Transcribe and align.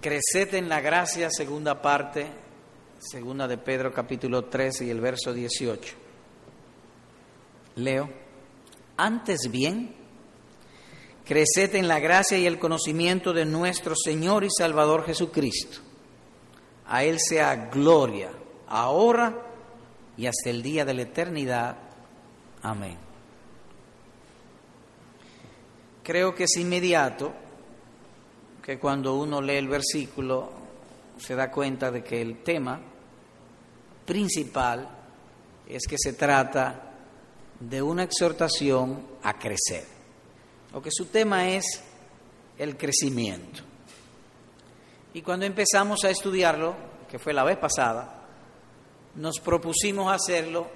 Creced 0.00 0.54
en 0.54 0.68
la 0.68 0.80
gracia, 0.80 1.28
segunda 1.28 1.82
parte, 1.82 2.28
segunda 3.00 3.48
de 3.48 3.58
Pedro 3.58 3.92
capítulo 3.92 4.44
13 4.44 4.84
y 4.84 4.90
el 4.90 5.00
verso 5.00 5.32
18. 5.32 5.96
Leo, 7.74 8.08
antes 8.96 9.50
bien, 9.50 9.96
creced 11.24 11.74
en 11.74 11.88
la 11.88 11.98
gracia 11.98 12.38
y 12.38 12.46
el 12.46 12.60
conocimiento 12.60 13.32
de 13.32 13.44
nuestro 13.44 13.94
Señor 13.96 14.44
y 14.44 14.50
Salvador 14.56 15.04
Jesucristo. 15.04 15.78
A 16.86 17.02
Él 17.02 17.18
sea 17.18 17.56
gloria, 17.66 18.30
ahora 18.68 19.46
y 20.16 20.26
hasta 20.26 20.50
el 20.50 20.62
día 20.62 20.84
de 20.84 20.94
la 20.94 21.02
eternidad. 21.02 21.76
Amén. 22.62 22.98
Creo 26.04 26.36
que 26.36 26.44
es 26.44 26.56
inmediato 26.56 27.34
que 28.68 28.78
cuando 28.78 29.14
uno 29.14 29.40
lee 29.40 29.56
el 29.56 29.66
versículo 29.66 30.50
se 31.16 31.34
da 31.34 31.50
cuenta 31.50 31.90
de 31.90 32.04
que 32.04 32.20
el 32.20 32.42
tema 32.42 32.78
principal 34.04 34.86
es 35.66 35.86
que 35.88 35.96
se 35.96 36.12
trata 36.12 36.92
de 37.58 37.80
una 37.80 38.02
exhortación 38.02 39.06
a 39.22 39.38
crecer, 39.38 39.86
o 40.74 40.82
que 40.82 40.90
su 40.92 41.06
tema 41.06 41.48
es 41.48 41.64
el 42.58 42.76
crecimiento. 42.76 43.62
Y 45.14 45.22
cuando 45.22 45.46
empezamos 45.46 46.04
a 46.04 46.10
estudiarlo, 46.10 46.76
que 47.10 47.18
fue 47.18 47.32
la 47.32 47.44
vez 47.44 47.56
pasada, 47.56 48.26
nos 49.14 49.40
propusimos 49.40 50.12
hacerlo 50.12 50.68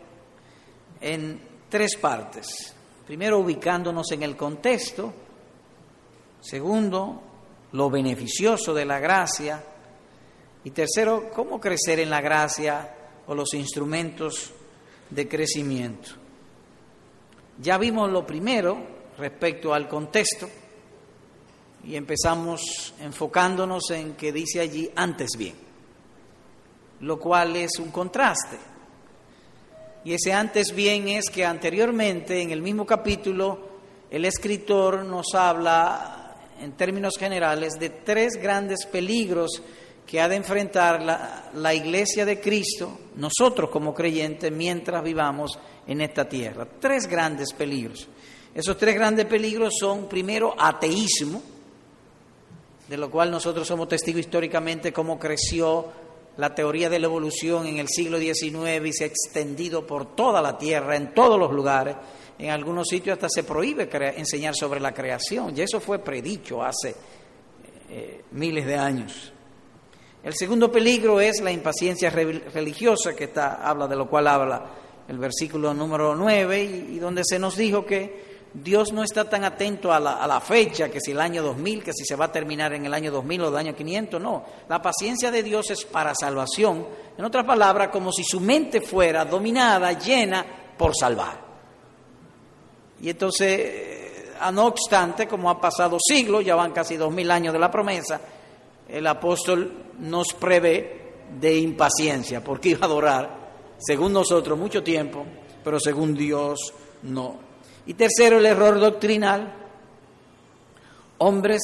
en 0.98 1.38
tres 1.68 1.96
partes. 1.96 2.74
Primero, 3.06 3.40
ubicándonos 3.40 4.10
en 4.12 4.22
el 4.22 4.34
contexto. 4.34 5.12
Segundo, 6.40 7.31
lo 7.72 7.90
beneficioso 7.90 8.74
de 8.74 8.84
la 8.84 8.98
gracia. 8.98 9.62
Y 10.64 10.70
tercero, 10.70 11.30
cómo 11.34 11.60
crecer 11.60 12.00
en 12.00 12.10
la 12.10 12.20
gracia 12.20 12.94
o 13.26 13.34
los 13.34 13.52
instrumentos 13.54 14.52
de 15.10 15.28
crecimiento. 15.28 16.10
Ya 17.60 17.78
vimos 17.78 18.10
lo 18.10 18.26
primero 18.26 18.78
respecto 19.18 19.74
al 19.74 19.88
contexto 19.88 20.48
y 21.84 21.96
empezamos 21.96 22.94
enfocándonos 23.00 23.90
en 23.90 24.14
que 24.14 24.32
dice 24.32 24.60
allí 24.60 24.90
antes 24.94 25.30
bien, 25.36 25.54
lo 27.00 27.18
cual 27.18 27.56
es 27.56 27.78
un 27.78 27.90
contraste. 27.90 28.58
Y 30.04 30.14
ese 30.14 30.32
antes 30.32 30.74
bien 30.74 31.08
es 31.08 31.30
que 31.30 31.44
anteriormente 31.44 32.40
en 32.40 32.50
el 32.50 32.62
mismo 32.62 32.86
capítulo 32.86 33.70
el 34.10 34.24
escritor 34.24 35.04
nos 35.04 35.34
habla 35.34 36.21
en 36.62 36.72
términos 36.72 37.14
generales, 37.18 37.74
de 37.78 37.90
tres 37.90 38.36
grandes 38.40 38.86
peligros 38.86 39.60
que 40.06 40.20
ha 40.20 40.28
de 40.28 40.36
enfrentar 40.36 41.02
la, 41.54 41.74
iglesia 41.74 42.24
de 42.24 42.40
Cristo, 42.40 42.98
nosotros 43.16 43.68
como 43.68 43.92
creyentes, 43.92 44.52
mientras 44.52 45.02
vivamos 45.02 45.58
en 45.86 46.00
esta 46.00 46.28
tierra. 46.28 46.66
Tres 46.78 47.08
grandes 47.08 47.52
peligros. 47.52 48.08
Esos 48.54 48.76
tres 48.76 48.94
grandes 48.94 49.26
peligros 49.26 49.74
son, 49.78 50.08
primero, 50.08 50.54
ateísmo, 50.56 51.42
de 52.88 52.96
lo 52.96 53.10
cual 53.10 53.30
nosotros 53.30 53.66
somos 53.66 53.88
testigos 53.88 54.20
históricamente 54.20 54.92
cómo 54.92 55.18
creció 55.18 55.86
la 56.36 56.54
teoría 56.54 56.88
de 56.88 56.98
la 56.98 57.06
evolución 57.06 57.66
en 57.66 57.78
el 57.78 57.88
siglo 57.88 58.18
XIX 58.18 58.86
y 58.86 58.92
se 58.92 59.04
ha 59.04 59.06
extendido 59.06 59.86
por 59.86 60.14
toda 60.14 60.40
la 60.40 60.56
tierra, 60.58 60.96
en 60.96 61.12
todos 61.12 61.38
los 61.38 61.52
lugares 61.52 61.96
en 62.38 62.50
algunos 62.50 62.88
sitios 62.88 63.14
hasta 63.14 63.28
se 63.28 63.44
prohíbe 63.44 63.88
enseñar 64.16 64.54
sobre 64.54 64.80
la 64.80 64.92
creación, 64.92 65.56
y 65.56 65.60
eso 65.60 65.80
fue 65.80 65.98
predicho 65.98 66.62
hace 66.62 66.94
eh, 67.90 68.24
miles 68.32 68.66
de 68.66 68.76
años. 68.76 69.32
El 70.22 70.34
segundo 70.34 70.70
peligro 70.70 71.20
es 71.20 71.40
la 71.40 71.50
impaciencia 71.50 72.08
religiosa, 72.08 73.14
que 73.14 73.24
está, 73.24 73.68
habla 73.68 73.88
de 73.88 73.96
lo 73.96 74.08
cual 74.08 74.28
habla 74.28 74.70
el 75.08 75.18
versículo 75.18 75.74
número 75.74 76.14
9, 76.14 76.62
y, 76.62 76.98
donde 76.98 77.22
se 77.24 77.40
nos 77.40 77.56
dijo 77.56 77.84
que 77.84 78.48
Dios 78.54 78.92
no 78.92 79.02
está 79.02 79.28
tan 79.28 79.42
atento 79.42 79.92
a 79.92 79.98
la, 79.98 80.40
fecha, 80.40 80.88
que 80.88 81.00
si 81.00 81.10
el 81.10 81.20
año 81.20 81.42
2000, 81.42 81.82
que 81.82 81.92
si 81.92 82.04
se 82.04 82.14
va 82.14 82.26
a 82.26 82.32
terminar 82.32 82.72
en 82.72 82.86
el 82.86 82.94
año 82.94 83.10
2000 83.10 83.42
o 83.42 83.48
el 83.48 83.56
año 83.56 83.74
500, 83.74 84.22
no. 84.22 84.44
La 84.68 84.80
paciencia 84.80 85.30
de 85.32 85.42
Dios 85.42 85.70
es 85.70 85.84
para 85.84 86.14
salvación. 86.14 86.86
En 87.18 87.24
otras 87.24 87.44
palabras, 87.44 87.88
como 87.88 88.12
si 88.12 88.22
su 88.22 88.38
mente 88.38 88.80
fuera 88.80 89.24
dominada, 89.24 89.92
llena 89.92 90.46
por 90.78 90.94
salvar. 90.94 91.51
Y 93.02 93.10
entonces, 93.10 94.32
no 94.52 94.66
obstante, 94.66 95.26
como 95.26 95.50
ha 95.50 95.60
pasado 95.60 95.98
siglos, 96.00 96.44
ya 96.44 96.54
van 96.54 96.72
casi 96.72 96.96
dos 96.96 97.12
mil 97.12 97.30
años 97.30 97.52
de 97.52 97.58
la 97.58 97.70
promesa, 97.70 98.20
el 98.88 99.06
apóstol 99.06 99.72
nos 99.98 100.32
prevé 100.34 101.02
de 101.40 101.58
impaciencia, 101.58 102.42
porque 102.42 102.70
iba 102.70 102.80
a 102.82 102.86
adorar, 102.86 103.38
según 103.78 104.12
nosotros, 104.12 104.58
mucho 104.58 104.82
tiempo, 104.82 105.26
pero 105.64 105.80
según 105.80 106.14
Dios, 106.14 106.72
no. 107.02 107.36
Y 107.86 107.94
tercero, 107.94 108.38
el 108.38 108.46
error 108.46 108.78
doctrinal. 108.78 109.52
Hombres 111.18 111.60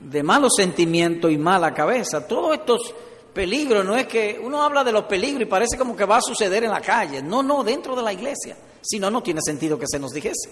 de 0.00 0.22
malos 0.22 0.52
sentimientos 0.56 1.30
y 1.30 1.38
mala 1.38 1.72
cabeza. 1.74 2.26
Todos 2.26 2.54
estos 2.54 2.94
peligros, 3.36 3.84
no 3.84 3.94
es 3.94 4.06
que 4.06 4.40
uno 4.42 4.62
habla 4.62 4.82
de 4.82 4.90
los 4.90 5.04
peligros 5.04 5.42
y 5.42 5.44
parece 5.44 5.76
como 5.76 5.94
que 5.94 6.06
va 6.06 6.16
a 6.16 6.22
suceder 6.22 6.64
en 6.64 6.70
la 6.70 6.80
calle. 6.80 7.22
No, 7.22 7.42
no, 7.42 7.62
dentro 7.62 7.94
de 7.94 8.02
la 8.02 8.10
iglesia. 8.10 8.56
Si 8.80 8.98
no, 8.98 9.10
no 9.10 9.22
tiene 9.22 9.40
sentido 9.44 9.78
que 9.78 9.84
se 9.86 9.98
nos 9.98 10.12
dijese. 10.12 10.48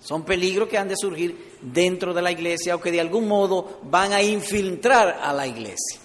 Son 0.00 0.24
peligros 0.24 0.68
que 0.68 0.76
han 0.76 0.88
de 0.88 0.96
surgir 0.96 1.58
dentro 1.62 2.12
de 2.12 2.20
la 2.20 2.32
iglesia 2.32 2.74
o 2.74 2.80
que 2.80 2.90
de 2.90 3.00
algún 3.00 3.28
modo 3.28 3.78
van 3.84 4.12
a 4.12 4.20
infiltrar 4.20 5.20
a 5.22 5.32
la 5.32 5.46
iglesia. 5.46 6.00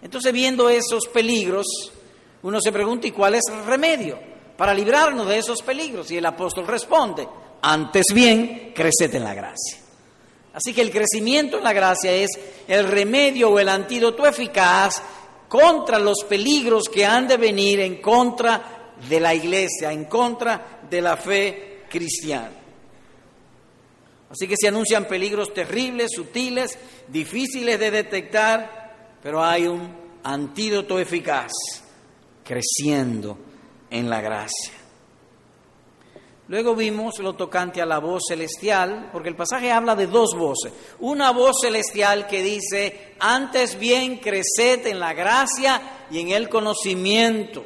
Entonces, 0.00 0.32
viendo 0.32 0.70
esos 0.70 1.06
peligros, 1.08 1.66
uno 2.42 2.58
se 2.58 2.72
pregunta, 2.72 3.06
¿y 3.06 3.10
cuál 3.10 3.34
es 3.34 3.42
el 3.52 3.66
remedio 3.66 4.18
para 4.56 4.72
librarnos 4.72 5.28
de 5.28 5.36
esos 5.36 5.60
peligros? 5.60 6.10
Y 6.10 6.16
el 6.16 6.24
apóstol 6.24 6.66
responde, 6.66 7.28
antes 7.60 8.06
bien, 8.14 8.72
creced 8.74 9.14
en 9.14 9.24
la 9.24 9.34
gracia. 9.34 9.80
Así 10.54 10.72
que 10.72 10.80
el 10.80 10.90
crecimiento 10.90 11.58
en 11.58 11.64
la 11.64 11.74
gracia 11.74 12.10
es 12.10 12.30
el 12.66 12.88
remedio 12.88 13.50
o 13.50 13.58
el 13.58 13.68
antídoto 13.68 14.26
eficaz 14.26 15.02
contra 15.48 15.98
los 15.98 16.24
peligros 16.28 16.88
que 16.88 17.04
han 17.04 17.28
de 17.28 17.36
venir 17.36 17.80
en 17.80 18.00
contra 18.00 18.94
de 19.08 19.20
la 19.20 19.34
iglesia, 19.34 19.92
en 19.92 20.06
contra 20.06 20.80
de 20.88 21.00
la 21.00 21.16
fe 21.16 21.84
cristiana. 21.88 22.50
Así 24.30 24.48
que 24.48 24.54
se 24.58 24.68
anuncian 24.68 25.06
peligros 25.06 25.54
terribles, 25.54 26.10
sutiles, 26.14 26.76
difíciles 27.08 27.78
de 27.78 27.90
detectar, 27.90 29.18
pero 29.22 29.42
hay 29.42 29.66
un 29.66 29.88
antídoto 30.24 30.98
eficaz, 30.98 31.52
creciendo 32.44 33.38
en 33.90 34.10
la 34.10 34.20
gracia. 34.20 34.75
Luego 36.48 36.76
vimos 36.76 37.18
lo 37.18 37.34
tocante 37.34 37.82
a 37.82 37.86
la 37.86 37.98
voz 37.98 38.22
celestial, 38.28 39.10
porque 39.12 39.28
el 39.28 39.34
pasaje 39.34 39.72
habla 39.72 39.96
de 39.96 40.06
dos 40.06 40.36
voces. 40.36 40.72
Una 41.00 41.32
voz 41.32 41.56
celestial 41.60 42.28
que 42.28 42.42
dice, 42.42 43.14
antes 43.18 43.76
bien 43.78 44.18
creced 44.18 44.86
en 44.86 45.00
la 45.00 45.12
gracia 45.12 46.06
y 46.10 46.20
en 46.20 46.30
el 46.30 46.48
conocimiento. 46.48 47.64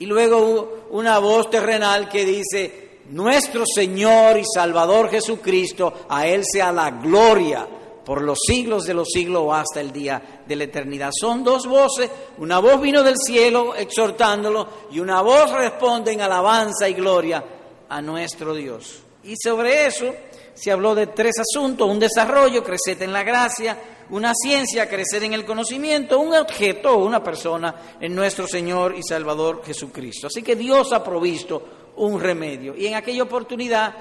Y 0.00 0.06
luego 0.06 0.88
una 0.90 1.20
voz 1.20 1.48
terrenal 1.48 2.08
que 2.08 2.24
dice, 2.24 2.98
nuestro 3.10 3.64
Señor 3.66 4.38
y 4.38 4.44
Salvador 4.44 5.08
Jesucristo, 5.08 6.06
a 6.08 6.26
Él 6.26 6.42
sea 6.44 6.72
la 6.72 6.90
gloria 6.90 7.68
por 8.08 8.22
los 8.22 8.38
siglos 8.46 8.84
de 8.84 8.94
los 8.94 9.08
siglos 9.12 9.42
o 9.44 9.52
hasta 9.52 9.82
el 9.82 9.92
día 9.92 10.40
de 10.46 10.56
la 10.56 10.64
eternidad. 10.64 11.10
Son 11.12 11.44
dos 11.44 11.66
voces, 11.66 12.08
una 12.38 12.58
voz 12.58 12.80
vino 12.80 13.02
del 13.02 13.16
cielo 13.18 13.74
exhortándolo 13.74 14.66
y 14.90 14.98
una 14.98 15.20
voz 15.20 15.52
responde 15.52 16.12
en 16.12 16.22
alabanza 16.22 16.88
y 16.88 16.94
gloria 16.94 17.44
a 17.86 18.00
nuestro 18.00 18.54
Dios. 18.54 19.00
Y 19.24 19.34
sobre 19.36 19.84
eso 19.84 20.14
se 20.54 20.72
habló 20.72 20.94
de 20.94 21.08
tres 21.08 21.34
asuntos, 21.38 21.86
un 21.86 21.98
desarrollo, 21.98 22.64
crecer 22.64 23.02
en 23.02 23.12
la 23.12 23.24
gracia, 23.24 23.78
una 24.08 24.32
ciencia, 24.34 24.88
crecer 24.88 25.24
en 25.24 25.34
el 25.34 25.44
conocimiento, 25.44 26.18
un 26.18 26.34
objeto 26.34 26.94
o 26.94 27.04
una 27.04 27.22
persona 27.22 27.74
en 28.00 28.14
nuestro 28.14 28.48
Señor 28.48 28.94
y 28.96 29.02
Salvador 29.02 29.60
Jesucristo. 29.66 30.28
Así 30.28 30.42
que 30.42 30.56
Dios 30.56 30.94
ha 30.94 31.04
provisto 31.04 31.92
un 31.96 32.18
remedio. 32.18 32.74
Y 32.74 32.86
en 32.86 32.94
aquella 32.94 33.24
oportunidad 33.24 33.94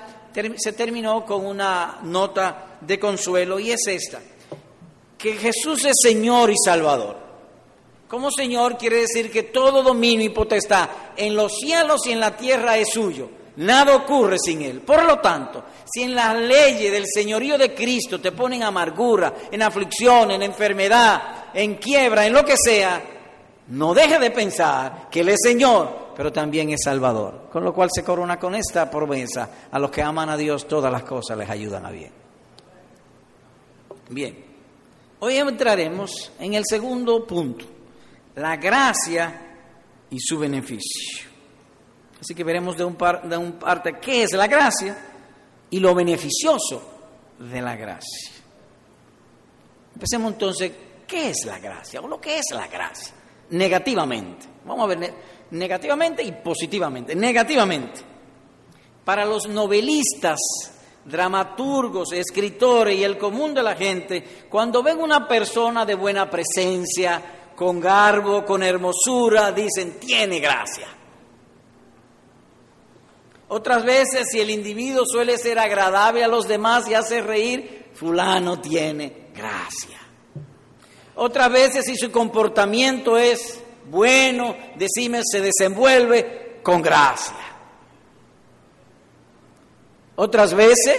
se 0.58 0.74
terminó 0.74 1.26
con 1.26 1.46
una 1.46 2.00
nota 2.04 2.78
de 2.82 3.00
consuelo 3.00 3.60
y 3.60 3.72
es 3.72 3.88
esta, 3.88 4.20
que 5.18 5.34
Jesús 5.34 5.86
es 5.86 5.96
Señor 6.02 6.50
y 6.52 6.56
Salvador. 6.64 7.18
Como 8.08 8.32
Señor 8.32 8.78
quiere 8.78 9.02
decir 9.02 9.32
que 9.32 9.44
todo 9.44 9.84
dominio 9.84 10.26
y 10.26 10.30
potestad 10.30 10.90
en 11.18 11.36
los 11.36 11.54
cielos 11.58 12.08
y 12.08 12.12
en 12.12 12.20
la 12.20 12.38
tierra 12.38 12.78
es 12.78 12.90
suyo. 12.90 13.30
Nada 13.58 13.96
ocurre 13.96 14.38
sin 14.40 14.62
Él. 14.62 14.82
Por 14.82 15.04
lo 15.04 15.20
tanto, 15.20 15.64
si 15.86 16.04
en 16.04 16.14
las 16.14 16.36
leyes 16.36 16.92
del 16.92 17.06
señorío 17.08 17.58
de 17.58 17.74
Cristo 17.74 18.22
te 18.22 18.32
ponen 18.32 18.62
amargura, 18.62 19.34
en 19.52 19.64
aflicción, 19.64 20.32
en 20.32 20.44
enfermedad, 20.44 21.48
en 21.54 21.76
quiebra, 21.76 22.26
en 22.26 22.34
lo 22.34 22.46
que 22.46 22.56
sea, 22.56 23.02
no 23.70 23.94
deje 23.96 24.20
de 24.20 24.32
pensar 24.32 25.10
que 25.10 25.22
Él 25.22 25.30
es 25.30 25.40
Señor, 25.42 26.07
pero 26.18 26.34
también 26.34 26.72
es 26.72 26.80
Salvador. 26.84 27.48
Con 27.52 27.64
lo 27.64 27.72
cual 27.72 27.90
se 27.94 28.04
corona 28.04 28.40
con 28.40 28.56
esta 28.56 28.90
promesa. 28.90 29.68
A 29.70 29.78
los 29.78 29.92
que 29.92 30.02
aman 30.02 30.30
a 30.30 30.36
Dios, 30.36 30.68
todas 30.68 30.92
las 30.92 31.04
cosas 31.04 31.38
les 31.38 31.48
ayudan 31.48 31.86
a 31.86 31.92
bien. 31.92 32.12
Bien. 34.10 34.46
Hoy 35.20 35.38
entraremos 35.38 36.32
en 36.40 36.56
el 36.56 36.64
segundo 36.68 37.26
punto, 37.28 37.66
la 38.36 38.56
gracia 38.56 39.60
y 40.10 40.20
su 40.20 40.40
beneficio. 40.40 41.30
Así 42.20 42.34
que 42.34 42.44
veremos 42.44 42.76
de 42.76 42.84
un, 42.84 42.96
par, 42.96 43.30
de 43.30 43.38
un 43.38 43.54
parte 43.54 44.00
qué 44.02 44.24
es 44.24 44.34
la 44.34 44.48
gracia 44.48 44.98
y 45.70 45.80
lo 45.80 45.94
beneficioso 45.94 46.82
de 47.38 47.62
la 47.62 47.76
gracia. 47.76 48.32
Empecemos 49.94 50.34
entonces, 50.34 50.72
¿qué 51.06 51.30
es 51.30 51.46
la 51.46 51.60
gracia 51.60 52.02
o 52.02 52.08
lo 52.08 52.20
que 52.20 52.40
es 52.40 52.46
la 52.54 52.68
gracia? 52.68 53.14
Negativamente. 53.52 54.48
Vamos 54.66 54.84
a 54.84 54.96
ver 54.96 55.14
negativamente 55.52 56.24
y 56.24 56.32
positivamente. 56.32 57.16
Negativamente. 57.16 58.02
Para 59.04 59.26
los 59.26 59.48
novelistas 59.48 60.40
dramaturgos, 61.06 62.12
escritores 62.12 62.98
y 62.98 63.04
el 63.04 63.18
común 63.18 63.54
de 63.54 63.64
la 63.64 63.76
gente, 63.76 64.24
cuando 64.50 64.84
ven 64.84 65.00
una 65.00 65.28
persona 65.28 65.86
de 65.86 65.96
buena 65.96 66.30
presencia, 66.30 67.22
con 67.56 67.80
garbo, 67.80 68.46
con 68.46 68.62
hermosura, 68.62 69.52
dicen, 69.52 70.00
tiene 70.00 70.40
gracia. 70.40 70.88
Otras 73.48 73.84
veces, 73.84 74.28
si 74.30 74.40
el 74.40 74.50
individuo 74.50 75.04
suele 75.08 75.38
ser 75.38 75.58
agradable 75.58 76.24
a 76.24 76.28
los 76.28 76.48
demás 76.48 76.88
y 76.88 76.94
hace 76.94 77.22
reír, 77.22 77.92
fulano 77.94 78.60
tiene 78.60 79.30
gracia. 79.34 79.98
Otras 81.16 81.52
veces, 81.52 81.86
si 81.86 81.96
su 81.96 82.12
comportamiento 82.12 83.18
es 83.18 83.60
bueno, 83.90 84.56
decime, 84.76 85.22
se 85.24 85.42
desenvuelve 85.42 86.60
con 86.64 86.82
gracia. 86.82 87.36
Otras 90.16 90.54
veces, 90.54 90.98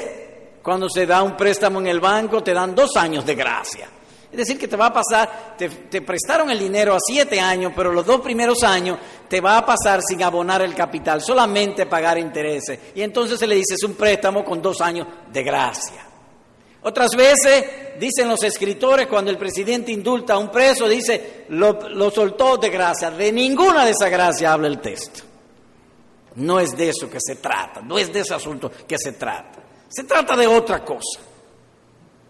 cuando 0.63 0.89
se 0.89 1.07
da 1.07 1.23
un 1.23 1.37
préstamo 1.37 1.81
en 1.81 1.89
el 1.89 2.01
banco, 2.01 2.43
te 2.43 2.55
dan 2.55 2.75
dos 2.75 2.97
años 2.97 3.27
de 3.27 3.35
gracia. 3.35 3.89
Es 4.31 4.37
decir, 4.37 4.59
que 4.59 4.69
te 4.69 4.77
va 4.77 4.87
a 4.87 4.93
pasar, 4.93 5.57
te, 5.57 6.03
prestaron 6.03 6.51
el 6.51 6.59
dinero 6.59 6.95
a 6.95 6.99
siete 7.01 7.41
años, 7.41 7.73
pero 7.75 7.93
los 7.93 8.05
dos 8.05 8.21
primeros 8.21 8.63
años 8.63 8.99
te 9.27 9.41
va 9.41 9.57
a 9.57 9.67
pasar 9.67 10.01
sin 10.03 10.23
abonar 10.23 10.61
el 10.61 10.75
capital, 10.75 11.23
solamente 11.23 11.87
pagar 11.87 12.19
intereses. 12.19 12.79
Y 12.95 13.01
entonces 13.01 13.39
se 13.39 13.47
le 13.47 13.55
dice, 13.55 13.75
es 13.75 13.83
un 13.85 13.95
préstamo 13.95 14.45
con 14.45 14.61
dos 14.61 14.83
años 14.83 15.07
de 15.33 15.43
gracia. 15.43 16.08
Otras 16.83 17.11
veces, 17.17 17.99
dicen 17.99 18.29
los 18.29 18.43
escritores, 18.43 19.09
cuando 19.09 19.31
el 19.31 19.39
presidente 19.39 19.91
indulta 19.91 20.35
a 20.35 20.39
un 20.39 20.51
preso, 20.51 20.89
dice, 20.89 21.45
lo, 21.49 21.89
lo 21.91 22.11
soltó 22.11 22.57
de 22.57 22.71
gracia. 22.71 23.11
De 23.11 23.33
ninguna 23.33 23.85
de 23.85 23.91
esas 23.91 24.11
gracias 24.11 24.51
habla 24.51 24.69
el 24.69 24.81
texto. 24.81 25.23
No 26.37 26.61
es 26.61 26.77
de 26.77 26.91
eso 26.91 27.11
que 27.11 27.19
se 27.21 27.37
trata, 27.37 27.81
no 27.81 27.99
es 27.99 28.13
de 28.13 28.21
ese 28.21 28.35
asunto 28.35 28.71
que 28.87 28.97
se 28.97 29.13
trata. 29.13 29.59
Se 29.89 30.05
trata 30.05 30.37
de 30.37 30.47
otra 30.47 30.85
cosa. 30.85 31.21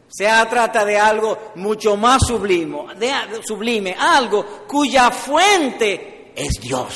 Se 0.09 0.25
trata 0.49 0.85
de 0.87 0.99
algo 0.99 1.53
mucho 1.57 1.97
más 1.97 2.23
sublime, 2.27 2.95
de, 2.99 3.13
sublime, 3.47 3.95
algo 3.99 4.65
cuya 4.67 5.11
fuente 5.11 6.33
es 6.35 6.53
Dios. 6.61 6.95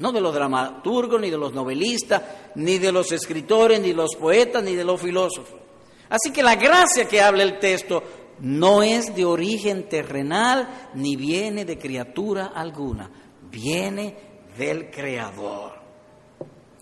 No 0.00 0.10
de 0.10 0.20
los 0.20 0.34
dramaturgos, 0.34 1.20
ni 1.20 1.30
de 1.30 1.38
los 1.38 1.52
novelistas, 1.52 2.22
ni 2.56 2.78
de 2.78 2.90
los 2.90 3.12
escritores, 3.12 3.78
ni 3.80 3.88
de 3.88 3.94
los 3.94 4.16
poetas, 4.16 4.64
ni 4.64 4.74
de 4.74 4.82
los 4.82 5.00
filósofos. 5.00 5.59
Así 6.10 6.32
que 6.32 6.42
la 6.42 6.56
gracia 6.56 7.06
que 7.06 7.22
habla 7.22 7.44
el 7.44 7.58
texto 7.58 8.02
no 8.40 8.82
es 8.82 9.14
de 9.14 9.24
origen 9.24 9.88
terrenal, 9.88 10.90
ni 10.94 11.16
viene 11.16 11.64
de 11.64 11.78
criatura 11.78 12.52
alguna, 12.54 13.10
viene 13.42 14.16
del 14.58 14.90
Creador. 14.90 15.78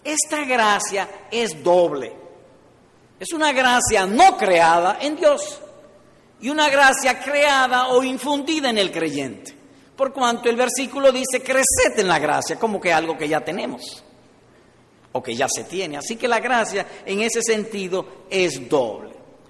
Esta 0.03 0.45
gracia 0.45 1.27
es 1.31 1.63
doble. 1.63 2.13
Es 3.21 3.33
una 3.33 3.53
gracia 3.53 4.07
no 4.07 4.37
creada 4.37 4.99
en 5.01 5.17
Dios 5.17 5.61
y 6.41 6.49
una 6.49 6.71
gracia 6.71 7.21
creada 7.21 7.89
o 7.89 8.03
infundida 8.03 8.71
en 8.71 8.79
el 8.79 8.93
creyente. 8.93 9.55
Por 9.97 10.13
cuanto 10.13 10.49
el 10.49 10.57
versículo 10.57 11.11
dice, 11.11 11.43
creced 11.43 11.99
en 11.99 12.07
la 12.07 12.21
gracia, 12.21 12.57
como 12.57 12.81
que 12.81 12.93
algo 12.93 13.19
que 13.19 13.29
ya 13.29 13.41
tenemos 13.45 14.05
o 15.11 15.23
que 15.23 15.35
ya 15.35 15.49
se 15.49 15.65
tiene. 15.65 15.97
Así 15.97 16.15
que 16.15 16.29
la 16.29 16.39
gracia 16.39 16.87
en 17.05 17.21
ese 17.21 17.43
sentido 17.43 18.25
es 18.31 18.69
doble. 18.69 19.08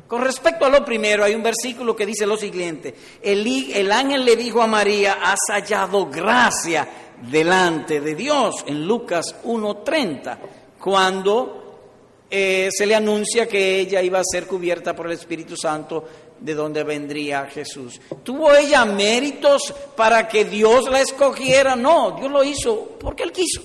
Con 0.09 0.23
respecto 0.23 0.65
a 0.65 0.71
lo 0.71 0.83
primero, 0.83 1.23
hay 1.23 1.35
un 1.35 1.43
versículo 1.43 1.95
que 1.95 2.07
dice 2.07 2.27
lo 2.27 2.39
siguiente, 2.39 2.95
el, 3.23 3.47
el 3.75 3.93
ángel 3.93 4.25
le 4.25 4.37
dijo 4.37 4.63
a 4.63 4.67
María, 4.67 5.19
has 5.23 5.41
hallado 5.51 6.07
gracia 6.07 6.89
delante 7.31 8.01
de 8.01 8.15
Dios 8.15 8.65
en 8.67 8.87
Lucas 8.87 9.37
1.30, 9.45 10.39
cuando 10.81 12.25
eh, 12.31 12.71
se 12.73 12.87
le 12.87 12.95
anuncia 12.95 13.47
que 13.47 13.81
ella 13.81 14.01
iba 14.01 14.19
a 14.19 14.25
ser 14.25 14.47
cubierta 14.47 14.97
por 14.97 15.07
el 15.07 15.13
Espíritu 15.13 15.57
Santo 15.57 16.09
de 16.41 16.55
donde 16.55 16.85
vendría 16.85 17.47
Jesús. 17.47 18.01
¿Tuvo 18.23 18.55
ella 18.55 18.87
méritos 18.87 19.75
para 19.95 20.27
que 20.27 20.47
Dios 20.47 20.89
la 20.89 21.03
escogiera? 21.03 21.77
No, 21.77 22.13
Dios 22.13 22.31
lo 22.31 22.43
hizo 22.45 22.97
porque 22.99 23.25
Él 23.25 23.33
quiso. 23.33 23.61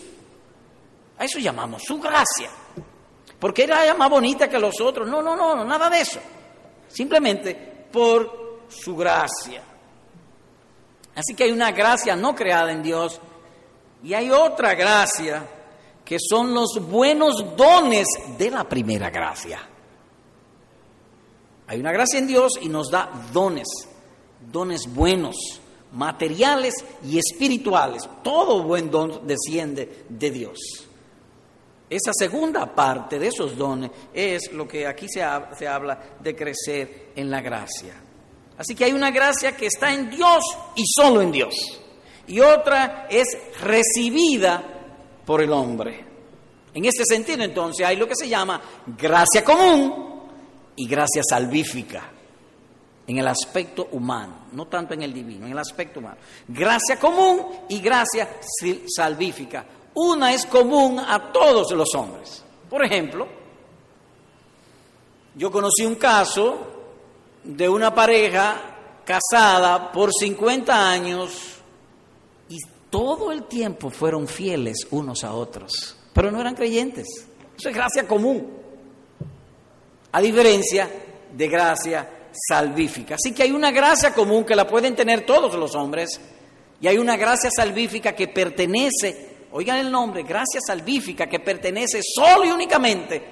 A 1.17 1.25
eso 1.25 1.39
llamamos 1.39 1.83
su 1.83 1.99
gracia. 1.99 2.49
Porque 3.43 3.63
era 3.63 3.93
más 3.95 4.09
bonita 4.09 4.47
que 4.47 4.57
los 4.57 4.79
otros. 4.79 5.05
No, 5.05 5.21
no, 5.21 5.35
no, 5.35 5.65
nada 5.65 5.89
de 5.89 5.99
eso. 5.99 6.17
Simplemente 6.87 7.53
por 7.91 8.61
su 8.69 8.95
gracia. 8.95 9.61
Así 11.13 11.35
que 11.35 11.43
hay 11.43 11.51
una 11.51 11.73
gracia 11.73 12.15
no 12.15 12.33
creada 12.33 12.71
en 12.71 12.81
Dios 12.81 13.19
y 14.01 14.13
hay 14.13 14.31
otra 14.31 14.75
gracia 14.75 15.45
que 16.05 16.19
son 16.21 16.53
los 16.53 16.79
buenos 16.89 17.57
dones 17.57 18.07
de 18.37 18.49
la 18.49 18.63
primera 18.63 19.09
gracia. 19.09 19.59
Hay 21.67 21.81
una 21.81 21.91
gracia 21.91 22.19
en 22.19 22.27
Dios 22.27 22.53
y 22.61 22.69
nos 22.69 22.89
da 22.89 23.11
dones, 23.33 23.67
dones 24.39 24.87
buenos, 24.87 25.35
materiales 25.91 26.75
y 27.03 27.19
espirituales. 27.19 28.09
Todo 28.23 28.63
buen 28.63 28.89
don 28.89 29.27
desciende 29.27 30.05
de 30.07 30.31
Dios. 30.31 30.87
Esa 31.95 32.11
segunda 32.13 32.65
parte 32.73 33.19
de 33.19 33.27
esos 33.27 33.57
dones 33.57 33.91
es 34.13 34.51
lo 34.51 34.67
que 34.67 34.87
aquí 34.87 35.07
se, 35.07 35.23
se 35.57 35.67
habla 35.67 35.99
de 36.19 36.35
crecer 36.35 37.11
en 37.15 37.29
la 37.29 37.41
gracia. 37.41 37.93
Así 38.57 38.75
que 38.75 38.85
hay 38.85 38.93
una 38.93 39.11
gracia 39.11 39.55
que 39.55 39.67
está 39.67 39.93
en 39.93 40.09
Dios 40.09 40.43
y 40.75 40.83
solo 40.85 41.21
en 41.21 41.31
Dios 41.31 41.53
y 42.27 42.39
otra 42.39 43.07
es 43.09 43.37
recibida 43.61 44.63
por 45.25 45.41
el 45.41 45.51
hombre. 45.51 46.05
En 46.73 46.85
este 46.85 47.03
sentido, 47.05 47.43
entonces, 47.43 47.85
hay 47.85 47.95
lo 47.95 48.07
que 48.07 48.15
se 48.15 48.27
llama 48.27 48.61
gracia 48.97 49.43
común 49.43 50.21
y 50.75 50.87
gracia 50.87 51.21
salvífica, 51.27 52.09
en 53.05 53.17
el 53.17 53.27
aspecto 53.27 53.89
humano, 53.91 54.47
no 54.53 54.67
tanto 54.67 54.93
en 54.93 55.03
el 55.03 55.13
divino, 55.13 55.45
en 55.45 55.51
el 55.51 55.59
aspecto 55.59 55.99
humano. 55.99 56.17
Gracia 56.47 56.97
común 56.99 57.45
y 57.69 57.79
gracia 57.79 58.39
salvífica. 58.87 59.65
Una 59.95 60.33
es 60.33 60.45
común 60.45 60.99
a 60.99 61.31
todos 61.31 61.71
los 61.71 61.93
hombres. 61.95 62.43
Por 62.69 62.83
ejemplo, 62.83 63.27
yo 65.35 65.51
conocí 65.51 65.85
un 65.85 65.95
caso 65.95 66.57
de 67.43 67.69
una 67.69 67.93
pareja 67.93 68.55
casada 69.05 69.91
por 69.91 70.11
50 70.13 70.89
años 70.89 71.53
todo 72.93 73.31
el 73.31 73.45
tiempo 73.45 73.89
fueron 73.89 74.27
fieles 74.27 74.85
unos 74.91 75.23
a 75.23 75.33
otros, 75.33 75.97
pero 76.13 76.29
no 76.29 76.39
eran 76.39 76.53
creyentes. 76.53 77.07
Eso 77.57 77.69
es 77.69 77.75
gracia 77.75 78.07
común, 78.07 78.47
a 80.11 80.21
diferencia 80.21 80.87
de 81.35 81.47
gracia 81.47 82.07
salvífica. 82.31 83.15
Así 83.15 83.31
que 83.31 83.41
hay 83.41 83.51
una 83.51 83.71
gracia 83.71 84.13
común 84.13 84.43
que 84.43 84.55
la 84.55 84.67
pueden 84.67 84.95
tener 84.95 85.25
todos 85.25 85.55
los 85.55 85.73
hombres 85.73 86.21
y 86.79 86.87
hay 86.87 86.99
una 86.99 87.17
gracia 87.17 87.49
salvífica 87.49 88.13
que 88.13 88.27
pertenece, 88.27 89.32
oigan 89.53 89.77
el 89.77 89.91
nombre, 89.91 90.23
gracia 90.23 90.59
salvífica 90.65 91.27
que 91.27 91.39
pertenece 91.39 92.01
solo 92.03 92.45
y 92.45 92.51
únicamente 92.51 93.23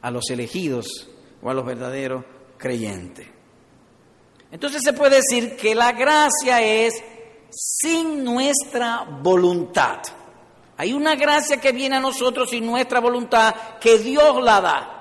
a 0.00 0.10
los 0.10 0.28
elegidos 0.30 1.08
o 1.42 1.50
a 1.50 1.54
los 1.54 1.64
verdaderos 1.64 2.24
creyentes. 2.58 3.26
Entonces 4.50 4.82
se 4.82 4.92
puede 4.92 5.16
decir 5.16 5.56
que 5.56 5.74
la 5.74 5.92
gracia 5.92 6.60
es 6.60 7.02
sin 7.50 8.24
nuestra 8.24 9.04
voluntad. 9.22 10.00
Hay 10.76 10.92
una 10.92 11.14
gracia 11.14 11.58
que 11.58 11.72
viene 11.72 11.96
a 11.96 12.00
nosotros 12.00 12.50
sin 12.50 12.66
nuestra 12.66 13.00
voluntad, 13.00 13.54
que 13.80 13.98
Dios 13.98 14.42
la 14.42 14.60
da. 14.60 14.98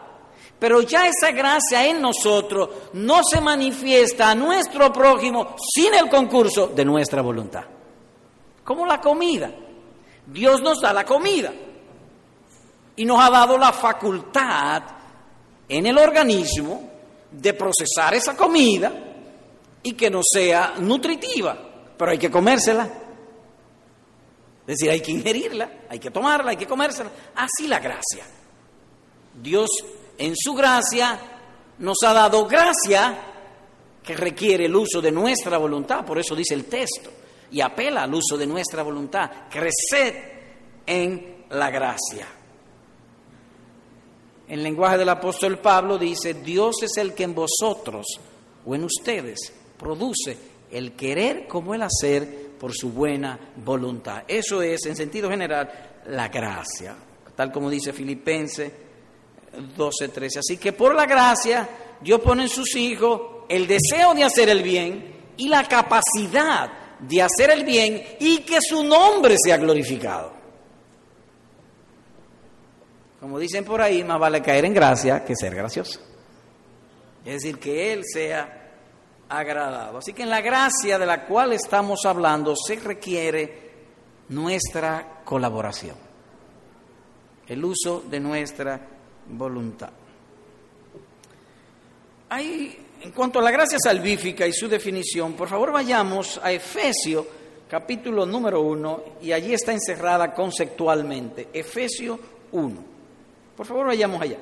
Pero 0.60 0.82
ya 0.82 1.08
esa 1.08 1.32
gracia 1.32 1.86
en 1.88 2.02
nosotros 2.02 2.70
no 2.94 3.22
se 3.24 3.42
manifiesta 3.42 4.30
a 4.30 4.36
nuestro 4.36 4.94
prójimo 4.94 5.56
sin 5.74 5.94
el 5.96 6.08
concurso 6.08 6.68
de 6.68 6.86
nuestra 6.86 7.22
voluntad. 7.22 7.64
Como 8.64 8.86
la 8.86 9.02
comida. 9.02 9.52
Dios 10.26 10.62
nos 10.62 10.82
da 10.82 10.94
la 10.94 11.06
comida 11.06 11.54
y 12.96 13.06
nos 13.06 13.20
ha 13.20 13.30
dado 13.30 13.58
la 13.58 13.74
facultad 13.74 14.84
en 15.68 15.86
el 15.86 15.98
organismo 15.98 16.90
de 17.32 17.54
procesar 17.54 18.14
esa 18.14 18.36
comida 18.36 18.92
y 19.84 19.94
que 19.94 20.10
no 20.10 20.22
sea 20.24 20.76
nutritiva 20.80 21.72
pero 22.02 22.14
hay 22.14 22.18
que 22.18 22.32
comérsela. 22.32 22.90
Es 24.62 24.66
decir, 24.66 24.90
hay 24.90 25.02
que 25.02 25.12
ingerirla, 25.12 25.82
hay 25.88 26.00
que 26.00 26.10
tomarla, 26.10 26.50
hay 26.50 26.58
que 26.58 26.66
comérsela. 26.66 27.12
Así 27.36 27.68
la 27.68 27.78
gracia. 27.78 28.26
Dios 29.40 29.70
en 30.18 30.34
su 30.36 30.56
gracia 30.56 31.20
nos 31.78 31.98
ha 32.04 32.12
dado 32.12 32.48
gracia 32.48 33.20
que 34.02 34.18
requiere 34.18 34.66
el 34.66 34.76
uso 34.76 35.00
de 35.00 35.12
nuestra 35.12 35.60
voluntad, 35.60 36.04
por 36.04 36.18
eso 36.18 36.36
dice 36.36 36.56
el 36.56 36.66
texto, 36.66 37.12
y 37.52 37.62
apela 37.62 38.04
al 38.04 38.14
uso 38.14 38.38
de 38.38 38.48
nuestra 38.48 38.84
voluntad. 38.84 39.30
Creced 39.50 40.16
en 40.86 41.46
la 41.50 41.70
gracia. 41.70 42.28
En 44.48 44.64
lenguaje 44.64 44.98
del 44.98 45.10
apóstol 45.10 45.60
Pablo 45.60 45.98
dice, 45.98 46.34
Dios 46.34 46.84
es 46.84 46.98
el 46.98 47.14
que 47.14 47.24
en 47.24 47.36
vosotros 47.36 48.06
o 48.66 48.76
en 48.76 48.84
ustedes 48.84 49.54
produce 49.78 50.38
el 50.72 50.94
querer 50.94 51.48
como 51.48 51.74
el 51.74 51.82
hacer 51.84 52.52
por 52.60 52.74
su 52.74 52.92
buena 52.92 53.40
voluntad. 53.58 54.24
Eso 54.28 54.62
es, 54.62 54.86
en 54.86 54.96
sentido 54.96 55.30
general, 55.30 56.02
la 56.08 56.28
gracia, 56.28 56.96
tal 57.36 57.52
como 57.52 57.70
dice 57.70 57.94
Filipenses 57.94 58.72
12:13. 59.78 60.40
Así 60.40 60.58
que 60.58 60.74
por 60.74 60.96
la 60.96 61.06
gracia 61.06 61.70
Dios 62.02 62.20
pone 62.22 62.44
en 62.44 62.50
sus 62.50 62.76
hijos 62.76 63.46
el 63.50 63.68
deseo 63.68 64.14
de 64.14 64.24
hacer 64.24 64.50
el 64.50 64.64
bien 64.64 65.34
y 65.38 65.48
la 65.48 65.68
capacidad 65.68 66.81
de 67.02 67.22
hacer 67.22 67.52
el 67.52 67.66
bien 67.66 68.02
y 68.20 68.40
que 68.40 68.60
su 68.62 68.84
nombre 68.84 69.36
sea 69.44 69.58
glorificado. 69.58 70.34
Como 73.20 73.38
dicen 73.38 73.64
por 73.64 73.82
ahí, 73.82 74.04
más 74.04 74.20
vale 74.20 74.42
caer 74.42 74.66
en 74.66 74.74
gracia 74.74 75.24
que 75.24 75.36
ser 75.36 75.54
gracioso. 75.54 76.00
Es 77.24 77.34
decir, 77.36 77.60
que 77.60 77.94
Él 77.94 78.02
sea 78.04 78.62
agradado. 79.30 80.00
Así 80.00 80.14
que 80.14 80.24
en 80.24 80.30
la 80.30 80.42
gracia 80.42 80.98
de 80.98 81.06
la 81.06 81.26
cual 81.26 81.54
estamos 81.54 82.06
hablando 82.06 82.56
se 82.56 82.78
requiere 82.78 83.72
nuestra 84.30 85.22
colaboración, 85.24 85.96
el 87.48 87.64
uso 87.64 88.02
de 88.10 88.20
nuestra 88.20 88.80
voluntad. 89.28 89.92
Hay, 92.30 92.88
en 93.02 93.12
cuanto 93.12 93.40
a 93.40 93.42
la 93.42 93.52
gracia 93.52 93.78
salvífica 93.84 94.46
y 94.46 94.54
su 94.54 94.68
definición, 94.68 95.34
por 95.34 95.48
favor 95.48 95.72
vayamos 95.72 96.40
a 96.44 96.52
Efesio 96.52 97.26
capítulo 97.72 98.26
número 98.26 98.62
1 98.62 99.04
y 99.22 99.32
allí 99.32 99.54
está 99.54 99.72
encerrada 99.72 100.34
conceptualmente. 100.34 101.48
Efesio 101.54 102.20
1. 102.52 102.84
Por 103.56 103.66
favor 103.66 103.88
vayamos 103.88 104.22
allá. 104.22 104.38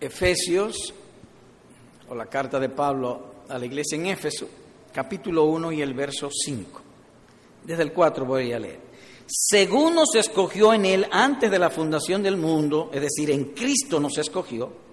Efesios, 0.00 0.92
o 2.08 2.14
la 2.14 2.26
carta 2.26 2.58
de 2.58 2.68
Pablo 2.68 3.36
a 3.48 3.56
la 3.56 3.64
iglesia 3.64 3.96
en 3.96 4.06
Éfeso, 4.06 4.48
capítulo 4.92 5.44
1 5.44 5.72
y 5.72 5.82
el 5.82 5.94
verso 5.94 6.28
5. 6.30 6.82
Desde 7.64 7.82
el 7.82 7.92
4 7.92 8.26
voy 8.26 8.52
a 8.52 8.58
leer. 8.58 8.80
Según 9.26 9.94
nos 9.94 10.14
escogió 10.14 10.74
en 10.74 10.84
Él 10.84 11.06
antes 11.10 11.50
de 11.50 11.58
la 11.58 11.70
fundación 11.70 12.22
del 12.22 12.36
mundo, 12.36 12.90
es 12.92 13.00
decir, 13.00 13.30
en 13.30 13.46
Cristo 13.46 13.98
nos 13.98 14.18
escogió, 14.18 14.85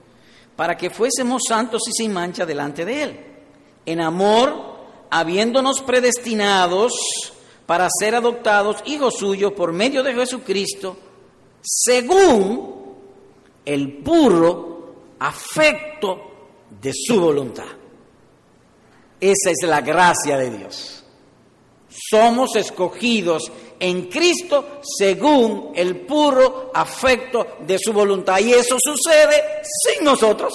para 0.56 0.78
que 0.78 0.90
fuésemos 0.90 1.44
santos 1.48 1.82
y 1.88 1.92
sin 1.92 2.14
mancha 2.14 2.46
delante 2.46 2.86
de 2.86 3.04
Él. 3.04 3.20
En 3.86 4.02
amor, 4.02 4.78
habiéndonos 5.10 5.82
predestinados 5.82 6.94
para 7.66 7.88
ser 8.00 8.16
adoptados 8.16 8.78
hijos 8.86 9.16
suyos 9.18 9.54
por 9.54 9.72
medio 9.72 10.04
de 10.04 10.14
Jesucristo, 10.14 10.98
según 11.62 12.84
el 13.66 13.98
puro 14.00 14.96
afecto 15.20 16.34
de 16.82 16.92
su 16.94 17.20
voluntad. 17.20 17.66
Esa 19.20 19.52
es 19.52 19.68
la 19.68 19.82
gracia 19.82 20.38
de 20.38 20.50
Dios. 20.50 21.04
Somos 21.88 22.56
escogidos 22.56 23.52
en 23.84 24.04
Cristo 24.08 24.80
según 24.82 25.74
el 25.76 26.06
puro 26.06 26.72
afecto 26.74 27.58
de 27.60 27.78
su 27.78 27.92
voluntad. 27.92 28.40
Y 28.40 28.54
eso 28.54 28.78
sucede 28.80 29.62
sin 29.84 30.06
nosotros. 30.06 30.54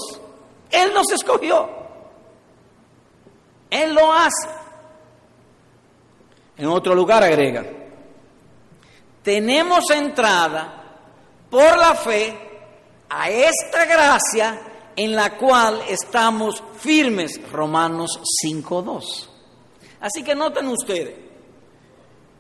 Él 0.71 0.95
nos 0.95 1.13
escogió. 1.13 1.69
Él 3.69 3.93
lo 3.93 4.11
hace. 4.11 4.49
En 6.57 6.69
otro 6.69 6.95
lugar 6.95 7.23
agrega, 7.23 7.67
tenemos 9.23 9.91
entrada 9.91 10.97
por 11.51 11.77
la 11.77 11.95
fe 11.97 12.35
a 13.11 13.29
esta 13.29 13.85
gracia 13.85 14.59
en 14.97 15.15
la 15.15 15.37
cual 15.37 15.83
estamos 15.87 16.63
firmes. 16.79 17.39
Romanos 17.53 18.21
5.2. 18.43 19.29
Así 20.01 20.25
que 20.25 20.35
noten 20.35 20.69
ustedes, 20.69 21.28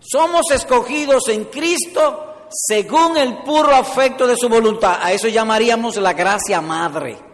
somos 0.00 0.50
escogidos 0.50 1.28
en 1.28 1.46
Cristo 1.46 2.28
según 2.50 3.16
el 3.16 3.38
puro 3.38 3.74
afecto 3.74 4.26
de 4.26 4.36
su 4.36 4.48
voluntad. 4.48 4.98
A 5.02 5.12
eso 5.12 5.28
llamaríamos 5.28 5.96
la 5.96 6.12
gracia 6.12 6.60
madre. 6.60 7.28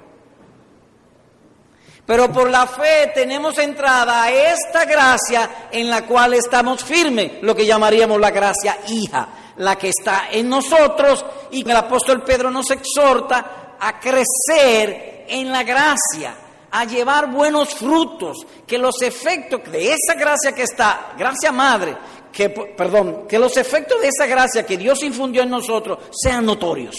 Pero 2.07 2.31
por 2.31 2.51
la 2.51 2.67
fe 2.67 3.13
tenemos 3.15 3.57
entrada 3.59 4.25
a 4.25 4.31
esta 4.31 4.85
gracia 4.85 5.69
en 5.71 5.89
la 5.89 6.05
cual 6.05 6.35
estamos 6.35 6.85
firmes, 6.85 7.43
lo 7.43 7.57
que 7.57 7.65
llamaríamos 7.65 8.21
la 8.21 8.31
gracia 8.31 8.79
hija, 8.89 9.29
la 9.57 9.77
que 9.77 9.89
está 9.89 10.29
en 10.31 10.49
nosotros 10.51 11.25
y 11.51 11.69
el 11.69 11.77
apóstol 11.77 12.23
Pedro 12.23 12.51
nos 12.51 12.71
exhorta 12.71 13.77
a 13.81 13.99
crecer 13.99 15.25
en 15.29 15.51
la 15.51 15.63
gracia, 15.63 16.35
a 16.71 16.85
llevar 16.85 17.31
buenos 17.31 17.75
frutos, 17.75 18.47
que 18.67 18.77
los 18.77 19.01
efectos 19.01 19.63
de 19.73 19.95
esa 19.95 20.15
gracia 20.15 20.53
que 20.53 20.65
está, 20.65 21.15
gracia 21.17 21.53
madre, 21.53 21.97
que, 22.35 22.51
perdón, 22.51 23.27
que 23.29 23.39
los 23.39 23.57
efectos 23.57 24.01
de 24.01 24.09
esa 24.09 24.27
gracia 24.27 24.67
que 24.67 24.77
Dios 24.77 25.05
infundió 25.05 25.43
en 25.43 25.51
nosotros 25.51 25.99
sean 26.11 26.45
notorios, 26.45 26.97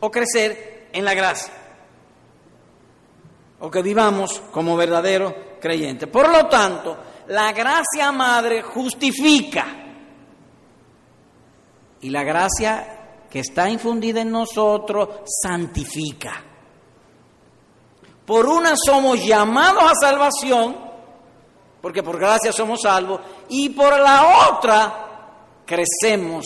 o 0.00 0.10
crecer 0.10 0.88
en 0.92 1.06
la 1.06 1.14
gracia, 1.14 1.54
o 3.60 3.70
que 3.70 3.80
vivamos 3.80 4.42
como 4.52 4.76
verdaderos 4.76 5.32
creyentes. 5.58 6.06
Por 6.06 6.30
lo 6.30 6.46
tanto, 6.48 6.98
la 7.28 7.52
gracia 7.52 8.12
madre 8.12 8.60
justifica 8.60 9.66
y 12.02 12.10
la 12.10 12.22
gracia 12.24 13.24
que 13.30 13.40
está 13.40 13.70
infundida 13.70 14.20
en 14.20 14.30
nosotros 14.30 15.08
santifica. 15.24 16.44
Por 18.26 18.46
una 18.46 18.74
somos 18.76 19.24
llamados 19.24 19.82
a 19.82 19.94
salvación, 19.98 20.87
porque 21.88 22.02
por 22.02 22.18
gracia 22.18 22.52
somos 22.52 22.82
salvos, 22.82 23.18
y 23.48 23.70
por 23.70 23.98
la 23.98 24.50
otra 24.50 25.62
crecemos 25.64 26.44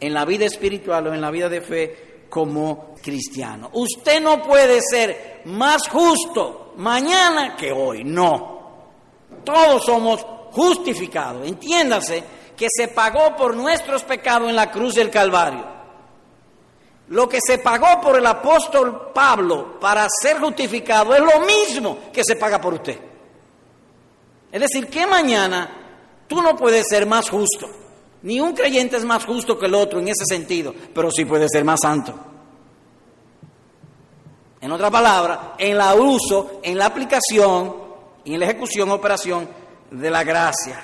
en 0.00 0.12
la 0.12 0.24
vida 0.24 0.46
espiritual 0.46 1.06
o 1.06 1.14
en 1.14 1.20
la 1.20 1.30
vida 1.30 1.48
de 1.48 1.60
fe 1.60 2.24
como 2.28 2.96
cristiano. 3.00 3.70
Usted 3.74 4.20
no 4.20 4.42
puede 4.42 4.80
ser 4.82 5.42
más 5.44 5.86
justo 5.86 6.74
mañana 6.78 7.54
que 7.56 7.70
hoy, 7.70 8.02
no. 8.02 8.62
Todos 9.44 9.84
somos 9.84 10.26
justificados. 10.50 11.46
Entiéndase 11.46 12.24
que 12.56 12.66
se 12.68 12.88
pagó 12.88 13.36
por 13.36 13.54
nuestros 13.54 14.02
pecados 14.02 14.48
en 14.48 14.56
la 14.56 14.72
cruz 14.72 14.96
del 14.96 15.08
Calvario. 15.08 15.64
Lo 17.10 17.28
que 17.28 17.38
se 17.40 17.58
pagó 17.58 18.00
por 18.00 18.18
el 18.18 18.26
apóstol 18.26 19.12
Pablo 19.14 19.78
para 19.78 20.08
ser 20.20 20.40
justificado 20.40 21.14
es 21.14 21.20
lo 21.20 21.46
mismo 21.46 21.98
que 22.12 22.24
se 22.24 22.34
paga 22.34 22.60
por 22.60 22.74
usted. 22.74 23.09
Es 24.52 24.60
decir, 24.60 24.88
que 24.88 25.06
mañana 25.06 25.70
tú 26.26 26.42
no 26.42 26.56
puedes 26.56 26.86
ser 26.88 27.06
más 27.06 27.28
justo. 27.30 27.68
Ni 28.22 28.40
un 28.40 28.52
creyente 28.52 28.96
es 28.96 29.04
más 29.04 29.24
justo 29.24 29.58
que 29.58 29.66
el 29.66 29.74
otro 29.74 29.98
en 29.98 30.08
ese 30.08 30.24
sentido, 30.28 30.74
pero 30.94 31.10
sí 31.10 31.24
puede 31.24 31.48
ser 31.48 31.64
más 31.64 31.80
santo. 31.80 32.14
En 34.60 34.70
otra 34.72 34.90
palabra, 34.90 35.54
en 35.56 35.78
la 35.78 35.94
uso, 35.94 36.60
en 36.62 36.76
la 36.76 36.86
aplicación 36.86 37.74
y 38.24 38.34
en 38.34 38.40
la 38.40 38.46
ejecución, 38.46 38.90
operación 38.90 39.48
de 39.90 40.10
la 40.10 40.22
gracia. 40.22 40.78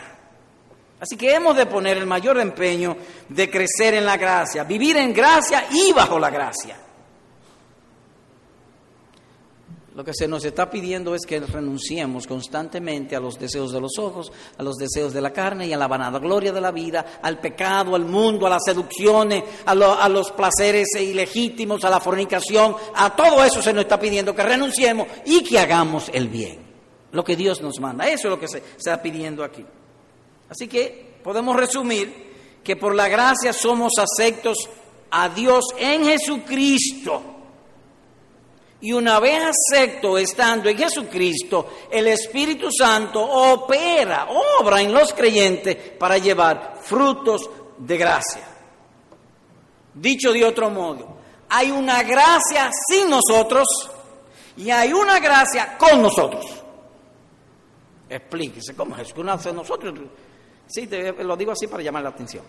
Así 0.98 1.16
que 1.16 1.34
hemos 1.34 1.54
de 1.56 1.66
poner 1.66 1.98
el 1.98 2.06
mayor 2.06 2.40
empeño 2.40 2.96
de 3.28 3.50
crecer 3.50 3.94
en 3.94 4.06
la 4.06 4.16
gracia, 4.16 4.64
vivir 4.64 4.96
en 4.96 5.12
gracia 5.12 5.66
y 5.70 5.92
bajo 5.92 6.18
la 6.18 6.30
gracia. 6.30 6.76
Lo 9.96 10.04
que 10.04 10.12
se 10.12 10.28
nos 10.28 10.44
está 10.44 10.68
pidiendo 10.68 11.14
es 11.14 11.24
que 11.24 11.40
renunciemos 11.40 12.26
constantemente 12.26 13.16
a 13.16 13.20
los 13.20 13.38
deseos 13.38 13.72
de 13.72 13.80
los 13.80 13.98
ojos, 13.98 14.30
a 14.58 14.62
los 14.62 14.76
deseos 14.76 15.14
de 15.14 15.22
la 15.22 15.32
carne 15.32 15.66
y 15.66 15.72
a 15.72 15.78
la 15.78 15.88
vanagloria 15.88 16.52
de 16.52 16.60
la 16.60 16.70
vida, 16.70 17.18
al 17.22 17.38
pecado, 17.38 17.94
al 17.94 18.04
mundo, 18.04 18.46
a 18.46 18.50
las 18.50 18.62
seducciones, 18.62 19.42
a, 19.64 19.70
a, 19.70 20.08
los 20.10 20.32
placeres 20.32 20.88
ilegítimos, 21.00 21.82
a 21.82 21.88
la 21.88 21.98
fornicación. 21.98 22.76
A 22.94 23.16
todo 23.16 23.42
eso 23.42 23.62
se 23.62 23.72
nos 23.72 23.84
está 23.84 23.98
pidiendo 23.98 24.36
que 24.36 24.42
renunciemos 24.42 25.08
y 25.24 25.42
que 25.42 25.58
hagamos 25.58 26.10
el 26.12 26.28
bien. 26.28 26.58
Lo 27.12 27.24
que 27.24 27.34
Dios 27.34 27.62
nos 27.62 27.80
manda. 27.80 28.06
Eso 28.06 28.28
es 28.28 28.30
lo 28.32 28.38
que 28.38 28.48
se 28.48 28.62
está 28.76 29.00
pidiendo 29.00 29.42
aquí. 29.42 29.64
Así 30.50 30.68
que 30.68 31.20
podemos 31.24 31.56
resumir 31.56 32.34
que 32.62 32.76
por 32.76 32.94
la 32.94 33.08
gracia 33.08 33.54
somos 33.54 33.92
aceptos 33.98 34.58
a 35.10 35.30
Dios 35.30 35.64
en 35.78 36.04
Jesucristo. 36.04 37.35
Y 38.86 38.92
una 38.92 39.18
vez 39.18 39.42
acepto 39.42 40.16
estando 40.16 40.68
en 40.68 40.78
Jesucristo, 40.78 41.70
el 41.90 42.06
Espíritu 42.06 42.68
Santo 42.70 43.20
opera, 43.20 44.28
obra 44.60 44.80
en 44.80 44.92
los 44.92 45.12
creyentes 45.12 45.76
para 45.98 46.18
llevar 46.18 46.78
frutos 46.82 47.50
de 47.78 47.98
gracia. 47.98 48.46
Dicho 49.92 50.32
de 50.32 50.44
otro 50.44 50.70
modo, 50.70 51.16
hay 51.48 51.72
una 51.72 52.04
gracia 52.04 52.70
sin 52.88 53.10
nosotros 53.10 53.66
y 54.56 54.70
hay 54.70 54.92
una 54.92 55.18
gracia 55.18 55.76
con 55.76 56.00
nosotros. 56.00 56.46
Explíquese, 58.08 58.76
¿cómo 58.76 58.96
es? 58.98 59.12
¿Qué 59.12 59.20
uno 59.20 59.32
hace 59.32 59.52
nosotros? 59.52 59.98
Sí, 60.68 60.86
te, 60.86 61.12
lo 61.24 61.36
digo 61.36 61.50
así 61.50 61.66
para 61.66 61.82
llamar 61.82 62.04
la 62.04 62.10
atención. 62.10 62.44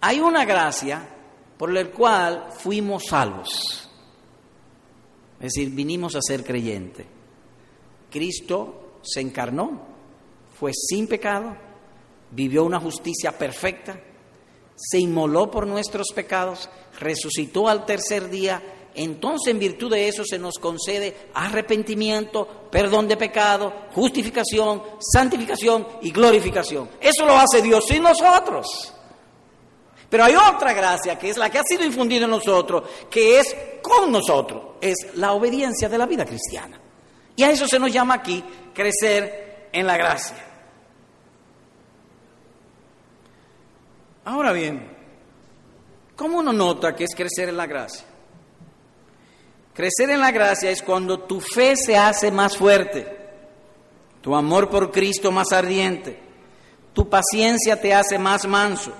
Hay 0.00 0.18
una 0.18 0.46
gracia 0.46 1.06
por 1.58 1.70
la 1.70 1.84
cual 1.90 2.46
fuimos 2.56 3.04
salvos. 3.04 3.89
Es 5.40 5.54
decir, 5.54 5.70
vinimos 5.70 6.14
a 6.14 6.20
ser 6.20 6.44
creyentes. 6.44 7.06
Cristo 8.10 8.98
se 9.02 9.20
encarnó, 9.20 9.80
fue 10.58 10.72
sin 10.74 11.06
pecado, 11.06 11.56
vivió 12.30 12.64
una 12.64 12.78
justicia 12.78 13.36
perfecta, 13.36 13.98
se 14.76 14.98
inmoló 14.98 15.50
por 15.50 15.66
nuestros 15.66 16.08
pecados, 16.14 16.68
resucitó 16.98 17.68
al 17.68 17.86
tercer 17.86 18.28
día, 18.28 18.62
entonces 18.94 19.52
en 19.52 19.58
virtud 19.58 19.90
de 19.90 20.08
eso 20.08 20.24
se 20.24 20.38
nos 20.38 20.58
concede 20.58 21.28
arrepentimiento, 21.32 22.68
perdón 22.70 23.08
de 23.08 23.16
pecado, 23.16 23.72
justificación, 23.94 24.82
santificación 24.98 25.86
y 26.02 26.10
glorificación. 26.10 26.90
Eso 27.00 27.24
lo 27.24 27.36
hace 27.36 27.62
Dios 27.62 27.84
sin 27.86 28.02
nosotros. 28.02 28.94
Pero 30.10 30.24
hay 30.24 30.34
otra 30.34 30.72
gracia 30.72 31.16
que 31.16 31.30
es 31.30 31.36
la 31.36 31.48
que 31.48 31.58
ha 31.58 31.62
sido 31.62 31.84
infundida 31.84 32.24
en 32.24 32.30
nosotros, 32.30 32.82
que 33.08 33.38
es 33.38 33.56
con 33.80 34.10
nosotros, 34.10 34.74
es 34.80 35.14
la 35.14 35.32
obediencia 35.32 35.88
de 35.88 35.96
la 35.96 36.04
vida 36.04 36.26
cristiana. 36.26 36.78
Y 37.36 37.44
a 37.44 37.50
eso 37.50 37.68
se 37.68 37.78
nos 37.78 37.92
llama 37.92 38.14
aquí 38.14 38.44
crecer 38.74 39.68
en 39.72 39.86
la 39.86 39.96
gracia. 39.96 40.36
Ahora 44.24 44.52
bien, 44.52 44.96
¿cómo 46.16 46.38
uno 46.38 46.52
nota 46.52 46.94
que 46.94 47.04
es 47.04 47.14
crecer 47.14 47.48
en 47.48 47.56
la 47.56 47.66
gracia? 47.66 48.04
Crecer 49.72 50.10
en 50.10 50.20
la 50.20 50.32
gracia 50.32 50.70
es 50.70 50.82
cuando 50.82 51.20
tu 51.20 51.40
fe 51.40 51.76
se 51.76 51.96
hace 51.96 52.30
más 52.30 52.56
fuerte, 52.56 53.16
tu 54.20 54.34
amor 54.34 54.68
por 54.68 54.90
Cristo 54.90 55.30
más 55.30 55.52
ardiente, 55.52 56.20
tu 56.92 57.08
paciencia 57.08 57.80
te 57.80 57.94
hace 57.94 58.18
más 58.18 58.46
manso, 58.46 58.92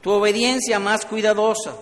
tu 0.00 0.10
obediencia 0.10 0.78
más 0.78 1.04
cuidadosa, 1.04 1.74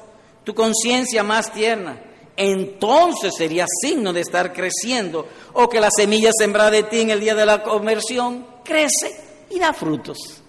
tu 0.44 0.54
conciencia 0.54 1.22
más 1.22 1.52
tierna, 1.52 2.00
entonces 2.36 3.34
sería 3.36 3.66
signo 3.82 4.12
de 4.12 4.20
estar 4.20 4.52
creciendo 4.52 5.26
o 5.54 5.68
que 5.68 5.80
la 5.80 5.90
semilla 5.90 6.30
sembrada 6.32 6.70
de 6.70 6.84
ti 6.84 7.00
en 7.00 7.10
el 7.10 7.18
día 7.18 7.34
de 7.34 7.44
la 7.44 7.64
conversión 7.64 8.46
crece 8.64 9.46
y 9.50 9.58
da 9.58 9.72
frutos. 9.72 10.42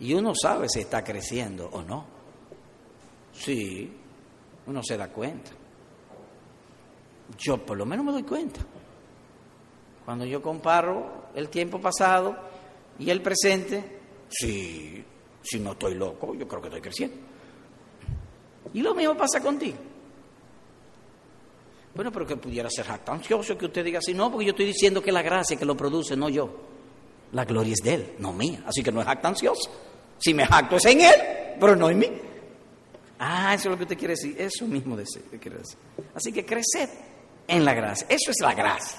Y 0.00 0.14
uno 0.14 0.32
sabe 0.34 0.68
si 0.68 0.80
está 0.80 1.04
creciendo 1.04 1.68
o 1.72 1.82
no. 1.82 2.04
Sí, 3.32 3.92
uno 4.66 4.82
se 4.82 4.96
da 4.96 5.08
cuenta. 5.08 5.52
Yo 7.38 7.64
por 7.64 7.76
lo 7.78 7.86
menos 7.86 8.04
me 8.04 8.12
doy 8.12 8.24
cuenta. 8.24 8.60
Cuando 10.04 10.24
yo 10.24 10.42
comparo 10.42 11.28
el 11.36 11.48
tiempo 11.48 11.80
pasado 11.80 12.36
y 12.98 13.10
el 13.10 13.22
presente, 13.22 14.00
sí, 14.28 15.04
si 15.42 15.60
no 15.60 15.72
estoy 15.72 15.94
loco, 15.94 16.34
yo 16.34 16.46
creo 16.48 16.60
que 16.60 16.68
estoy 16.68 16.80
creciendo. 16.80 17.16
Y 18.72 18.82
lo 18.82 18.94
mismo 18.94 19.16
pasa 19.16 19.40
contigo. 19.40 19.78
Bueno, 21.94 22.10
pero 22.10 22.26
que 22.26 22.36
pudiera 22.36 22.68
ser 22.70 22.86
jactancioso 22.86 23.56
que 23.56 23.66
usted 23.66 23.84
diga 23.84 24.00
así. 24.00 24.14
No, 24.14 24.30
porque 24.30 24.46
yo 24.46 24.50
estoy 24.50 24.66
diciendo 24.66 25.00
que 25.00 25.12
la 25.12 25.22
gracia 25.22 25.56
que 25.56 25.64
lo 25.64 25.76
produce, 25.76 26.16
no 26.16 26.28
yo. 26.28 26.50
La 27.32 27.44
gloria 27.44 27.72
es 27.72 27.80
de 27.80 27.94
Él, 27.94 28.14
no 28.18 28.32
mía. 28.32 28.64
Así 28.66 28.82
que 28.82 28.90
no 28.90 29.00
es 29.00 29.06
jactancioso. 29.06 29.70
Si 30.18 30.34
me 30.34 30.46
jacto 30.46 30.76
es 30.76 30.84
en 30.86 31.00
Él, 31.00 31.14
pero 31.60 31.76
no 31.76 31.88
en 31.88 31.98
mí. 31.98 32.10
Ah, 33.18 33.54
eso 33.54 33.68
es 33.68 33.72
lo 33.72 33.76
que 33.76 33.84
usted 33.84 33.98
quiere 33.98 34.14
decir. 34.14 34.34
Eso 34.40 34.66
mismo 34.66 34.96
quiere 35.40 35.58
decir. 35.58 35.78
Así 36.14 36.32
que 36.32 36.44
crecer 36.44 36.88
en 37.46 37.64
la 37.64 37.74
gracia. 37.74 38.06
Eso 38.10 38.30
es 38.30 38.40
la 38.40 38.54
gracia. 38.54 38.98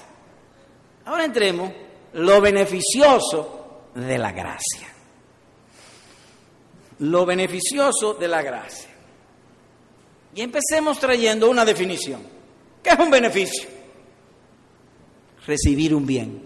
Ahora 1.04 1.24
entremos 1.24 1.70
lo 2.14 2.40
beneficioso 2.40 3.90
de 3.94 4.18
la 4.18 4.32
gracia. 4.32 4.95
Lo 7.00 7.26
beneficioso 7.26 8.14
de 8.14 8.28
la 8.28 8.42
gracia. 8.42 8.90
Y 10.34 10.42
empecemos 10.42 10.98
trayendo 10.98 11.50
una 11.50 11.64
definición. 11.64 12.22
¿Qué 12.82 12.90
es 12.90 12.98
un 12.98 13.10
beneficio? 13.10 13.68
Recibir 15.46 15.94
un 15.94 16.06
bien. 16.06 16.42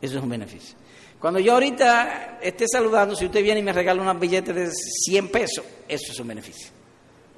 Eso 0.00 0.18
es 0.18 0.22
un 0.22 0.28
beneficio. 0.30 0.76
Cuando 1.18 1.40
yo 1.40 1.54
ahorita 1.54 2.38
esté 2.42 2.66
saludando, 2.68 3.16
si 3.16 3.24
usted 3.24 3.42
viene 3.42 3.60
y 3.60 3.62
me 3.62 3.72
regala 3.72 4.10
un 4.10 4.20
billete 4.20 4.52
de 4.52 4.70
100 4.70 5.28
pesos, 5.28 5.64
eso 5.88 6.12
es 6.12 6.20
un 6.20 6.28
beneficio. 6.28 6.68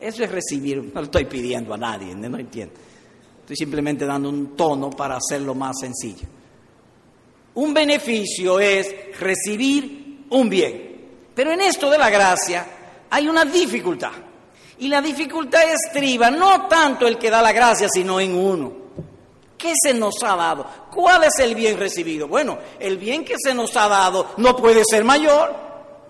Eso 0.00 0.24
es 0.24 0.30
recibir, 0.30 0.82
no 0.82 1.00
lo 1.00 1.04
estoy 1.04 1.24
pidiendo 1.26 1.72
a 1.72 1.76
nadie, 1.76 2.14
no 2.14 2.36
entiendo. 2.36 2.74
Estoy 3.40 3.56
simplemente 3.56 4.04
dando 4.04 4.28
un 4.28 4.56
tono 4.56 4.90
para 4.90 5.16
hacerlo 5.16 5.54
más 5.54 5.76
sencillo. 5.80 6.26
Un 7.54 7.72
beneficio 7.72 8.58
es 8.58 8.92
recibir 9.18 10.26
un 10.30 10.48
bien. 10.48 10.85
Pero 11.36 11.52
en 11.52 11.60
esto 11.60 11.90
de 11.90 11.98
la 11.98 12.08
gracia 12.08 12.66
hay 13.10 13.28
una 13.28 13.44
dificultad. 13.44 14.12
Y 14.78 14.88
la 14.88 15.02
dificultad 15.02 15.64
estriba 15.70 16.30
no 16.30 16.66
tanto 16.66 17.06
el 17.06 17.18
que 17.18 17.28
da 17.28 17.42
la 17.42 17.52
gracia, 17.52 17.88
sino 17.92 18.18
en 18.18 18.34
uno. 18.34 18.72
¿Qué 19.58 19.74
se 19.78 19.92
nos 19.92 20.22
ha 20.22 20.34
dado? 20.34 20.66
¿Cuál 20.90 21.24
es 21.24 21.38
el 21.38 21.54
bien 21.54 21.78
recibido? 21.78 22.26
Bueno, 22.26 22.58
el 22.80 22.96
bien 22.96 23.22
que 23.22 23.34
se 23.38 23.52
nos 23.52 23.76
ha 23.76 23.86
dado 23.86 24.28
no 24.38 24.56
puede 24.56 24.82
ser 24.90 25.04
mayor. 25.04 25.54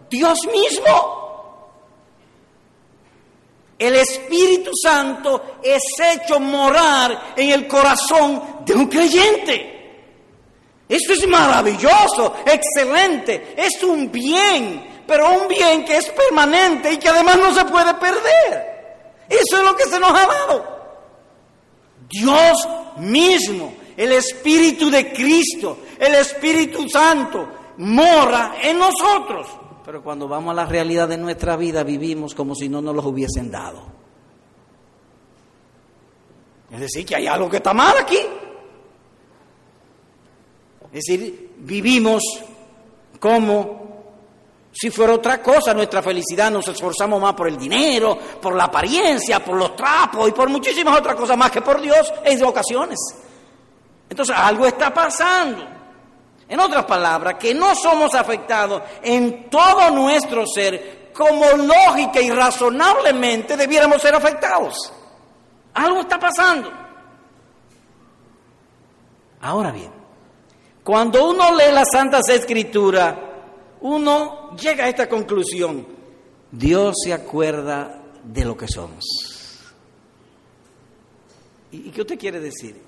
Dios 0.08 0.38
mismo. 0.46 1.72
El 3.76 3.96
Espíritu 3.96 4.70
Santo 4.80 5.58
es 5.60 5.82
hecho 5.98 6.38
morar 6.38 7.34
en 7.36 7.50
el 7.50 7.66
corazón 7.66 8.60
de 8.64 8.74
un 8.74 8.86
creyente. 8.86 9.74
Eso 10.88 11.14
es 11.14 11.26
maravilloso, 11.26 12.36
excelente, 12.46 13.54
es 13.56 13.82
un 13.82 14.10
bien 14.12 14.95
pero 15.07 15.40
un 15.40 15.49
bien 15.49 15.85
que 15.85 15.97
es 15.97 16.11
permanente 16.11 16.92
y 16.92 16.99
que 16.99 17.09
además 17.09 17.38
no 17.38 17.55
se 17.55 17.64
puede 17.64 17.95
perder. 17.95 18.77
Eso 19.29 19.59
es 19.59 19.62
lo 19.62 19.77
que 19.77 19.85
se 19.85 19.99
nos 19.99 20.11
ha 20.11 20.27
dado. 20.27 20.77
Dios 22.09 22.69
mismo, 22.99 23.75
el 23.97 24.12
Espíritu 24.12 24.90
de 24.90 25.12
Cristo, 25.12 25.79
el 25.99 26.14
Espíritu 26.14 26.88
Santo, 26.88 27.49
mora 27.79 28.57
en 28.62 28.79
nosotros. 28.79 29.49
Pero 29.85 30.03
cuando 30.03 30.27
vamos 30.29 30.53
a 30.53 30.55
la 30.55 30.66
realidad 30.66 31.09
de 31.09 31.16
nuestra 31.16 31.57
vida 31.57 31.85
vivimos 31.85 32.35
como 32.35 32.55
si 32.55 32.69
no 32.69 32.83
nos 32.83 32.95
los 32.95 33.05
hubiesen 33.05 33.51
dado. 33.51 33.97
Es 36.71 36.81
decir, 36.81 37.07
que 37.07 37.16
hay 37.16 37.27
algo 37.27 37.49
que 37.49 37.59
está 37.59 37.73
mal 37.73 37.97
aquí. 37.99 38.19
Es 40.92 41.05
decir, 41.05 41.55
vivimos 41.59 42.23
como 43.21 43.86
si 44.78 44.90
fuera 44.90 45.14
otra 45.14 45.40
cosa, 45.40 45.72
nuestra 45.72 46.02
felicidad 46.02 46.50
nos 46.50 46.68
esforzamos 46.68 47.18
más 47.18 47.32
por 47.32 47.48
el 47.48 47.56
dinero, 47.56 48.18
por 48.42 48.54
la 48.54 48.64
apariencia, 48.64 49.42
por 49.42 49.56
los 49.56 49.74
trapos 49.74 50.28
y 50.28 50.32
por 50.32 50.50
muchísimas 50.50 50.98
otras 50.98 51.14
cosas 51.14 51.34
más 51.34 51.50
que 51.50 51.62
por 51.62 51.80
Dios 51.80 52.12
en 52.22 52.44
ocasiones. 52.44 52.98
Entonces 54.06 54.36
algo 54.36 54.66
está 54.66 54.92
pasando. 54.92 55.66
En 56.46 56.60
otras 56.60 56.84
palabras, 56.84 57.36
que 57.40 57.54
no 57.54 57.74
somos 57.74 58.14
afectados 58.14 58.82
en 59.02 59.48
todo 59.48 59.90
nuestro 59.92 60.46
ser 60.46 61.10
como 61.16 61.46
lógica 61.52 62.20
y 62.20 62.30
razonablemente 62.30 63.56
debiéramos 63.56 64.02
ser 64.02 64.14
afectados. 64.14 64.92
Algo 65.72 66.00
está 66.00 66.18
pasando. 66.18 66.70
Ahora 69.40 69.72
bien, 69.72 69.90
cuando 70.84 71.30
uno 71.30 71.52
lee 71.52 71.72
las 71.72 71.88
Santas 71.90 72.28
Escrituras, 72.28 73.25
uno 73.87 74.57
llega 74.57 74.85
a 74.85 74.88
esta 74.88 75.09
conclusión. 75.09 75.87
Dios 76.51 76.96
se 77.05 77.12
acuerda 77.12 78.03
de 78.25 78.44
lo 78.44 78.57
que 78.57 78.66
somos. 78.66 79.05
¿Y 81.70 81.90
qué 81.90 82.01
usted 82.01 82.18
quiere 82.18 82.40
decir? 82.40 82.83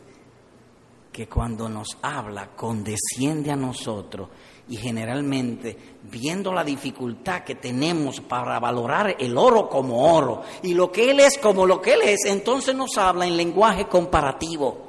Que 1.13 1.29
cuando 1.29 1.69
nos 1.69 1.97
habla, 2.03 2.51
condesciende 2.57 3.51
a 3.51 3.57
nosotros 3.57 4.29
y 4.69 4.77
generalmente, 4.77 5.77
viendo 6.03 6.53
la 6.53 6.65
dificultad 6.65 7.45
que 7.45 7.55
tenemos 7.55 8.21
para 8.21 8.59
valorar 8.59 9.17
el 9.21 9.39
oro 9.39 9.69
como 9.69 10.15
oro 10.15 10.43
y 10.63 10.75
lo 10.75 10.91
que 10.91 11.11
Él 11.11 11.21
es 11.21 11.39
como 11.39 11.65
lo 11.65 11.81
que 11.81 11.95
Él 11.95 12.03
es, 12.03 12.25
entonces 12.25 12.75
nos 12.75 12.99
habla 12.99 13.25
en 13.27 13.37
lenguaje 13.37 13.87
comparativo. 13.87 14.88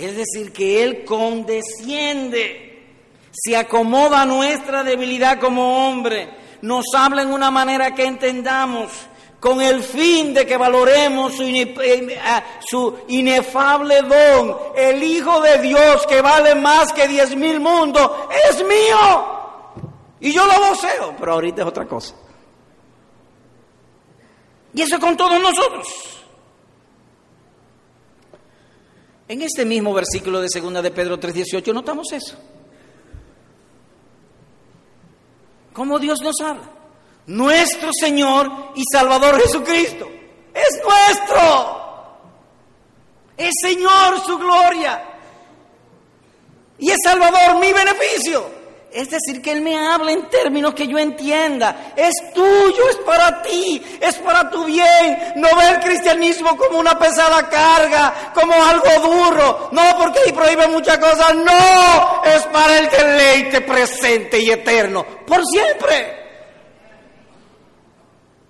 Es 0.00 0.16
decir, 0.16 0.52
que 0.52 0.82
Él 0.82 1.04
condesciende, 1.04 2.86
se 3.32 3.56
acomoda 3.56 4.22
a 4.22 4.26
nuestra 4.26 4.82
debilidad 4.82 5.38
como 5.38 5.88
hombre, 5.88 6.30
nos 6.62 6.86
habla 6.96 7.22
en 7.22 7.32
una 7.32 7.50
manera 7.50 7.94
que 7.94 8.04
entendamos, 8.04 8.90
con 9.38 9.60
el 9.60 9.82
fin 9.82 10.34
de 10.34 10.46
que 10.46 10.56
valoremos 10.56 11.34
su, 11.34 11.44
eh, 11.44 12.18
su 12.66 12.98
inefable 13.08 14.02
don. 14.02 14.56
El 14.76 15.02
Hijo 15.02 15.40
de 15.40 15.58
Dios 15.58 16.06
que 16.06 16.20
vale 16.20 16.54
más 16.54 16.92
que 16.92 17.08
diez 17.08 17.34
mil 17.34 17.58
mundos 17.60 18.10
es 18.50 18.62
mío. 18.64 19.40
Y 20.20 20.32
yo 20.32 20.46
lo 20.46 20.68
voceo, 20.68 21.14
pero 21.18 21.32
ahorita 21.32 21.62
es 21.62 21.68
otra 21.68 21.86
cosa. 21.86 22.14
Y 24.74 24.82
eso 24.82 25.00
con 25.00 25.16
todos 25.16 25.40
nosotros. 25.40 26.19
En 29.30 29.42
este 29.42 29.64
mismo 29.64 29.94
versículo 29.94 30.40
de 30.40 30.48
2 30.52 30.82
de 30.82 30.90
Pedro 30.90 31.20
3:18 31.20 31.72
notamos 31.72 32.10
eso. 32.10 32.36
¿Cómo 35.72 36.00
Dios 36.00 36.18
nos 36.20 36.34
habla? 36.40 36.68
Nuestro 37.28 37.90
Señor 37.92 38.72
y 38.74 38.82
Salvador 38.92 39.40
Jesucristo. 39.40 40.10
Es 40.52 40.82
nuestro. 40.82 42.18
Es 43.36 43.52
Señor 43.62 44.20
su 44.26 44.36
gloria. 44.36 45.00
Y 46.80 46.90
es 46.90 46.96
Salvador 47.04 47.60
mi 47.60 47.72
beneficio. 47.72 48.59
Es 48.92 49.08
decir, 49.08 49.40
que 49.40 49.52
Él 49.52 49.60
me 49.60 49.76
habla 49.76 50.10
en 50.10 50.28
términos 50.28 50.74
que 50.74 50.88
yo 50.88 50.98
entienda. 50.98 51.92
Es 51.96 52.12
tuyo, 52.34 52.88
es 52.90 52.96
para 52.96 53.40
ti, 53.40 53.80
es 54.00 54.16
para 54.16 54.50
tu 54.50 54.64
bien. 54.64 55.34
No 55.36 55.48
ve 55.56 55.68
el 55.68 55.80
cristianismo 55.80 56.56
como 56.56 56.80
una 56.80 56.98
pesada 56.98 57.48
carga, 57.48 58.32
como 58.34 58.52
algo 58.52 58.88
duro. 59.00 59.68
No 59.70 59.82
porque 59.96 60.18
ahí 60.26 60.32
prohíbe 60.32 60.66
muchas 60.68 60.98
cosas. 60.98 61.34
No, 61.36 62.24
es 62.24 62.42
para 62.46 62.78
el 62.78 62.90
deleite 62.90 63.60
presente 63.60 64.40
y 64.40 64.50
eterno. 64.50 65.06
Por 65.24 65.44
siempre. 65.46 66.18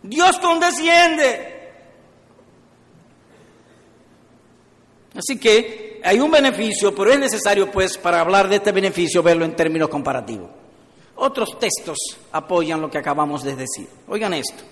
Dios 0.03 0.39
condesciende. 0.39 1.61
Así 5.15 5.39
que 5.39 5.80
hay 6.05 6.21
un 6.21 6.31
beneficio, 6.31 6.95
pero 6.95 7.13
es 7.13 7.19
necesario, 7.19 7.71
pues, 7.71 7.99
para 7.99 8.21
hablar 8.21 8.49
de 8.49 8.57
este 8.57 8.73
beneficio, 8.73 9.23
verlo 9.23 9.45
en 9.45 9.57
términos 9.57 9.89
comparativos. 9.89 10.51
Otros 11.17 11.59
textos 11.59 11.99
apoyan 12.33 12.81
lo 12.81 12.91
que 12.91 12.99
acabamos 12.99 13.43
de 13.43 13.55
decir. 13.55 13.89
Oigan 14.09 14.33
esto. 14.33 14.65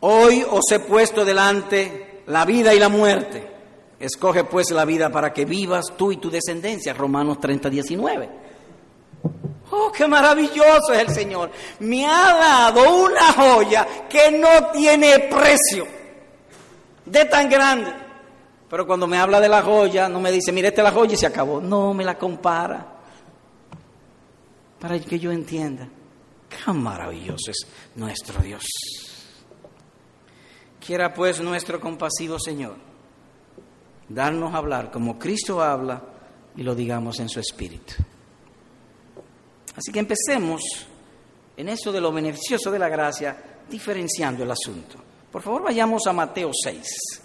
Hoy 0.00 0.44
os 0.48 0.70
he 0.70 0.80
puesto 0.80 1.24
delante 1.24 2.22
la 2.26 2.44
vida 2.44 2.72
y 2.74 2.78
la 2.78 2.88
muerte. 2.88 3.50
Escoge 3.98 4.44
pues 4.44 4.70
la 4.70 4.84
vida 4.84 5.10
para 5.10 5.32
que 5.32 5.44
vivas 5.44 5.86
tú 5.96 6.12
y 6.12 6.16
tu 6.16 6.30
descendencia. 6.30 6.92
Romanos 6.92 7.40
30, 7.40 7.70
19. 7.70 8.28
Oh, 9.70 9.90
qué 9.90 10.06
maravilloso 10.06 10.92
es 10.92 11.00
el 11.00 11.08
Señor. 11.08 11.50
Me 11.80 12.04
ha 12.06 12.34
dado 12.34 13.04
una 13.04 13.32
joya 13.32 13.86
que 14.08 14.30
no 14.30 14.70
tiene 14.72 15.30
precio. 15.30 15.86
De 17.06 17.24
tan 17.24 17.48
grande. 17.48 18.01
Pero 18.72 18.86
cuando 18.86 19.06
me 19.06 19.18
habla 19.18 19.38
de 19.38 19.50
la 19.50 19.60
joya, 19.60 20.08
no 20.08 20.18
me 20.18 20.32
dice, 20.32 20.50
mire, 20.50 20.68
esta 20.68 20.80
es 20.80 20.84
la 20.84 20.92
joya 20.92 21.12
y 21.12 21.16
se 21.18 21.26
acabó. 21.26 21.60
No, 21.60 21.92
me 21.92 22.06
la 22.06 22.16
compara. 22.16 23.00
Para 24.80 24.98
que 24.98 25.18
yo 25.18 25.30
entienda. 25.30 25.86
Qué 26.48 26.72
maravilloso 26.72 27.50
es 27.50 27.66
nuestro 27.96 28.40
Dios. 28.40 28.64
Quiera 30.80 31.12
pues 31.12 31.38
nuestro 31.42 31.78
compasivo 31.82 32.38
Señor 32.38 32.76
darnos 34.08 34.54
a 34.54 34.56
hablar 34.56 34.90
como 34.90 35.18
Cristo 35.18 35.60
habla 35.60 36.02
y 36.56 36.62
lo 36.62 36.74
digamos 36.74 37.20
en 37.20 37.28
su 37.28 37.40
espíritu. 37.40 37.96
Así 39.76 39.92
que 39.92 39.98
empecemos 39.98 40.62
en 41.58 41.68
eso 41.68 41.92
de 41.92 42.00
lo 42.00 42.10
beneficioso 42.10 42.70
de 42.70 42.78
la 42.78 42.88
gracia, 42.88 43.36
diferenciando 43.68 44.44
el 44.44 44.50
asunto. 44.50 44.96
Por 45.30 45.42
favor, 45.42 45.62
vayamos 45.62 46.06
a 46.06 46.14
Mateo 46.14 46.50
6. 46.54 47.22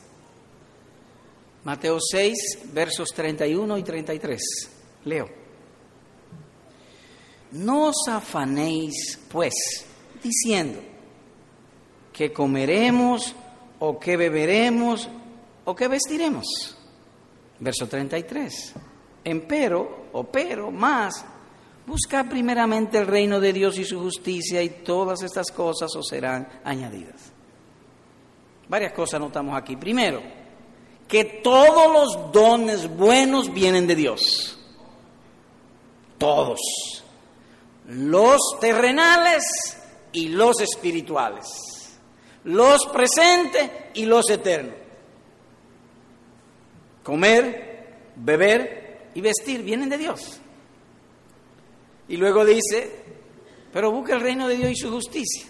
Mateo 1.68 1.98
6, 2.00 2.72
versos 2.72 3.10
31 3.10 3.78
y 3.78 3.84
33. 3.84 4.42
Leo. 5.04 5.28
No 7.52 7.88
os 7.88 8.08
afanéis, 8.08 9.20
pues, 9.28 9.54
diciendo 10.24 10.80
que 12.14 12.32
comeremos 12.32 13.36
o 13.80 14.00
que 14.00 14.16
beberemos 14.16 15.10
o 15.66 15.76
que 15.76 15.90
vestiremos. 15.90 16.48
Verso 17.60 17.86
33. 17.86 18.74
Empero, 19.26 20.08
o 20.14 20.24
pero, 20.24 20.72
más, 20.72 21.26
busca 21.86 22.24
primeramente 22.30 22.98
el 22.98 23.08
reino 23.08 23.42
de 23.42 23.52
Dios 23.52 23.78
y 23.78 23.84
su 23.84 24.00
justicia 24.00 24.64
y 24.64 24.70
todas 24.70 25.22
estas 25.22 25.52
cosas 25.52 25.94
os 25.98 26.08
serán 26.08 26.48
añadidas. 26.64 27.34
Varias 28.70 28.94
cosas 28.94 29.20
notamos 29.20 29.58
aquí. 29.58 29.76
Primero, 29.76 30.47
que 31.08 31.24
todos 31.24 31.94
los 31.94 32.32
dones 32.32 32.96
buenos 32.96 33.54
vienen 33.54 33.88
de 33.88 33.96
Dios. 33.96 34.58
Todos. 36.18 36.60
Los 37.88 38.40
terrenales 38.60 39.44
y 40.12 40.30
los 40.30 40.60
espirituales. 40.60 41.46
Los 42.44 42.86
presentes 42.88 43.70
y 43.94 44.06
los 44.06 44.30
eternos. 44.30 44.76
Comer, 47.04 48.12
beber 48.18 49.10
y 49.16 49.22
vestir 49.22 49.64
vienen 49.64 49.90
de 49.90 49.98
Dios. 49.98 50.40
Y 52.10 52.18
luego 52.18 52.46
dice, 52.46 53.04
pero 53.72 53.92
busca 53.92 54.16
el 54.16 54.22
reino 54.22 54.48
de 54.48 54.56
Dios 54.56 54.72
y 54.72 54.76
su 54.76 54.92
justicia. 54.92 55.46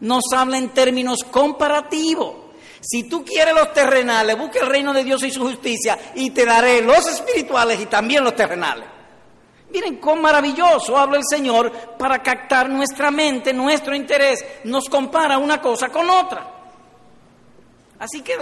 Nos 0.00 0.24
habla 0.34 0.58
en 0.58 0.70
términos 0.70 1.24
comparativos. 1.24 2.41
Si 2.82 3.04
tú 3.04 3.24
quieres 3.24 3.54
los 3.54 3.72
terrenales, 3.72 4.36
busca 4.36 4.58
el 4.58 4.66
reino 4.66 4.92
de 4.92 5.04
Dios 5.04 5.22
y 5.22 5.30
su 5.30 5.40
justicia 5.40 5.96
y 6.16 6.30
te 6.30 6.44
daré 6.44 6.82
los 6.82 7.06
espirituales 7.06 7.80
y 7.80 7.86
también 7.86 8.24
los 8.24 8.34
terrenales. 8.34 8.86
Miren 9.70 9.96
cómo 9.96 10.22
maravilloso 10.22 10.98
habla 10.98 11.18
el 11.18 11.24
Señor 11.24 11.70
para 11.96 12.20
captar 12.20 12.68
nuestra 12.68 13.12
mente, 13.12 13.52
nuestro 13.52 13.94
interés. 13.94 14.44
Nos 14.64 14.88
compara 14.88 15.38
una 15.38 15.62
cosa 15.62 15.90
con 15.90 16.10
otra. 16.10 16.52
Así 18.00 18.22
que 18.22 18.36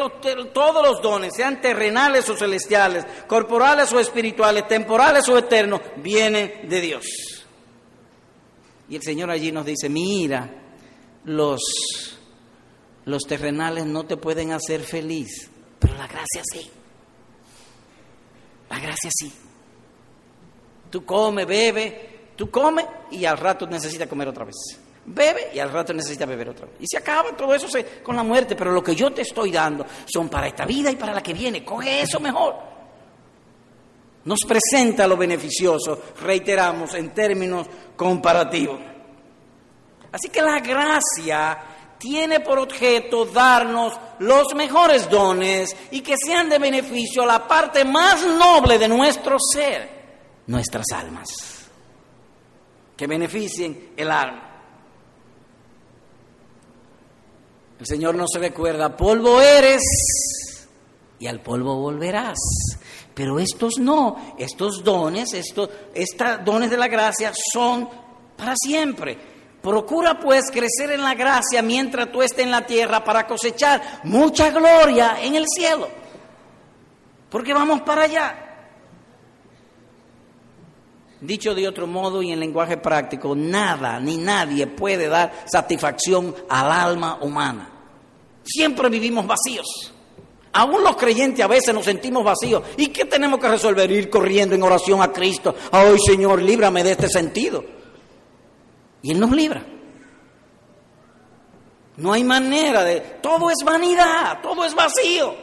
todos 0.55 0.83
los 0.83 1.03
dones, 1.03 1.35
sean 1.37 1.61
terrenales 1.61 2.27
o 2.31 2.37
celestiales, 2.37 3.05
corporales 3.27 3.93
o 3.93 4.01
espirituales, 4.01 4.67
temporales 4.67 5.29
o 5.29 5.37
eternos, 5.37 5.83
vienen 5.97 6.67
de 6.67 6.81
Dios. 6.81 7.05
Y 8.89 8.97
el 8.97 9.03
Señor 9.03 9.31
allí 9.31 9.53
nos 9.53 9.67
dice, 9.67 9.91
mira, 9.91 10.51
los 11.25 11.61
los 13.05 13.23
terrenales 13.25 13.87
no 13.87 14.05
te 14.05 14.17
pueden 14.17 14.53
hacer 14.53 14.83
feliz, 14.83 15.51
pero 15.79 15.95
la 15.95 16.07
gracia 16.07 16.43
sí. 16.53 16.71
La 18.69 18.79
gracia 18.79 19.11
sí. 19.13 19.33
Tú 20.91 21.05
come, 21.05 21.45
bebe, 21.45 22.33
tú 22.37 22.51
come 22.51 22.87
y 23.11 23.25
al 23.25 23.39
rato 23.39 23.67
necesitas 23.67 24.09
comer 24.09 24.29
otra 24.29 24.45
vez. 24.45 24.57
Bebe 25.07 25.51
y 25.55 25.59
al 25.59 25.73
rato 25.73 25.93
necesitas 25.93 26.29
beber 26.29 26.51
otra 26.51 26.67
vez. 26.67 26.77
Y 26.81 26.87
se 26.87 26.99
acaba 26.99 27.35
todo 27.37 27.55
eso 27.55 27.67
con 28.03 28.17
la 28.17 28.23
muerte, 28.23 28.55
pero 28.55 28.71
lo 28.71 28.83
que 28.83 28.95
yo 28.95 29.13
te 29.13 29.23
estoy 29.23 29.51
dando 29.51 29.87
son 30.07 30.29
para 30.29 30.47
esta 30.47 30.67
vida 30.67 30.91
y 30.91 30.97
para 30.97 31.15
la 31.15 31.23
que 31.23 31.33
viene. 31.33 31.65
Coge 31.65 32.03
eso 32.03 32.21
mejor. 32.21 32.57
Nos 34.25 34.41
presenta 34.47 35.07
lo 35.07 35.17
beneficioso, 35.17 36.03
reiteramos, 36.21 36.95
en 36.95 37.15
términos 37.15 37.67
comparativos. 37.97 38.79
Así 40.13 40.29
que 40.29 40.43
la 40.43 40.61
gracia 40.61 41.59
tiene 42.01 42.41
por 42.41 42.59
objeto 42.59 43.27
darnos 43.27 43.93
los 44.21 44.55
mejores 44.55 45.09
dones 45.09 45.77
y 45.91 46.01
que 46.01 46.17
sean 46.17 46.49
de 46.49 46.59
beneficio 46.59 47.23
a 47.23 47.27
la 47.27 47.47
parte 47.47 47.85
más 47.85 48.27
noble 48.27 48.79
de 48.79 48.89
nuestro 48.89 49.37
ser, 49.39 49.89
nuestras 50.47 50.87
almas, 50.95 51.29
que 52.97 53.07
beneficien 53.07 53.91
el 53.97 54.11
alma. 54.11 54.47
El 57.79 57.87
Señor 57.87 58.15
nos 58.15 58.31
recuerda, 58.35 58.97
polvo 58.97 59.41
eres 59.41 59.83
y 61.19 61.27
al 61.27 61.41
polvo 61.41 61.77
volverás. 61.77 62.39
Pero 63.15 63.39
estos 63.39 63.75
no, 63.79 64.35
estos 64.39 64.83
dones, 64.83 65.35
estos, 65.35 65.69
estos 65.95 66.45
dones 66.45 66.71
de 66.71 66.79
la 66.79 66.89
gracia 66.89 67.33
son 67.53 67.89
para 68.37 68.55
siempre. 68.57 69.40
Procura 69.63 70.19
pues 70.19 70.51
crecer 70.51 70.91
en 70.93 71.03
la 71.03 71.15
gracia 71.15 71.61
mientras 71.61 72.11
tú 72.11 72.23
estés 72.23 72.45
en 72.45 72.51
la 72.51 72.65
tierra 72.65 73.05
para 73.05 73.27
cosechar 73.27 74.01
mucha 74.05 74.51
gloria 74.51 75.19
en 75.23 75.35
el 75.35 75.45
cielo. 75.47 75.89
Porque 77.29 77.53
vamos 77.53 77.83
para 77.83 78.05
allá. 78.05 78.47
Dicho 81.21 81.55
de 81.55 81.69
otro 81.69 81.87
modo 81.87 82.23
y 82.23 82.33
en 82.33 82.41
lenguaje 82.41 82.79
práctico, 82.79 83.35
nada 83.37 84.01
ni 84.01 84.17
nadie 84.17 84.67
puede 84.67 85.09
dar 85.09 85.45
satisfacción 85.45 86.35
al 86.49 86.73
alma 86.73 87.19
humana. 87.21 87.71
Siempre 88.43 88.89
vivimos 88.89 89.27
vacíos. 89.27 89.93
Aún 90.53 90.83
los 90.83 90.97
creyentes 90.97 91.45
a 91.45 91.49
veces 91.49 91.75
nos 91.75 91.85
sentimos 91.85 92.25
vacíos. 92.25 92.63
¿Y 92.79 92.89
qué 92.89 93.05
tenemos 93.05 93.39
que 93.39 93.49
resolver? 93.49 93.91
Ir 93.91 94.09
corriendo 94.09 94.55
en 94.55 94.63
oración 94.63 95.03
a 95.03 95.13
Cristo. 95.13 95.55
Ay 95.71 95.99
Señor, 95.99 96.41
líbrame 96.41 96.83
de 96.83 96.93
este 96.93 97.09
sentido. 97.09 97.80
Y 99.03 99.13
Él 99.13 99.21
nos 99.21 99.31
libra. 99.31 99.63
No 101.97 102.13
hay 102.13 102.25
manera 102.25 102.83
de... 102.83 103.01
Todo 103.23 103.51
es 103.51 103.59
vanidad, 103.65 104.41
todo 104.41 104.65
es 104.65 104.75
vacío. 104.75 105.35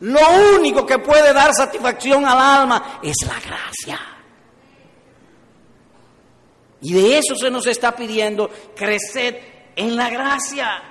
Lo 0.00 0.20
único 0.56 0.84
que 0.84 0.98
puede 0.98 1.32
dar 1.32 1.54
satisfacción 1.54 2.24
al 2.24 2.38
alma 2.38 3.00
es 3.02 3.16
la 3.26 3.40
gracia. 3.40 4.00
Y 6.82 6.92
de 6.92 7.18
eso 7.18 7.34
se 7.34 7.50
nos 7.50 7.66
está 7.66 7.96
pidiendo 7.96 8.50
crecer 8.74 9.72
en 9.74 9.96
la 9.96 10.10
gracia. 10.10 10.82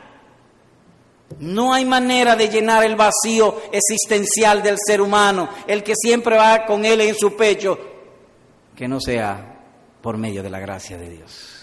No 1.40 1.74
hay 1.74 1.86
manera 1.86 2.36
de 2.36 2.50
llenar 2.50 2.84
el 2.84 2.96
vacío 2.96 3.64
existencial 3.72 4.62
del 4.64 4.78
ser 4.84 5.02
humano, 5.02 5.50
el 5.68 5.84
que 5.84 5.94
siempre 5.96 6.38
va 6.38 6.66
con 6.66 6.86
él 6.86 7.02
en 7.02 7.16
su 7.16 7.36
pecho, 7.36 7.78
que 8.76 8.88
no 8.88 9.00
sea 9.00 9.64
por 10.02 10.18
medio 10.18 10.44
de 10.44 10.50
la 10.50 10.60
gracia 10.60 10.98
de 10.98 11.10
Dios. 11.10 11.55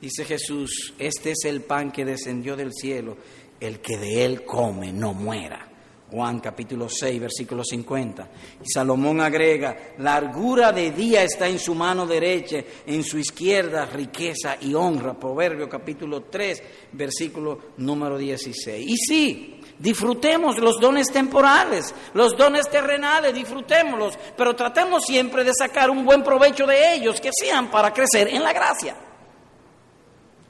Dice 0.00 0.24
Jesús, 0.24 0.94
este 0.98 1.32
es 1.32 1.44
el 1.44 1.60
pan 1.60 1.92
que 1.92 2.06
descendió 2.06 2.56
del 2.56 2.72
cielo, 2.72 3.18
el 3.60 3.80
que 3.80 3.98
de 3.98 4.24
él 4.24 4.44
come 4.44 4.92
no 4.92 5.12
muera. 5.12 5.66
Juan 6.10 6.40
capítulo 6.40 6.88
6, 6.88 7.20
versículo 7.20 7.62
50. 7.62 8.28
Y 8.64 8.68
Salomón 8.72 9.20
agrega, 9.20 9.94
largura 9.98 10.72
de 10.72 10.90
día 10.90 11.22
está 11.22 11.48
en 11.48 11.58
su 11.58 11.74
mano 11.74 12.06
derecha, 12.06 12.64
en 12.86 13.04
su 13.04 13.18
izquierda 13.18 13.86
riqueza 13.86 14.56
y 14.60 14.74
honra. 14.74 15.14
Proverbio 15.14 15.68
capítulo 15.68 16.22
3, 16.22 16.62
versículo 16.92 17.60
número 17.76 18.18
16. 18.18 18.88
Y 18.88 18.96
sí, 18.96 19.60
disfrutemos 19.78 20.58
los 20.58 20.80
dones 20.80 21.12
temporales, 21.12 21.94
los 22.14 22.36
dones 22.36 22.68
terrenales, 22.68 23.32
disfrutémoslos, 23.32 24.18
pero 24.36 24.56
tratemos 24.56 25.04
siempre 25.04 25.44
de 25.44 25.52
sacar 25.54 25.90
un 25.90 26.04
buen 26.04 26.24
provecho 26.24 26.66
de 26.66 26.94
ellos, 26.94 27.20
que 27.20 27.30
sean 27.32 27.70
para 27.70 27.92
crecer 27.92 28.26
en 28.28 28.42
la 28.42 28.52
gracia, 28.52 28.96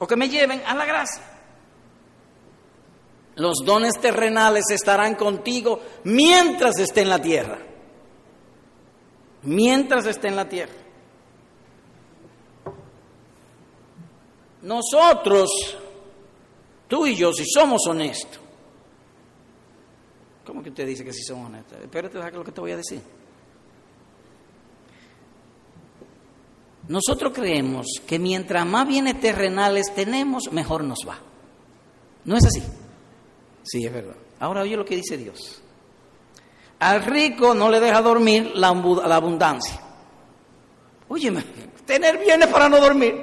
o 0.00 0.06
que 0.06 0.16
me 0.16 0.28
lleven 0.28 0.62
a 0.66 0.74
la 0.74 0.86
gracia. 0.86 1.22
Los 3.36 3.58
dones 3.64 4.00
terrenales 4.00 4.64
estarán 4.70 5.14
contigo 5.14 5.80
mientras 6.04 6.78
esté 6.78 7.02
en 7.02 7.08
la 7.10 7.22
tierra. 7.22 7.58
Mientras 9.42 10.06
esté 10.06 10.28
en 10.28 10.36
la 10.36 10.48
tierra. 10.48 10.72
Nosotros, 14.62 15.48
tú 16.88 17.06
y 17.06 17.14
yo, 17.14 17.32
si 17.32 17.44
somos 17.46 17.86
honestos, 17.86 18.40
¿cómo 20.44 20.62
que 20.62 20.70
usted 20.70 20.86
dice 20.86 21.04
que 21.04 21.12
si 21.12 21.22
somos 21.22 21.46
honestos? 21.46 21.78
Espérate, 21.80 22.18
deja 22.18 22.30
lo 22.30 22.44
que 22.44 22.52
te 22.52 22.60
voy 22.60 22.72
a 22.72 22.76
decir. 22.76 23.00
Nosotros 26.90 27.32
creemos 27.32 27.86
que 28.04 28.18
mientras 28.18 28.66
más 28.66 28.84
bienes 28.88 29.20
terrenales 29.20 29.94
tenemos, 29.94 30.50
mejor 30.50 30.82
nos 30.82 30.98
va. 31.08 31.16
¿No 32.24 32.36
es 32.36 32.44
así? 32.44 32.60
Sí, 33.62 33.86
es 33.86 33.92
verdad. 33.92 34.16
Ahora 34.40 34.62
oye 34.62 34.76
lo 34.76 34.84
que 34.84 34.96
dice 34.96 35.16
Dios. 35.16 35.62
Al 36.80 37.04
rico 37.04 37.54
no 37.54 37.70
le 37.70 37.78
deja 37.78 38.02
dormir 38.02 38.50
la, 38.56 38.70
abundancia. 38.70 39.80
Óyeme, 41.06 41.44
tener 41.86 42.18
bienes 42.18 42.48
para 42.48 42.68
no 42.68 42.80
dormir. 42.80 43.14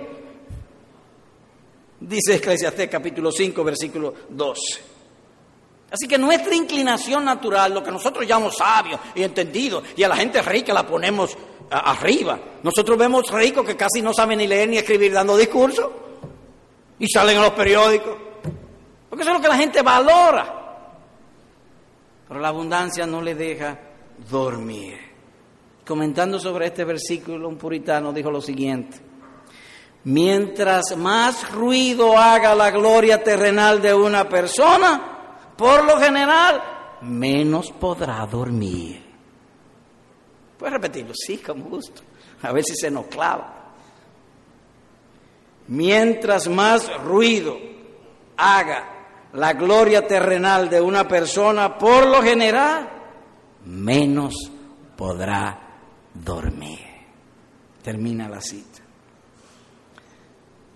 Dice 1.99 2.35
Eclesiastés 2.35 2.89
capítulo 2.89 3.33
5, 3.33 3.63
versículo 3.65 4.13
12. 4.29 4.61
Así 5.91 6.07
que 6.07 6.17
nuestra 6.17 6.55
inclinación 6.55 7.25
natural, 7.25 7.73
lo 7.73 7.83
que 7.83 7.91
nosotros 7.91 8.25
llamamos 8.25 8.55
sabio 8.55 8.97
y 9.13 9.23
entendido, 9.23 9.83
y 9.97 10.03
a 10.03 10.07
la 10.07 10.15
gente 10.15 10.41
rica 10.41 10.73
la 10.73 10.87
ponemos 10.87 11.37
arriba. 11.69 12.39
Nosotros 12.63 12.97
vemos 12.97 13.29
ricos 13.31 13.65
que 13.65 13.75
casi 13.75 14.01
no 14.01 14.13
saben 14.13 14.37
ni 14.39 14.47
leer 14.47 14.69
ni 14.69 14.77
escribir 14.77 15.13
dando 15.13 15.37
discursos 15.37 15.89
y 16.99 17.07
salen 17.07 17.37
en 17.37 17.41
los 17.43 17.51
periódicos. 17.51 18.15
Porque 19.09 19.23
eso 19.23 19.31
es 19.31 19.37
lo 19.37 19.41
que 19.41 19.47
la 19.47 19.57
gente 19.57 19.81
valora. 19.81 20.53
Pero 22.27 22.39
la 22.39 22.49
abundancia 22.49 23.05
no 23.05 23.21
le 23.21 23.35
deja 23.35 23.79
dormir. 24.29 24.97
Comentando 25.85 26.39
sobre 26.39 26.67
este 26.67 26.83
versículo, 26.83 27.47
un 27.47 27.57
puritano 27.57 28.11
dijo 28.11 28.29
lo 28.29 28.41
siguiente. 28.41 28.99
Mientras 30.03 30.95
más 30.97 31.51
ruido 31.51 32.17
haga 32.17 32.53
la 32.55 32.71
gloria 32.71 33.23
terrenal 33.23 33.81
de 33.81 33.93
una 33.93 34.27
persona, 34.27 35.53
por 35.57 35.85
lo 35.85 35.97
general, 35.97 36.61
menos 37.01 37.71
podrá 37.71 38.25
dormir. 38.25 39.06
¿Puedes 40.57 40.73
repetirlo? 40.73 41.13
Sí, 41.15 41.37
con 41.37 41.61
gusto. 41.61 42.01
A 42.41 42.51
ver 42.51 42.63
si 42.63 42.75
se 42.75 42.89
nos 42.89 43.07
clava. 43.07 43.73
Mientras 45.67 46.47
más 46.47 46.89
ruido 47.03 47.57
haga 48.37 48.97
la 49.33 49.53
gloria 49.53 50.07
terrenal 50.07 50.69
de 50.69 50.81
una 50.81 51.07
persona, 51.07 51.77
por 51.77 52.07
lo 52.07 52.21
general, 52.21 52.89
menos 53.65 54.33
podrá 54.95 55.59
dormir. 56.13 56.79
Termina 57.83 58.27
la 58.27 58.41
cita. 58.41 58.81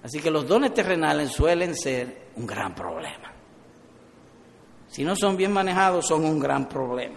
Así 0.04 0.20
que 0.20 0.32
los 0.32 0.48
dones 0.48 0.74
terrenales 0.74 1.32
suelen 1.32 1.76
ser 1.76 2.30
un 2.36 2.46
gran 2.46 2.74
problema. 2.74 3.32
Si 4.88 5.04
no 5.04 5.16
son 5.16 5.38
bien 5.38 5.54
manejados, 5.54 6.08
son 6.08 6.26
un 6.26 6.40
gran 6.40 6.68
problema. 6.68 7.16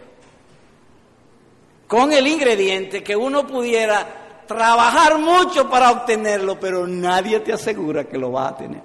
Con 1.87 2.13
el 2.13 2.27
ingrediente 2.27 3.03
que 3.03 3.15
uno 3.15 3.47
pudiera 3.47 4.25
trabajar 4.47 5.19
mucho 5.19 5.69
para 5.69 5.91
obtenerlo, 5.91 6.59
pero 6.59 6.87
nadie 6.87 7.41
te 7.41 7.53
asegura 7.53 8.05
que 8.05 8.19
lo 8.19 8.33
va 8.33 8.49
a 8.49 8.57
tener. 8.57 8.83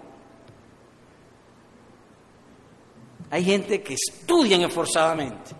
Hay 3.31 3.43
gente 3.43 3.81
que 3.81 3.93
estudian 3.93 4.61
esforzadamente. 4.61 5.51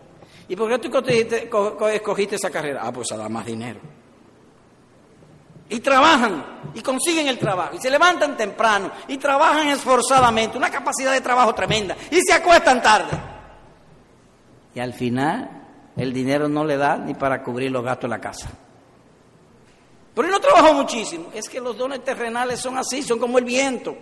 ¿Y 0.48 0.56
por 0.56 0.70
qué 0.70 0.80
tú 0.80 1.88
escogiste, 1.88 2.36
esa 2.36 2.50
carrera? 2.50 2.82
Ah, 2.84 2.92
pues 2.92 3.12
a 3.12 3.18
dar 3.18 3.30
más 3.30 3.46
dinero. 3.46 3.80
Y 5.70 5.80
trabajan 5.82 6.72
y 6.74 6.82
consiguen 6.82 7.28
el 7.28 7.38
trabajo 7.38 7.76
y 7.76 7.80
se 7.80 7.92
levantan 7.92 8.36
temprano 8.36 8.92
y 9.08 9.18
trabajan 9.18 9.68
esforzadamente, 9.68 10.58
una 10.58 10.72
capacidad 10.72 11.14
de 11.14 11.22
trabajo 11.22 11.54
tremenda 11.54 11.96
y 12.10 12.20
se 12.22 12.34
acuestan 12.34 12.82
tarde. 12.82 13.16
Y 14.74 14.80
al 14.80 14.94
final 14.94 15.59
el 16.00 16.14
dinero 16.14 16.48
no 16.48 16.66
le 16.66 16.78
da 16.78 16.98
ni 16.98 17.14
para 17.14 17.44
cubrir 17.44 17.72
los 17.72 17.84
gastos 17.84 18.10
de 18.10 18.16
la 18.16 18.22
casa. 18.22 18.50
Pero 20.16 20.28
él 20.28 20.32
no 20.32 20.40
trabajó 20.40 20.74
muchísimo. 20.74 21.30
Es 21.34 21.48
que 21.48 21.60
los 21.60 21.78
dones 21.78 22.04
terrenales 22.04 22.60
son 22.60 22.78
así, 22.78 23.04
son 23.04 23.20
como 23.20 23.38
el 23.38 23.46
viento 23.46 23.96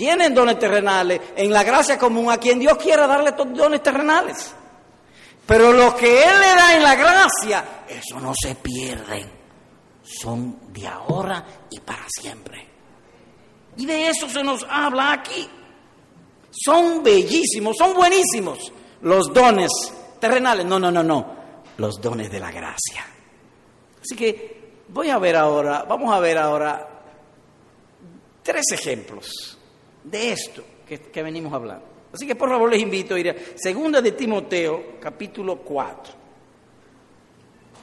tienen 0.00 0.34
dones 0.34 0.58
terrenales 0.58 1.20
en 1.36 1.52
la 1.52 1.62
gracia 1.62 1.98
común 1.98 2.30
a 2.30 2.38
quien 2.38 2.58
Dios 2.58 2.78
quiera 2.78 3.06
darle 3.06 3.32
dones 3.32 3.82
terrenales. 3.82 4.54
Pero 5.44 5.74
lo 5.74 5.94
que 5.94 6.22
Él 6.22 6.40
le 6.40 6.46
da 6.46 6.74
en 6.74 6.82
la 6.82 6.94
gracia, 6.94 7.84
eso 7.86 8.18
no 8.18 8.32
se 8.34 8.54
pierde. 8.54 9.26
Son 10.02 10.72
de 10.72 10.86
ahora 10.86 11.44
y 11.70 11.80
para 11.80 12.06
siempre. 12.08 12.66
Y 13.76 13.84
de 13.84 14.08
eso 14.08 14.26
se 14.30 14.42
nos 14.42 14.64
habla 14.70 15.12
aquí. 15.12 15.46
Son 16.50 17.02
bellísimos, 17.02 17.76
son 17.76 17.92
buenísimos 17.92 18.72
los 19.02 19.30
dones 19.34 19.70
terrenales. 20.20 20.66
No, 20.66 20.78
no, 20.78 20.90
no, 20.90 21.02
no. 21.02 21.40
Los 21.78 22.00
dones 22.00 22.30
de 22.30 22.38
la 22.38 22.52
gracia. 22.52 23.06
Así 24.00 24.14
que 24.14 24.60
voy 24.88 25.10
a 25.10 25.18
ver 25.18 25.36
ahora, 25.36 25.84
vamos 25.84 26.12
a 26.12 26.20
ver 26.20 26.38
ahora 26.38 26.88
tres 28.42 28.64
ejemplos 28.72 29.58
de 30.04 30.32
esto 30.32 30.64
que, 30.86 31.22
venimos 31.22 31.52
hablando. 31.52 31.84
Así 32.12 32.26
que 32.26 32.34
por 32.34 32.48
favor 32.48 32.70
les 32.70 32.80
invito 32.80 33.14
a 33.14 33.20
ir 33.20 33.30
a 33.30 33.36
Segunda 33.54 34.02
de 34.02 34.12
Timoteo, 34.12 34.98
capítulo 35.00 35.58
4. 35.58 36.14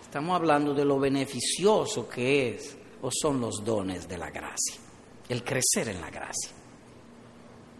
Estamos 0.03 0.35
hablando 0.35 0.73
de 0.73 0.83
lo 0.83 0.99
beneficioso 0.99 2.09
que 2.09 2.49
es 2.49 2.75
o 3.01 3.09
son 3.11 3.39
los 3.39 3.63
dones 3.63 4.07
de 4.07 4.17
la 4.17 4.29
gracia, 4.29 4.75
el 5.29 5.43
crecer 5.43 5.89
en 5.89 6.01
la 6.01 6.09
gracia. 6.09 6.51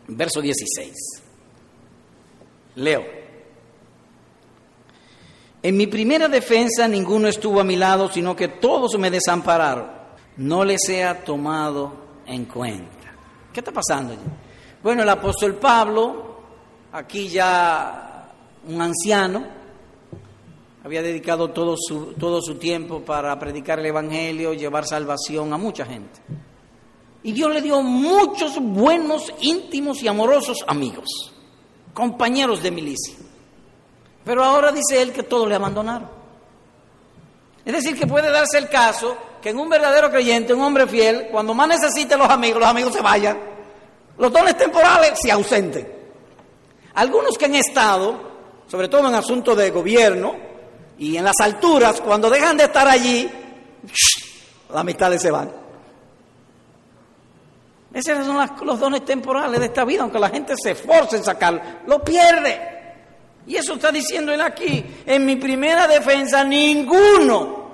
Verso 0.08 0.42
16. 0.42 0.94
Leo. 2.76 3.27
En 5.68 5.76
mi 5.76 5.86
primera 5.86 6.30
defensa 6.30 6.88
ninguno 6.88 7.28
estuvo 7.28 7.60
a 7.60 7.64
mi 7.66 7.76
lado, 7.76 8.10
sino 8.10 8.34
que 8.34 8.48
todos 8.48 8.98
me 8.98 9.12
desampararon. 9.12 9.86
No 10.38 10.64
les 10.64 10.88
he 10.88 11.04
tomado 11.26 11.92
en 12.26 12.46
cuenta. 12.46 13.12
¿Qué 13.52 13.60
está 13.60 13.74
pasando 13.74 14.14
allí? 14.14 14.22
Bueno, 14.82 15.04
el 15.04 15.10
apóstol 15.10 15.56
Pablo, 15.56 16.38
aquí 16.94 17.28
ya 17.28 18.32
un 18.66 18.82
anciano, 18.82 19.46
había 20.86 21.02
dedicado 21.02 21.50
todo 21.50 21.76
su, 21.78 22.14
todo 22.14 22.42
su 22.42 22.56
tiempo 22.56 23.02
para 23.02 23.38
predicar 23.38 23.80
el 23.80 23.88
Evangelio, 23.88 24.54
llevar 24.54 24.86
salvación 24.86 25.52
a 25.52 25.58
mucha 25.58 25.86
gente. 25.86 26.22
Y 27.24 27.34
Dios 27.34 27.54
le 27.54 27.62
dio 27.62 27.82
muchos 27.82 28.58
buenos, 28.58 29.34
íntimos 29.42 30.02
y 30.02 30.08
amorosos 30.08 30.64
amigos, 30.66 31.34
compañeros 31.94 32.64
de 32.64 32.72
milicia. 32.72 33.27
Pero 34.28 34.44
ahora 34.44 34.74
dice 34.74 35.02
él 35.02 35.14
que 35.14 35.24
todos 35.24 35.48
le 35.48 35.56
abandonaron. 35.56 36.10
Es 37.64 37.74
decir, 37.74 37.98
que 37.98 38.06
puede 38.06 38.30
darse 38.30 38.58
el 38.58 38.68
caso 38.68 39.18
que 39.42 39.52
en 39.52 39.58
un 39.58 39.70
verdadero 39.70 40.12
creyente, 40.12 40.54
un 40.54 40.62
hombre 40.64 40.86
fiel, 40.86 41.30
cuando 41.32 41.54
más 41.54 41.70
necesite 41.70 42.18
los 42.18 42.30
amigos, 42.30 42.60
los 42.60 42.70
amigos 42.70 42.94
se 42.94 43.02
vayan. 43.02 43.40
Los 44.18 44.30
dones 44.34 44.58
temporales 44.58 45.14
se 45.16 45.32
ausenten. 45.32 45.90
Algunos 46.96 47.38
que 47.38 47.46
han 47.46 47.56
estado, 47.56 48.20
sobre 48.68 48.90
todo 48.90 49.08
en 49.08 49.16
asuntos 49.16 49.56
de 49.56 49.72
gobierno 49.72 50.36
y 50.98 51.16
en 51.16 51.24
las 51.24 51.40
alturas, 51.42 52.02
cuando 52.02 52.30
dejan 52.30 52.58
de 52.58 52.66
estar 52.66 52.86
allí, 52.86 53.32
la 54.74 54.84
mitad 54.84 55.10
se 55.14 55.32
van. 55.32 55.54
Esos 57.94 58.26
son 58.26 58.46
los 58.66 58.78
dones 58.78 59.06
temporales 59.06 59.58
de 59.58 59.68
esta 59.68 59.86
vida, 59.86 60.02
aunque 60.02 60.20
la 60.20 60.28
gente 60.28 60.54
se 60.62 60.72
esforce 60.72 61.16
en 61.16 61.24
sacarlo, 61.24 61.62
lo 61.86 62.04
pierde. 62.04 62.77
Y 63.48 63.56
eso 63.56 63.76
está 63.76 63.92
diciendo 63.92 64.34
él 64.34 64.42
aquí. 64.42 64.86
En 65.06 65.26
mi 65.26 65.38
primera 65.38 65.88
defensa, 65.88 66.44
ninguno. 66.44 67.68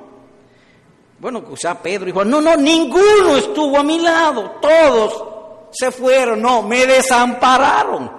Bueno, 1.20 1.44
quizá 1.44 1.82
Pedro 1.82 2.06
dijo, 2.06 2.24
no, 2.24 2.42
no, 2.42 2.56
ninguno 2.56 3.38
estuvo 3.38 3.78
a 3.78 3.84
mi 3.84 3.98
lado, 4.00 4.58
todos 4.62 5.70
se 5.72 5.90
fueron, 5.92 6.42
no, 6.42 6.62
me 6.62 6.86
desampararon. 6.86 8.12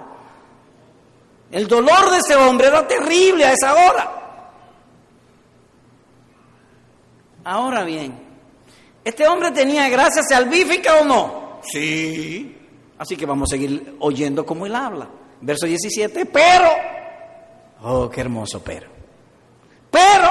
El 1.51 1.69
dolor 1.69 2.11
de 2.11 2.19
ese 2.19 2.35
hombre 2.35 2.67
era 2.67 2.89
terrible 2.89 3.45
a 3.45 3.53
esa 3.53 3.75
hora. 3.75 4.11
Ahora 7.45 7.85
bien, 7.85 8.19
¿este 9.05 9.29
hombre 9.29 9.51
tenía 9.53 9.89
gracia 9.89 10.23
salvífica 10.23 11.01
o 11.01 11.05
no? 11.05 11.61
Sí. 11.63 12.57
Así 12.99 13.17
que 13.17 13.27
vamos 13.27 13.51
a 13.51 13.55
seguir 13.55 13.97
oyendo 14.01 14.47
como 14.47 14.67
él 14.67 14.75
habla. 14.75 15.09
Verso 15.41 15.67
17, 15.67 16.27
pero, 16.27 16.71
oh, 17.85 18.11
qué 18.11 18.21
hermoso 18.23 18.63
pero, 18.63 18.89
pero 19.91 20.31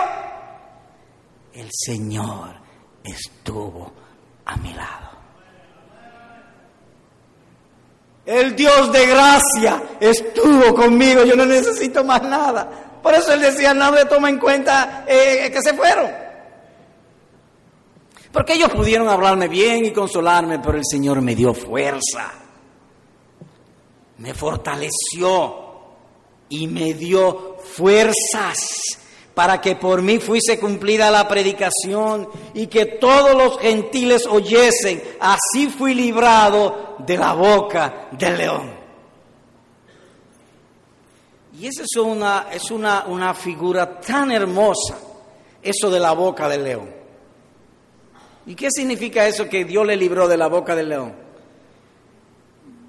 el 1.54 1.70
Señor 1.72 2.56
estuvo 3.04 3.92
a 4.46 4.58
mi 4.58 4.74
lado. 4.74 5.04
El 8.26 8.56
Dios 8.56 8.92
de 8.92 9.06
gracia 9.06 9.84
estuvo 10.00 10.74
conmigo, 10.74 11.24
yo 11.24 11.36
no 11.36 11.46
necesito 11.46 12.04
más 12.04 12.24
nada. 12.24 12.70
Por 13.02 13.14
eso 13.14 13.34
él 13.34 13.42
decía, 13.42 13.74
no 13.74 13.92
me 13.92 14.06
toma 14.06 14.30
en 14.30 14.40
cuenta 14.40 15.04
eh, 15.06 15.52
que 15.52 15.62
se 15.62 15.74
fueron. 15.74 16.10
Porque 18.32 18.54
ellos 18.54 18.70
pudieron 18.70 19.10
hablarme 19.10 19.48
bien 19.48 19.86
y 19.86 19.92
consolarme, 19.92 20.60
pero 20.60 20.78
el 20.78 20.86
Señor 20.90 21.22
me 21.22 21.36
dio 21.36 21.54
fuerza, 21.54 22.32
me 24.18 24.34
fortaleció 24.34 25.63
y 26.54 26.68
me 26.68 26.94
dio 26.94 27.58
fuerzas 27.64 28.60
para 29.34 29.60
que 29.60 29.76
por 29.76 30.04
mí 30.04 30.20
fuese 30.20 30.60
cumplida 30.60 31.10
la 31.10 31.28
predicación 31.28 32.30
y 32.54 32.68
que 32.68 32.86
todos 32.86 33.36
los 33.36 33.58
gentiles 33.58 34.28
oyesen. 34.28 35.02
Así 35.20 35.68
fui 35.70 35.96
librado 35.96 36.98
de 37.00 37.18
la 37.18 37.34
boca 37.34 38.10
del 38.12 38.38
león. 38.38 38.72
Y 41.60 41.66
esa 41.66 41.82
es 41.82 41.96
una, 41.98 42.48
es 42.52 42.70
una, 42.70 43.06
una 43.08 43.34
figura 43.34 44.00
tan 44.00 44.32
hermosa, 44.32 45.00
eso 45.60 45.90
de 45.90 46.00
la 46.00 46.12
boca 46.12 46.48
del 46.48 46.64
león. 46.64 46.94
¿Y 48.46 48.54
qué 48.54 48.68
significa 48.70 49.26
eso 49.26 49.50
que 49.50 49.66
Dios 49.66 49.88
le 49.88 49.96
libró 49.96 50.28
de 50.28 50.38
la 50.38 50.48
boca 50.48 50.76
del 50.76 50.90
león? 50.90 51.16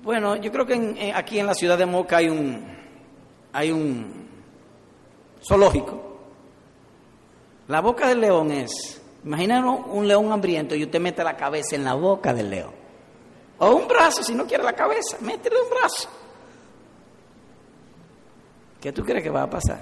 Bueno, 0.03 0.37
yo 0.37 0.53
creo 0.53 0.67
que 0.67 1.13
aquí 1.15 1.39
en 1.39 1.47
la 1.47 1.55
ciudad 1.55 1.79
de 1.79 1.87
Moca 1.87 2.19
hay 2.19 2.29
un, 2.29 2.75
hay 3.55 3.71
un 3.71 4.29
zoológico. 5.41 6.03
La 7.69 7.81
boca 7.81 8.09
del 8.09 8.21
león 8.21 8.51
es, 8.51 9.01
imagínate 9.25 9.67
un 9.67 10.07
león 10.07 10.33
hambriento 10.33 10.75
y 10.75 10.83
usted 10.83 11.01
mete 11.01 11.23
la 11.23 11.37
cabeza 11.37 11.77
en 11.77 11.85
la 11.85 11.95
boca 11.95 12.35
del 12.35 12.51
león. 12.51 12.73
O 13.61 13.71
un 13.71 13.87
brazo, 13.87 14.23
si 14.25 14.35
no 14.35 14.45
quiere 14.45 14.65
la 14.65 14.75
cabeza, 14.75 15.17
métele 15.21 15.57
un 15.63 15.71
brazo. 15.71 16.09
¿Qué 18.81 18.93
tú 18.93 19.05
crees 19.05 19.23
que 19.23 19.31
va 19.31 19.45
a 19.45 19.51
pasar? 19.51 19.81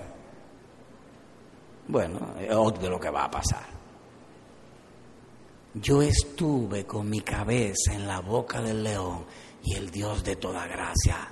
Bueno, 1.88 2.20
es 2.38 2.80
de 2.80 2.88
lo 2.90 3.00
que 3.00 3.10
va 3.10 3.24
a 3.24 3.30
pasar. 3.30 3.64
Yo 5.74 6.02
estuve 6.02 6.84
con 6.84 7.08
mi 7.08 7.22
cabeza 7.22 7.94
en 7.94 8.06
la 8.06 8.20
boca 8.20 8.60
del 8.60 8.84
león 8.84 9.24
y 9.64 9.76
el 9.76 9.90
Dios 9.90 10.22
de 10.22 10.36
toda 10.36 10.66
gracia 10.66 11.30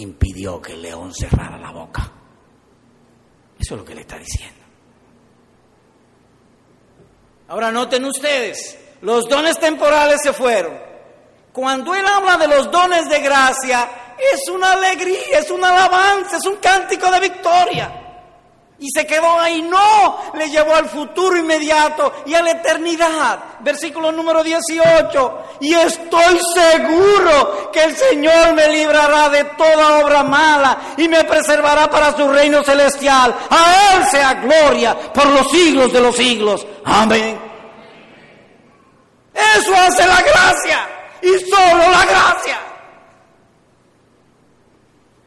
impidió 0.00 0.60
que 0.60 0.72
el 0.72 0.82
león 0.82 1.12
cerrara 1.14 1.58
la 1.58 1.70
boca. 1.70 2.10
Eso 3.58 3.74
es 3.74 3.80
lo 3.80 3.84
que 3.84 3.94
le 3.94 4.02
está 4.02 4.18
diciendo. 4.18 4.56
Ahora 7.48 7.72
noten 7.72 8.04
ustedes, 8.04 8.78
los 9.00 9.28
dones 9.28 9.58
temporales 9.58 10.20
se 10.22 10.32
fueron. 10.32 10.78
Cuando 11.52 11.94
él 11.94 12.04
habla 12.06 12.36
de 12.36 12.46
los 12.46 12.70
dones 12.70 13.08
de 13.08 13.20
gracia, 13.20 13.88
es 14.32 14.48
una 14.48 14.72
alegría, 14.72 15.38
es 15.38 15.50
una 15.50 15.70
alabanza, 15.70 16.36
es 16.36 16.46
un 16.46 16.56
cántico 16.56 17.10
de 17.10 17.20
victoria. 17.20 18.07
Y 18.80 18.90
se 18.92 19.04
quedó 19.04 19.40
ahí, 19.40 19.60
no, 19.60 20.32
le 20.34 20.48
llevó 20.48 20.72
al 20.72 20.88
futuro 20.88 21.36
inmediato 21.36 22.22
y 22.26 22.34
a 22.34 22.42
la 22.42 22.52
eternidad. 22.52 23.40
Versículo 23.60 24.12
número 24.12 24.44
18. 24.44 25.44
Y 25.60 25.74
estoy 25.74 26.38
seguro 26.54 27.72
que 27.72 27.82
el 27.82 27.96
Señor 27.96 28.54
me 28.54 28.68
librará 28.68 29.30
de 29.30 29.44
toda 29.44 29.98
obra 29.98 30.22
mala 30.22 30.78
y 30.96 31.08
me 31.08 31.24
preservará 31.24 31.90
para 31.90 32.16
su 32.16 32.28
reino 32.28 32.62
celestial. 32.62 33.34
A 33.50 33.96
Él 33.96 34.04
sea 34.12 34.34
gloria 34.34 34.96
por 35.12 35.26
los 35.26 35.50
siglos 35.50 35.92
de 35.92 36.00
los 36.00 36.14
siglos. 36.14 36.64
Amén. 36.84 37.36
Eso 39.34 39.74
hace 39.74 40.06
la 40.06 40.22
gracia 40.22 40.88
y 41.20 41.50
solo 41.50 41.90
la 41.90 42.06
gracia. 42.06 42.58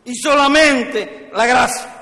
Y 0.06 0.16
solamente 0.16 1.30
la 1.34 1.46
gracia. 1.46 2.01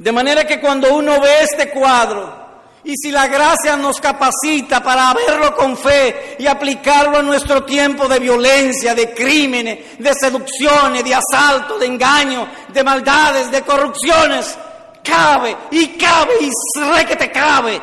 De 0.00 0.12
manera 0.12 0.46
que 0.46 0.58
cuando 0.58 0.94
uno 0.94 1.20
ve 1.20 1.42
este 1.42 1.68
cuadro, 1.68 2.40
y 2.84 2.94
si 2.96 3.10
la 3.10 3.26
gracia 3.28 3.76
nos 3.76 4.00
capacita 4.00 4.82
para 4.82 5.12
verlo 5.12 5.54
con 5.54 5.76
fe 5.76 6.36
y 6.38 6.46
aplicarlo 6.46 7.18
a 7.18 7.22
nuestro 7.22 7.64
tiempo 7.64 8.08
de 8.08 8.18
violencia, 8.18 8.94
de 8.94 9.12
crímenes, 9.12 9.98
de 9.98 10.14
seducciones, 10.14 11.04
de 11.04 11.14
asalto, 11.14 11.78
de 11.78 11.84
engaño, 11.84 12.48
de 12.72 12.82
maldades, 12.82 13.50
de 13.50 13.60
corrupciones, 13.60 14.56
cabe 15.04 15.54
y 15.70 15.88
cabe 15.88 16.32
y 16.40 16.50
re 16.80 17.04
que 17.04 17.16
te 17.16 17.30
cabe 17.30 17.78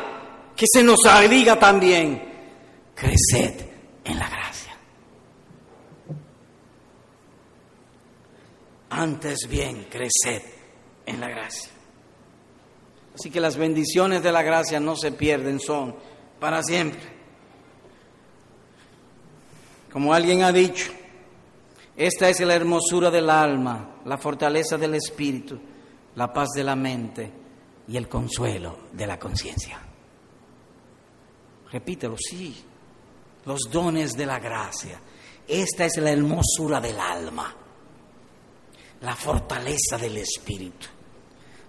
que 0.56 0.66
se 0.66 0.82
nos 0.82 0.98
diga 1.30 1.56
también, 1.56 2.20
creced 2.96 3.64
en 4.04 4.18
la 4.18 4.28
gracia. 4.28 4.76
Antes 8.90 9.46
bien, 9.48 9.86
creced 9.88 10.42
en 11.06 11.20
la 11.20 11.28
gracia. 11.28 11.77
Así 13.18 13.30
que 13.30 13.40
las 13.40 13.56
bendiciones 13.56 14.22
de 14.22 14.30
la 14.30 14.42
gracia 14.42 14.78
no 14.78 14.94
se 14.94 15.10
pierden, 15.10 15.58
son 15.58 15.96
para 16.38 16.62
siempre. 16.62 17.18
Como 19.90 20.14
alguien 20.14 20.44
ha 20.44 20.52
dicho, 20.52 20.92
esta 21.96 22.28
es 22.28 22.38
la 22.40 22.54
hermosura 22.54 23.10
del 23.10 23.28
alma, 23.28 24.02
la 24.04 24.18
fortaleza 24.18 24.78
del 24.78 24.94
espíritu, 24.94 25.58
la 26.14 26.32
paz 26.32 26.50
de 26.54 26.62
la 26.62 26.76
mente 26.76 27.32
y 27.88 27.96
el 27.96 28.08
consuelo 28.08 28.78
de 28.92 29.06
la 29.08 29.18
conciencia. 29.18 29.80
Repítelo, 31.72 32.14
sí, 32.16 32.54
los 33.46 33.62
dones 33.68 34.12
de 34.12 34.26
la 34.26 34.38
gracia. 34.38 35.00
Esta 35.48 35.86
es 35.86 35.96
la 35.96 36.12
hermosura 36.12 36.80
del 36.80 37.00
alma, 37.00 37.52
la 39.00 39.16
fortaleza 39.16 39.98
del 39.98 40.18
espíritu 40.18 40.86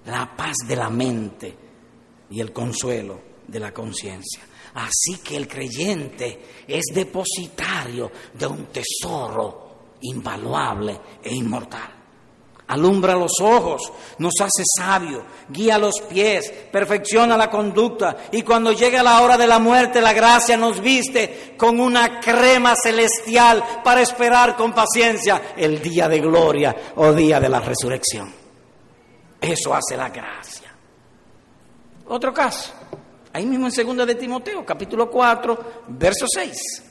la 0.10 0.36
paz 0.36 0.56
de 0.68 0.76
la 0.76 0.90
mente 0.90 1.56
y 2.30 2.40
el 2.40 2.52
consuelo 2.52 3.22
de 3.48 3.60
la 3.60 3.74
conciencia. 3.74 4.42
Así 4.76 5.20
que 5.24 5.36
el 5.36 5.48
creyente 5.48 6.66
es 6.68 6.86
depositario 6.94 8.12
de 8.34 8.48
un 8.48 8.66
tesoro 8.68 9.70
invaluable 10.02 11.00
e 11.24 11.34
inmortal. 11.34 11.96
Alumbra 12.68 13.16
los 13.16 13.32
ojos, 13.42 13.92
nos 14.20 14.34
hace 14.42 14.64
sabio, 14.78 15.26
guía 15.50 15.80
los 15.80 16.02
pies, 16.02 16.54
perfecciona 16.72 17.36
la 17.36 17.50
conducta 17.50 18.16
y 18.32 18.44
cuando 18.44 18.72
llega 18.74 19.02
la 19.02 19.22
hora 19.24 19.38
de 19.38 19.48
la 19.48 19.58
muerte 19.58 20.00
la 20.00 20.14
gracia 20.14 20.56
nos 20.56 20.80
viste 20.80 21.56
con 21.58 21.80
una 21.80 22.20
crema 22.20 22.76
celestial 22.76 23.64
para 23.84 24.02
esperar 24.02 24.56
con 24.56 24.72
paciencia 24.72 25.54
el 25.58 25.82
día 25.82 26.08
de 26.08 26.20
gloria 26.20 26.76
o 26.98 27.12
día 27.12 27.40
de 27.40 27.50
la 27.50 27.60
resurrección. 27.60 28.39
Eso 29.42 29.74
hace 29.74 29.96
la 29.96 30.10
gracia. 30.10 30.74
Otro 32.08 32.34
caso, 32.34 32.74
ahí 33.32 33.46
mismo 33.46 33.68
en 33.68 33.72
segunda 33.72 34.06
de 34.06 34.16
Timoteo, 34.16 34.66
capítulo 34.66 35.10
4, 35.10 35.84
verso 35.90 36.26
6. 36.28 36.84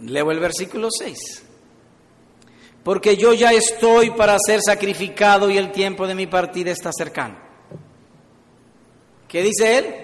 Leo 0.00 0.30
el 0.30 0.38
versículo 0.38 0.88
6. 0.90 1.44
Porque 2.84 3.16
yo 3.16 3.32
ya 3.32 3.52
estoy 3.52 4.10
para 4.10 4.36
ser 4.38 4.60
sacrificado 4.62 5.50
y 5.50 5.58
el 5.58 5.72
tiempo 5.72 6.06
de 6.06 6.14
mi 6.14 6.28
partida 6.28 6.70
está 6.70 6.90
cercano. 6.96 7.36
¿Qué 9.26 9.42
dice 9.42 9.78
él? 9.78 9.94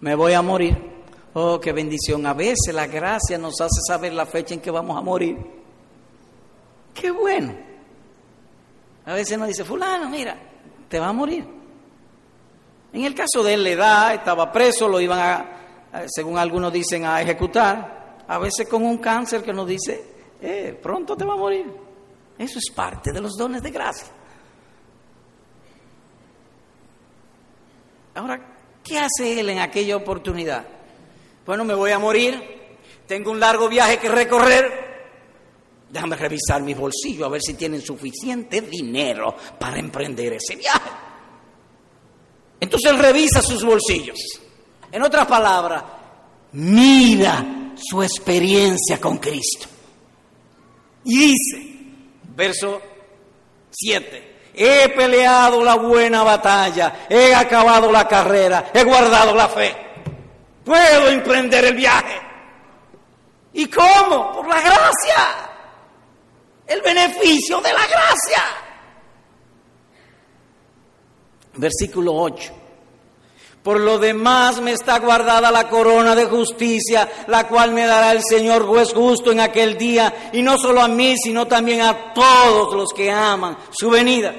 Me 0.00 0.14
voy 0.14 0.34
a 0.34 0.42
morir. 0.42 0.97
Oh, 1.34 1.60
qué 1.60 1.72
bendición. 1.72 2.26
A 2.26 2.32
veces 2.32 2.74
la 2.74 2.86
gracia 2.86 3.38
nos 3.38 3.60
hace 3.60 3.80
saber 3.86 4.12
la 4.12 4.26
fecha 4.26 4.54
en 4.54 4.60
que 4.60 4.70
vamos 4.70 4.96
a 4.96 5.00
morir. 5.00 5.36
Qué 6.94 7.10
bueno. 7.10 7.54
A 9.06 9.14
veces 9.14 9.38
nos 9.38 9.48
dice, 9.48 9.64
fulano, 9.64 10.08
mira, 10.08 10.36
te 10.88 10.98
va 10.98 11.08
a 11.08 11.12
morir. 11.12 11.46
En 12.92 13.04
el 13.04 13.14
caso 13.14 13.42
de 13.42 13.54
él, 13.54 13.62
la 13.62 13.70
edad, 13.70 14.14
estaba 14.14 14.50
preso, 14.50 14.88
lo 14.88 15.00
iban 15.00 15.18
a, 15.18 16.06
según 16.08 16.38
algunos 16.38 16.72
dicen, 16.72 17.04
a 17.04 17.20
ejecutar, 17.20 18.16
a 18.26 18.38
veces 18.38 18.68
con 18.68 18.84
un 18.84 18.98
cáncer 18.98 19.42
que 19.42 19.52
nos 19.52 19.66
dice, 19.66 20.04
eh, 20.40 20.78
pronto 20.82 21.16
te 21.16 21.24
va 21.24 21.34
a 21.34 21.36
morir. 21.36 21.66
Eso 22.38 22.58
es 22.58 22.70
parte 22.74 23.12
de 23.12 23.20
los 23.20 23.36
dones 23.36 23.62
de 23.62 23.70
gracia. 23.70 24.08
Ahora, 28.14 28.40
¿qué 28.82 28.98
hace 28.98 29.40
él 29.40 29.50
en 29.50 29.58
aquella 29.58 29.96
oportunidad? 29.96 30.77
Bueno, 31.48 31.64
me 31.64 31.74
voy 31.74 31.92
a 31.92 31.98
morir, 31.98 32.38
tengo 33.06 33.30
un 33.30 33.40
largo 33.40 33.70
viaje 33.70 33.96
que 33.96 34.10
recorrer, 34.10 34.70
déjame 35.88 36.14
revisar 36.14 36.60
mis 36.60 36.76
bolsillos 36.76 37.24
a 37.24 37.30
ver 37.30 37.40
si 37.40 37.54
tienen 37.54 37.80
suficiente 37.80 38.60
dinero 38.60 39.34
para 39.58 39.78
emprender 39.78 40.34
ese 40.34 40.56
viaje. 40.56 40.90
Entonces 42.60 42.90
él 42.90 42.98
revisa 42.98 43.40
sus 43.40 43.64
bolsillos. 43.64 44.18
En 44.92 45.02
otras 45.02 45.26
palabras, 45.26 45.84
mira 46.52 47.72
su 47.76 48.02
experiencia 48.02 49.00
con 49.00 49.16
Cristo. 49.16 49.68
Y 51.04 51.18
dice, 51.18 51.76
verso 52.36 52.78
7, 53.70 54.50
he 54.52 54.90
peleado 54.90 55.64
la 55.64 55.76
buena 55.76 56.22
batalla, 56.22 57.06
he 57.08 57.34
acabado 57.34 57.90
la 57.90 58.06
carrera, 58.06 58.70
he 58.74 58.84
guardado 58.84 59.34
la 59.34 59.48
fe, 59.48 59.87
puedo 60.68 61.08
emprender 61.08 61.64
el 61.64 61.74
viaje. 61.74 62.20
¿Y 63.54 63.66
cómo? 63.66 64.32
Por 64.32 64.46
la 64.46 64.60
gracia, 64.60 65.50
el 66.66 66.82
beneficio 66.82 67.60
de 67.60 67.72
la 67.72 67.86
gracia. 67.86 68.42
Versículo 71.54 72.14
8. 72.14 72.52
Por 73.62 73.80
lo 73.80 73.98
demás 73.98 74.60
me 74.60 74.72
está 74.72 74.98
guardada 74.98 75.50
la 75.50 75.68
corona 75.68 76.14
de 76.14 76.26
justicia, 76.26 77.08
la 77.26 77.48
cual 77.48 77.72
me 77.72 77.86
dará 77.86 78.12
el 78.12 78.22
Señor 78.22 78.66
juez 78.66 78.92
justo 78.92 79.32
en 79.32 79.40
aquel 79.40 79.76
día, 79.76 80.30
y 80.32 80.42
no 80.42 80.58
solo 80.58 80.82
a 80.82 80.88
mí, 80.88 81.16
sino 81.16 81.46
también 81.46 81.80
a 81.80 82.12
todos 82.12 82.74
los 82.74 82.90
que 82.94 83.10
aman 83.10 83.56
su 83.70 83.90
venida. 83.90 84.34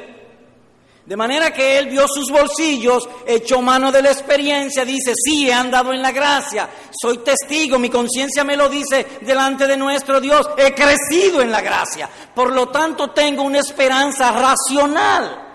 De 1.10 1.18
manera 1.18 1.52
que 1.52 1.80
él 1.80 1.88
vio 1.88 2.06
sus 2.08 2.30
bolsillos, 2.30 3.10
echó 3.26 3.64
mano 3.64 3.92
de 3.92 4.04
la 4.04 4.12
experiencia, 4.12 4.86
dice, 4.86 5.14
sí, 5.16 5.50
he 5.50 5.52
andado 5.52 5.92
en 5.92 6.04
la 6.04 6.12
gracia, 6.12 6.70
soy 6.92 7.18
testigo, 7.24 7.80
mi 7.80 7.90
conciencia 7.90 8.44
me 8.44 8.56
lo 8.56 8.70
dice 8.70 9.08
delante 9.22 9.66
de 9.66 9.76
nuestro 9.76 10.22
Dios, 10.22 10.48
he 10.56 10.72
crecido 10.76 11.42
en 11.42 11.50
la 11.50 11.62
gracia, 11.62 12.08
por 12.36 12.54
lo 12.54 12.70
tanto 12.70 13.10
tengo 13.10 13.42
una 13.42 13.58
esperanza 13.58 14.32
racional. 14.34 15.48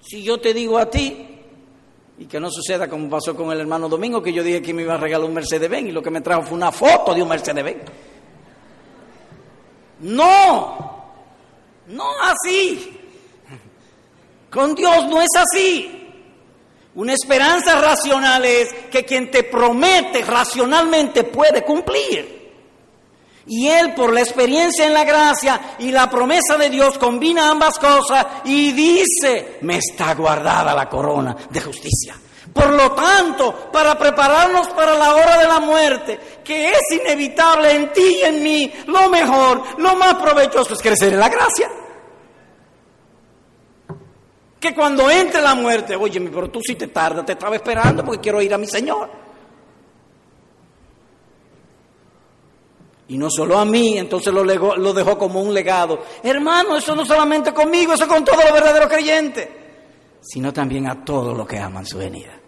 Si 0.00 0.24
yo 0.24 0.40
te 0.40 0.52
digo 0.52 0.76
a 0.76 0.90
ti, 0.90 1.28
y 2.18 2.26
que 2.26 2.40
no 2.40 2.50
suceda 2.50 2.88
como 2.88 3.08
pasó 3.08 3.36
con 3.36 3.52
el 3.52 3.60
hermano 3.60 3.88
Domingo, 3.88 4.20
que 4.20 4.32
yo 4.32 4.42
dije 4.42 4.60
que 4.60 4.74
me 4.74 4.82
iba 4.82 4.94
a 4.94 4.98
regalar 4.98 5.28
un 5.28 5.34
Mercedes-Benz 5.34 5.90
y 5.90 5.92
lo 5.92 6.02
que 6.02 6.10
me 6.10 6.22
trajo 6.22 6.42
fue 6.42 6.56
una 6.56 6.72
foto 6.72 7.14
de 7.14 7.22
un 7.22 7.28
Mercedes-Benz. 7.28 7.84
No, 10.00 10.99
no 11.90 12.10
así. 12.22 12.98
Con 14.50 14.74
Dios 14.74 15.06
no 15.08 15.20
es 15.20 15.30
así. 15.36 15.96
Una 16.94 17.12
esperanza 17.12 17.80
racional 17.80 18.44
es 18.44 18.72
que 18.90 19.04
quien 19.04 19.30
te 19.30 19.44
promete 19.44 20.22
racionalmente 20.22 21.24
puede 21.24 21.64
cumplir. 21.64 22.40
Y 23.46 23.68
él, 23.68 23.94
por 23.94 24.12
la 24.12 24.20
experiencia 24.20 24.86
en 24.86 24.94
la 24.94 25.04
gracia 25.04 25.76
y 25.78 25.90
la 25.90 26.10
promesa 26.10 26.56
de 26.56 26.70
Dios, 26.70 26.98
combina 26.98 27.50
ambas 27.50 27.78
cosas 27.78 28.26
y 28.44 28.72
dice, 28.72 29.58
me 29.62 29.78
está 29.78 30.14
guardada 30.14 30.74
la 30.74 30.88
corona 30.88 31.36
de 31.48 31.60
justicia. 31.60 32.16
Por 32.52 32.70
lo 32.70 32.92
tanto, 32.92 33.70
para 33.70 33.96
prepararnos 33.96 34.68
para 34.68 34.94
la 34.94 35.14
hora 35.14 35.38
de 35.38 35.46
la 35.46 35.60
muerte, 35.60 36.18
que 36.42 36.70
es 36.70 36.80
inevitable 37.00 37.70
en 37.70 37.92
ti 37.92 38.18
y 38.20 38.22
en 38.22 38.42
mí, 38.42 38.72
lo 38.86 39.08
mejor, 39.08 39.62
lo 39.78 39.94
más 39.96 40.14
provechoso 40.14 40.74
es 40.74 40.82
crecer 40.82 41.12
en 41.12 41.20
la 41.20 41.28
gracia. 41.28 41.70
Que 44.58 44.74
cuando 44.74 45.08
entre 45.10 45.40
la 45.40 45.54
muerte, 45.54 45.94
oye, 45.94 46.20
pero 46.20 46.50
tú 46.50 46.60
si 46.62 46.74
te 46.74 46.88
tardas, 46.88 47.24
te 47.24 47.32
estaba 47.32 47.54
esperando 47.54 48.04
porque 48.04 48.20
quiero 48.20 48.42
ir 48.42 48.52
a 48.52 48.58
mi 48.58 48.66
Señor. 48.66 49.08
Y 53.08 53.16
no 53.16 53.28
solo 53.30 53.58
a 53.58 53.64
mí, 53.64 53.96
entonces 53.96 54.32
lo, 54.32 54.44
lo 54.44 54.92
dejó 54.92 55.18
como 55.18 55.40
un 55.40 55.54
legado. 55.54 56.04
Hermano, 56.22 56.76
eso 56.76 56.94
no 56.94 57.04
solamente 57.04 57.54
conmigo, 57.54 57.94
eso 57.94 58.06
con 58.06 58.24
todos 58.24 58.44
los 58.44 58.52
verdaderos 58.52 58.88
creyentes, 58.88 59.48
sino 60.20 60.52
también 60.52 60.88
a 60.88 61.04
todos 61.04 61.36
los 61.36 61.46
que 61.46 61.58
aman 61.58 61.86
su 61.86 61.98
venida. 61.98 62.39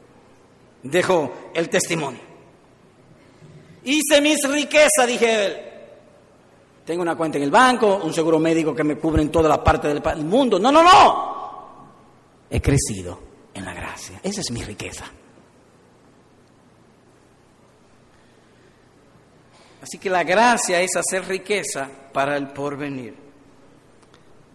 Dejó 0.82 1.50
el 1.54 1.68
testimonio. 1.68 2.20
Hice 3.84 4.20
mis 4.20 4.38
riquezas, 4.48 5.06
dije 5.06 5.46
él. 5.46 5.56
Tengo 6.84 7.02
una 7.02 7.16
cuenta 7.16 7.38
en 7.38 7.44
el 7.44 7.50
banco, 7.50 8.00
un 8.02 8.12
seguro 8.12 8.38
médico 8.38 8.74
que 8.74 8.82
me 8.82 8.96
cubre 8.96 9.22
en 9.22 9.30
toda 9.30 9.48
la 9.48 9.62
parte 9.62 9.88
del 9.88 10.24
mundo. 10.24 10.58
No, 10.58 10.72
no, 10.72 10.82
no. 10.82 11.32
He 12.50 12.60
crecido 12.60 13.20
en 13.54 13.64
la 13.64 13.72
gracia. 13.72 14.20
Esa 14.22 14.40
es 14.40 14.50
mi 14.50 14.62
riqueza. 14.62 15.04
Así 19.82 19.98
que 19.98 20.10
la 20.10 20.22
gracia 20.22 20.80
es 20.80 20.94
hacer 20.96 21.26
riqueza 21.26 21.88
para 22.12 22.36
el 22.36 22.48
porvenir. 22.48 23.14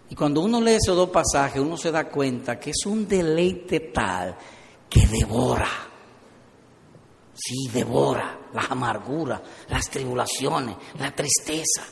Y 0.09 0.15
cuando 0.15 0.41
uno 0.41 0.61
lee 0.61 0.75
esos 0.81 0.95
dos 0.95 1.09
pasajes, 1.09 1.61
uno 1.61 1.75
se 1.75 1.91
da 1.91 2.07
cuenta 2.07 2.57
que 2.57 2.69
es 2.69 2.85
un 2.85 3.07
deleite 3.07 3.79
tal 3.79 4.37
que 4.89 5.05
devora. 5.07 5.67
Sí, 7.37 7.69
devora 7.71 8.39
la 8.53 8.63
amargura, 8.63 9.41
las 9.69 9.89
tribulaciones, 9.89 10.75
la 10.99 11.11
tristeza, 11.11 11.83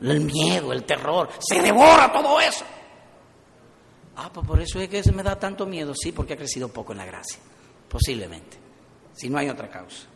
el 0.00 0.20
miedo, 0.22 0.72
el 0.72 0.84
terror. 0.84 1.28
Se 1.38 1.60
devora 1.60 2.10
todo 2.10 2.40
eso. 2.40 2.64
Ah, 4.16 4.30
pues 4.32 4.46
por 4.46 4.60
eso 4.60 4.80
es 4.80 4.88
que 4.88 5.02
se 5.02 5.12
me 5.12 5.22
da 5.22 5.38
tanto 5.38 5.66
miedo. 5.66 5.92
Sí, 5.94 6.12
porque 6.12 6.32
ha 6.32 6.36
crecido 6.36 6.68
poco 6.68 6.92
en 6.92 6.98
la 6.98 7.04
gracia. 7.04 7.38
Posiblemente. 7.88 8.56
Si 9.12 9.28
no 9.28 9.38
hay 9.38 9.50
otra 9.50 9.68
causa. 9.68 10.06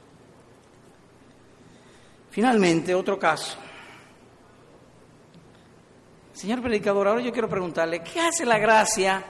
Finalmente, 2.31 2.95
otro 2.95 3.19
caso. 3.19 3.59
Señor 6.33 6.63
predicador, 6.63 7.07
ahora 7.09 7.21
yo 7.21 7.33
quiero 7.33 7.51
preguntarle, 7.51 8.03
¿qué 8.03 8.21
hace 8.21 8.47
la 8.47 8.59
gracia 8.59 9.23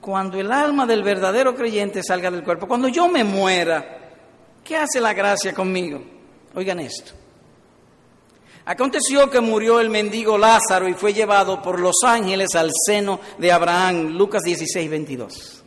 cuando 0.00 0.38
el 0.38 0.52
alma 0.52 0.86
del 0.86 1.02
verdadero 1.02 1.56
creyente 1.56 2.04
salga 2.04 2.30
del 2.30 2.44
cuerpo? 2.44 2.68
Cuando 2.68 2.86
yo 2.86 3.08
me 3.08 3.24
muera, 3.24 3.95
¿qué 4.66 4.76
hace 4.76 5.00
la 5.00 5.14
gracia 5.14 5.54
conmigo? 5.54 6.02
Oigan 6.54 6.80
esto. 6.80 7.12
Aconteció 8.64 9.30
que 9.30 9.40
murió 9.40 9.78
el 9.78 9.90
mendigo 9.90 10.36
Lázaro 10.36 10.88
y 10.88 10.94
fue 10.94 11.14
llevado 11.14 11.62
por 11.62 11.78
los 11.78 12.02
ángeles 12.04 12.54
al 12.56 12.72
seno 12.84 13.20
de 13.38 13.52
Abraham, 13.52 14.16
Lucas 14.16 14.42
16, 14.42 14.90
22. 14.90 15.62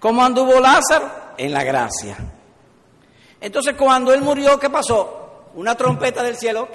¿Cómo 0.00 0.24
anduvo 0.24 0.58
Lázaro? 0.58 1.08
En 1.38 1.52
la 1.52 1.62
gracia. 1.62 2.16
Entonces 3.40 3.74
cuando 3.76 4.12
él 4.12 4.20
murió, 4.20 4.58
¿qué 4.58 4.68
pasó? 4.68 5.21
Una 5.54 5.74
trompeta 5.74 6.22
del 6.22 6.36
cielo, 6.36 6.66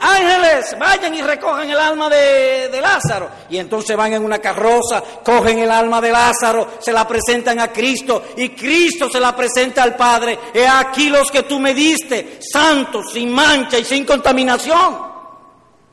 ángeles, 0.00 0.74
vayan 0.78 1.14
y 1.14 1.20
recogen 1.20 1.68
el 1.68 1.78
alma 1.78 2.08
de, 2.08 2.70
de, 2.70 2.80
Lázaro. 2.80 3.28
Y 3.50 3.58
entonces 3.58 3.94
van 3.94 4.14
en 4.14 4.24
una 4.24 4.38
carroza, 4.38 5.02
cogen 5.22 5.58
el 5.58 5.70
alma 5.70 6.00
de 6.00 6.12
Lázaro, 6.12 6.78
se 6.80 6.92
la 6.92 7.06
presentan 7.06 7.60
a 7.60 7.70
Cristo 7.70 8.24
y 8.36 8.50
Cristo 8.50 9.10
se 9.10 9.20
la 9.20 9.36
presenta 9.36 9.82
al 9.82 9.94
Padre. 9.96 10.38
He 10.54 10.66
aquí 10.66 11.10
los 11.10 11.30
que 11.30 11.42
tú 11.42 11.60
me 11.60 11.74
diste, 11.74 12.38
santos, 12.40 13.12
sin 13.12 13.30
mancha 13.30 13.78
y 13.78 13.84
sin 13.84 14.06
contaminación. 14.06 15.12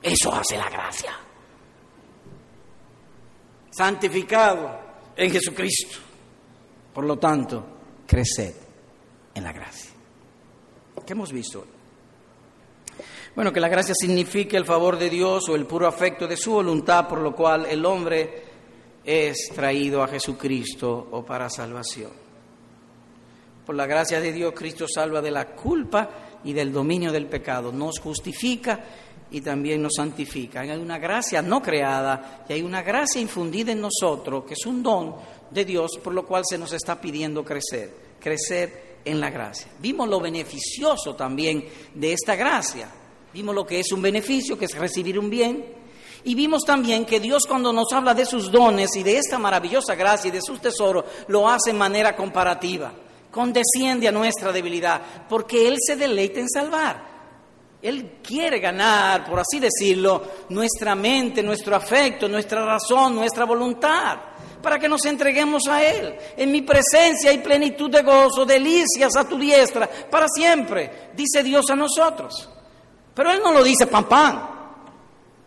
Eso 0.01 0.33
hace 0.33 0.57
la 0.57 0.69
gracia. 0.69 1.11
Santificado 3.69 4.79
en 5.15 5.29
Jesucristo. 5.29 5.97
Por 6.93 7.03
lo 7.03 7.17
tanto, 7.17 7.65
creced 8.07 8.53
en 9.35 9.43
la 9.43 9.51
gracia. 9.51 9.88
¿Qué 11.09 11.13
hemos 11.13 11.33
visto? 11.33 11.65
Bueno, 13.33 13.51
que 13.51 13.59
la 13.59 13.67
gracia 13.67 13.95
significa 13.95 14.57
el 14.57 14.63
favor 14.63 14.95
de 14.95 15.09
Dios 15.09 15.49
o 15.49 15.55
el 15.55 15.65
puro 15.65 15.87
afecto 15.87 16.27
de 16.27 16.37
su 16.37 16.51
voluntad, 16.51 17.07
por 17.07 17.17
lo 17.17 17.35
cual 17.35 17.65
el 17.65 17.83
hombre 17.83 18.43
es 19.03 19.49
traído 19.55 20.03
a 20.03 20.07
Jesucristo 20.07 21.07
o 21.09 21.25
para 21.25 21.49
salvación. 21.49 22.11
Por 23.65 23.73
la 23.73 23.87
gracia 23.87 24.21
de 24.21 24.31
Dios, 24.31 24.53
Cristo 24.55 24.85
salva 24.87 25.19
de 25.19 25.31
la 25.31 25.47
culpa 25.47 26.11
y 26.43 26.53
del 26.53 26.71
dominio 26.71 27.11
del 27.11 27.25
pecado, 27.25 27.71
nos 27.71 27.97
justifica 27.97 28.79
y 29.31 29.41
también 29.41 29.81
nos 29.81 29.93
santifica. 29.95 30.61
Hay 30.61 30.69
una 30.69 30.99
gracia 30.99 31.41
no 31.41 31.59
creada 31.59 32.45
y 32.47 32.53
hay 32.53 32.61
una 32.61 32.83
gracia 32.83 33.19
infundida 33.19 33.71
en 33.71 33.81
nosotros, 33.81 34.43
que 34.45 34.53
es 34.53 34.63
un 34.67 34.83
don 34.83 35.15
de 35.49 35.65
Dios, 35.65 35.97
por 36.03 36.13
lo 36.13 36.23
cual 36.27 36.43
se 36.47 36.59
nos 36.59 36.71
está 36.71 37.01
pidiendo 37.01 37.43
crecer, 37.43 37.95
crecer 38.19 38.88
en 39.05 39.19
la 39.19 39.29
gracia. 39.29 39.67
Vimos 39.79 40.07
lo 40.07 40.19
beneficioso 40.19 41.15
también 41.15 41.65
de 41.93 42.13
esta 42.13 42.35
gracia. 42.35 42.89
Vimos 43.33 43.53
lo 43.55 43.65
que 43.65 43.79
es 43.79 43.91
un 43.91 44.01
beneficio, 44.01 44.57
que 44.57 44.65
es 44.65 44.77
recibir 44.77 45.17
un 45.19 45.29
bien. 45.29 45.79
Y 46.23 46.35
vimos 46.35 46.63
también 46.63 47.05
que 47.05 47.19
Dios 47.19 47.45
cuando 47.47 47.71
nos 47.71 47.91
habla 47.93 48.13
de 48.13 48.25
sus 48.25 48.51
dones 48.51 48.95
y 48.95 49.03
de 49.03 49.17
esta 49.17 49.39
maravillosa 49.39 49.95
gracia 49.95 50.27
y 50.27 50.31
de 50.31 50.41
sus 50.41 50.59
tesoros, 50.59 51.05
lo 51.27 51.47
hace 51.47 51.69
en 51.69 51.77
manera 51.77 52.15
comparativa. 52.15 52.91
Condesciende 53.31 54.07
a 54.07 54.11
nuestra 54.11 54.51
debilidad, 54.51 55.01
porque 55.29 55.67
Él 55.67 55.77
se 55.79 55.95
deleita 55.95 56.39
en 56.39 56.49
salvar. 56.49 57.09
Él 57.81 58.17
quiere 58.21 58.59
ganar, 58.59 59.25
por 59.25 59.39
así 59.39 59.59
decirlo, 59.59 60.21
nuestra 60.49 60.95
mente, 60.95 61.41
nuestro 61.41 61.75
afecto, 61.75 62.27
nuestra 62.27 62.65
razón, 62.65 63.15
nuestra 63.15 63.45
voluntad, 63.45 64.17
para 64.61 64.79
que 64.79 64.89
nos 64.89 65.05
entreguemos 65.05 65.67
a 65.67 65.83
Él. 65.83 66.15
En 66.37 66.51
mi 66.51 66.61
presencia 66.61 67.31
hay 67.31 67.39
plenitud 67.39 67.89
de 67.89 68.01
gozo, 68.01 68.45
delicias 68.45 69.15
a 69.15 69.27
tu 69.27 69.37
diestra, 69.37 69.89
para 70.09 70.27
siempre, 70.27 71.09
dice 71.13 71.43
Dios 71.43 71.69
a 71.69 71.75
nosotros. 71.75 72.49
Pero 73.13 73.31
Él 73.31 73.41
no 73.43 73.51
lo 73.51 73.63
dice 73.63 73.87
pam 73.87 74.05
pam, 74.05 74.49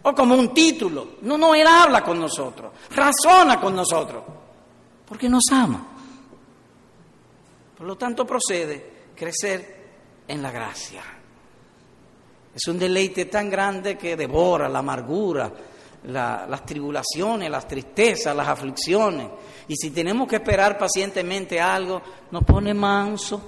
o 0.02 0.14
como 0.14 0.34
un 0.34 0.52
título. 0.52 1.16
No, 1.22 1.38
no, 1.38 1.54
Él 1.54 1.66
habla 1.66 2.02
con 2.02 2.18
nosotros, 2.18 2.72
razona 2.90 3.60
con 3.60 3.74
nosotros, 3.74 4.22
porque 5.06 5.28
nos 5.28 5.44
ama. 5.52 5.86
Por 7.76 7.86
lo 7.86 7.96
tanto, 7.96 8.26
procede 8.26 8.92
crecer 9.14 9.82
en 10.28 10.42
la 10.42 10.50
gracia. 10.50 11.02
Es 12.54 12.66
un 12.68 12.78
deleite 12.78 13.24
tan 13.26 13.48
grande 13.48 13.96
que 13.96 14.16
devora 14.16 14.68
la 14.68 14.80
amargura, 14.80 15.50
las 16.04 16.66
tribulaciones, 16.66 17.50
las 17.50 17.66
tristezas, 17.66 18.34
las 18.34 18.48
aflicciones. 18.48 19.28
Y 19.68 19.76
si 19.76 19.90
tenemos 19.90 20.28
que 20.28 20.36
esperar 20.36 20.78
pacientemente 20.78 21.60
algo, 21.60 22.02
nos 22.30 22.44
pone 22.44 22.74
manso, 22.74 23.40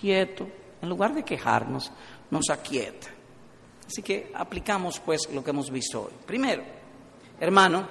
quieto. 0.00 0.46
En 0.80 0.88
lugar 0.88 1.14
de 1.14 1.24
quejarnos, 1.24 1.90
nos 2.30 2.50
aquieta. 2.50 3.08
Así 3.86 4.02
que 4.02 4.30
aplicamos 4.34 5.00
pues 5.00 5.28
lo 5.32 5.42
que 5.42 5.50
hemos 5.50 5.70
visto 5.70 6.02
hoy. 6.02 6.12
Primero, 6.26 6.62
hermano, 7.40 7.88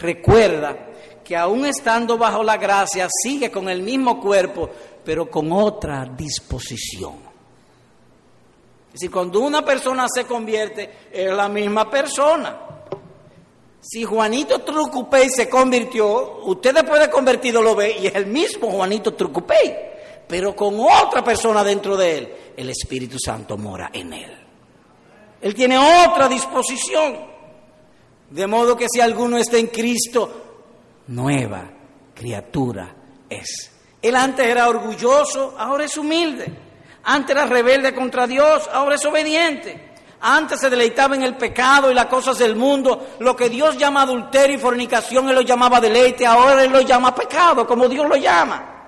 recuerda 0.00 0.76
que 1.24 1.34
aún 1.34 1.64
estando 1.64 2.18
bajo 2.18 2.42
la 2.44 2.58
gracia, 2.58 3.08
sigue 3.10 3.50
con 3.50 3.68
el 3.68 3.82
mismo 3.82 4.20
cuerpo, 4.20 4.68
pero 5.04 5.30
con 5.30 5.50
otra 5.52 6.04
disposición. 6.04 7.14
Es 8.88 9.00
decir, 9.00 9.10
cuando 9.10 9.40
una 9.40 9.64
persona 9.64 10.06
se 10.14 10.24
convierte, 10.24 11.08
es 11.10 11.32
la 11.32 11.48
misma 11.48 11.90
persona. 11.90 12.60
Si 13.84 14.02
Juanito 14.02 14.60
Trucupey 14.60 15.28
se 15.28 15.46
convirtió, 15.46 16.40
usted 16.44 16.72
después 16.74 17.00
de 17.00 17.10
convertido 17.10 17.60
lo 17.60 17.74
ve 17.74 17.98
y 18.00 18.06
es 18.06 18.14
el 18.14 18.24
mismo 18.24 18.70
Juanito 18.70 19.12
Trucupey, 19.12 19.76
pero 20.26 20.56
con 20.56 20.80
otra 20.80 21.22
persona 21.22 21.62
dentro 21.62 21.94
de 21.94 22.18
él. 22.18 22.34
El 22.56 22.70
Espíritu 22.70 23.18
Santo 23.18 23.58
mora 23.58 23.90
en 23.92 24.14
él. 24.14 24.32
Él 25.42 25.54
tiene 25.54 25.76
otra 25.76 26.28
disposición. 26.28 27.14
De 28.30 28.46
modo 28.46 28.74
que 28.74 28.86
si 28.88 29.02
alguno 29.02 29.36
está 29.36 29.58
en 29.58 29.66
Cristo, 29.66 30.62
nueva 31.08 31.70
criatura 32.14 32.94
es. 33.28 33.70
Él 34.00 34.16
antes 34.16 34.46
era 34.46 34.66
orgulloso, 34.66 35.56
ahora 35.58 35.84
es 35.84 35.98
humilde. 35.98 36.50
Antes 37.02 37.36
era 37.36 37.44
rebelde 37.44 37.94
contra 37.94 38.26
Dios, 38.26 38.66
ahora 38.72 38.94
es 38.94 39.04
obediente. 39.04 39.83
Antes 40.26 40.58
se 40.58 40.70
deleitaba 40.70 41.14
en 41.14 41.22
el 41.22 41.36
pecado 41.36 41.90
y 41.90 41.94
las 41.94 42.06
cosas 42.06 42.38
del 42.38 42.56
mundo. 42.56 43.08
Lo 43.18 43.36
que 43.36 43.50
Dios 43.50 43.76
llama 43.76 44.02
adulterio 44.02 44.56
y 44.56 44.58
fornicación, 44.58 45.28
Él 45.28 45.34
lo 45.34 45.42
llamaba 45.42 45.82
deleite, 45.82 46.24
ahora 46.24 46.64
Él 46.64 46.72
lo 46.72 46.80
llama 46.80 47.14
pecado, 47.14 47.66
como 47.66 47.86
Dios 47.90 48.08
lo 48.08 48.16
llama. 48.16 48.86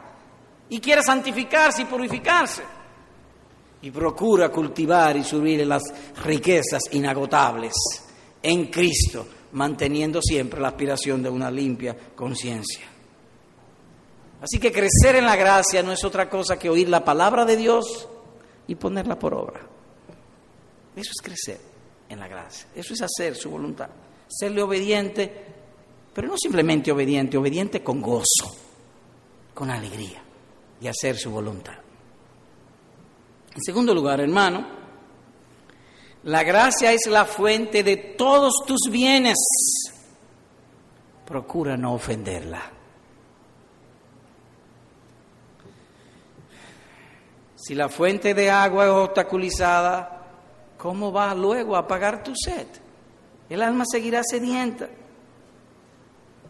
Y 0.70 0.80
quiere 0.80 1.02
santificarse 1.02 1.82
y 1.82 1.84
purificarse. 1.84 2.62
Y 3.82 3.90
procura 3.90 4.48
cultivar 4.48 5.14
y 5.18 5.24
subir 5.24 5.66
las 5.66 5.82
riquezas 6.24 6.84
inagotables 6.92 7.74
en 8.42 8.68
Cristo, 8.68 9.26
manteniendo 9.52 10.22
siempre 10.22 10.58
la 10.58 10.68
aspiración 10.68 11.22
de 11.22 11.28
una 11.28 11.50
limpia 11.50 11.94
conciencia. 12.14 12.86
Así 14.40 14.58
que 14.58 14.72
crecer 14.72 15.16
en 15.16 15.26
la 15.26 15.36
gracia 15.36 15.82
no 15.82 15.92
es 15.92 16.02
otra 16.02 16.30
cosa 16.30 16.58
que 16.58 16.70
oír 16.70 16.88
la 16.88 17.04
palabra 17.04 17.44
de 17.44 17.58
Dios 17.58 18.08
y 18.66 18.74
ponerla 18.76 19.18
por 19.18 19.34
obra. 19.34 19.75
Eso 20.96 21.10
es 21.14 21.22
crecer 21.22 21.60
en 22.08 22.18
la 22.18 22.26
gracia, 22.26 22.66
eso 22.74 22.94
es 22.94 23.02
hacer 23.02 23.36
su 23.36 23.50
voluntad, 23.50 23.90
serle 24.26 24.62
obediente, 24.62 25.30
pero 26.14 26.28
no 26.28 26.38
simplemente 26.38 26.90
obediente, 26.90 27.36
obediente 27.36 27.84
con 27.84 28.00
gozo, 28.00 28.56
con 29.52 29.70
alegría 29.70 30.22
y 30.80 30.88
hacer 30.88 31.18
su 31.18 31.30
voluntad. 31.30 31.74
En 33.54 33.62
segundo 33.62 33.94
lugar, 33.94 34.20
hermano, 34.20 34.66
la 36.24 36.42
gracia 36.42 36.92
es 36.92 37.06
la 37.06 37.24
fuente 37.24 37.82
de 37.82 37.96
todos 37.96 38.64
tus 38.66 38.90
bienes. 38.90 39.36
Procura 41.24 41.76
no 41.76 41.94
ofenderla. 41.94 42.72
Si 47.56 47.74
la 47.74 47.88
fuente 47.88 48.34
de 48.34 48.50
agua 48.50 48.84
es 48.84 48.90
obstaculizada, 48.90 50.15
¿cómo 50.86 51.10
vas 51.10 51.36
luego 51.36 51.74
a 51.74 51.80
apagar 51.80 52.22
tu 52.22 52.32
sed? 52.36 52.68
El 53.50 53.60
alma 53.60 53.82
seguirá 53.90 54.22
sedienta. 54.22 54.88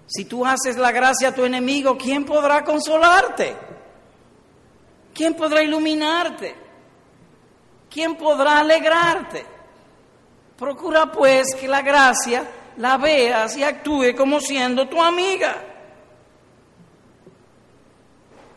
Si 0.07 0.26
tú 0.26 0.45
haces 0.45 0.76
la 0.76 0.93
gracia 0.93 1.28
a 1.28 1.34
tu 1.34 1.43
enemigo, 1.43 1.97
¿quién 1.97 2.26
podrá 2.26 2.62
consolarte? 2.62 3.57
¿Quién 5.14 5.32
podrá 5.32 5.62
iluminarte? 5.62 6.55
¿Quién 7.89 8.18
podrá 8.18 8.59
alegrarte? 8.59 9.43
Procura 10.59 11.11
pues 11.11 11.55
que 11.59 11.66
la 11.66 11.80
gracia 11.80 12.47
la 12.76 12.99
veas 12.99 13.57
y 13.57 13.62
actúe 13.62 14.14
como 14.14 14.39
siendo 14.39 14.87
tu 14.87 15.01
amiga. 15.01 15.64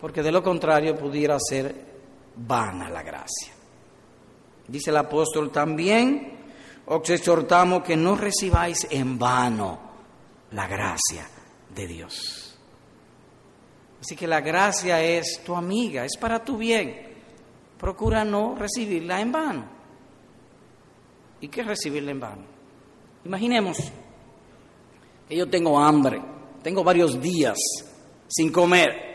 Porque 0.01 0.21
de 0.21 0.32
lo 0.34 0.43
contrario 0.43 0.97
pudiera 0.97 1.38
ser 1.39 1.73
vana 2.36 2.89
la 2.89 3.01
gracia. 3.01 3.59
Dice 4.70 4.91
el 4.91 4.97
apóstol 4.97 5.51
también, 5.51 6.38
os 6.86 7.09
exhortamos 7.09 7.84
que 7.84 7.95
no 7.95 8.15
recibáis 8.15 8.88
en 8.89 9.17
vano 9.17 9.80
la 10.51 10.67
gracia 10.67 11.28
de 11.74 11.88
Dios. 11.88 12.57
Así 14.01 14.15
que 14.15 14.28
la 14.28 14.41
gracia 14.41 15.01
es 15.01 15.41
tu 15.43 15.55
amiga, 15.55 16.05
es 16.05 16.17
para 16.17 16.43
tu 16.43 16.57
bien. 16.57 17.09
Procura 17.78 18.24
no 18.24 18.55
recibirla 18.55 19.20
en 19.22 19.32
vano. 19.32 19.65
¿Y 21.41 21.47
qué 21.47 21.63
recibirla 21.63 22.11
en 22.11 22.20
vano? 22.20 22.43
Imaginemos 23.26 23.78
que 25.28 25.36
yo 25.36 25.49
tengo 25.49 25.80
hambre, 25.80 26.22
tengo 26.63 26.84
varios 26.84 27.20
días 27.22 27.57
sin 28.28 28.51
comer 28.51 29.09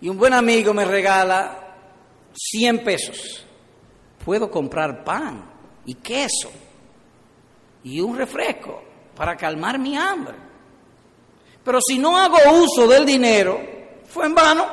y 0.00 0.08
un 0.08 0.16
buen 0.16 0.32
amigo 0.32 0.72
me 0.72 0.84
regala 0.84 1.59
100 2.34 2.84
pesos, 2.84 3.44
puedo 4.24 4.50
comprar 4.50 5.04
pan 5.04 5.44
y 5.84 5.94
queso 5.94 6.50
y 7.82 8.00
un 8.00 8.16
refresco 8.16 8.82
para 9.16 9.36
calmar 9.36 9.78
mi 9.78 9.96
hambre. 9.96 10.34
Pero 11.64 11.78
si 11.86 11.98
no 11.98 12.16
hago 12.16 12.38
uso 12.52 12.86
del 12.86 13.04
dinero, 13.04 13.60
fue 14.06 14.26
en 14.26 14.34
vano. 14.34 14.66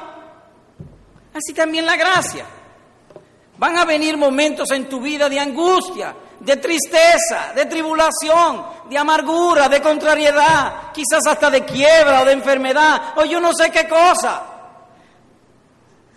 Así 1.33 1.53
también 1.53 1.85
la 1.85 1.95
gracia. 1.95 2.45
Van 3.57 3.77
a 3.77 3.85
venir 3.85 4.17
momentos 4.17 4.69
en 4.71 4.87
tu 4.87 5.01
vida 5.01 5.27
de 5.27 5.39
angustia, 5.39 6.15
de 6.39 6.57
tristeza, 6.57 7.53
de 7.55 7.65
tribulación, 7.65 8.65
de 8.89 8.97
amargura, 8.97 9.67
de 9.67 9.81
contrariedad, 9.81 10.91
quizás 10.93 11.25
hasta 11.27 11.49
de 11.49 11.65
quiebra 11.65 12.21
o 12.21 12.25
de 12.25 12.33
enfermedad, 12.33 13.13
o 13.17 13.25
yo 13.25 13.41
no 13.41 13.53
sé 13.53 13.71
qué 13.71 13.87
cosa 13.87 14.56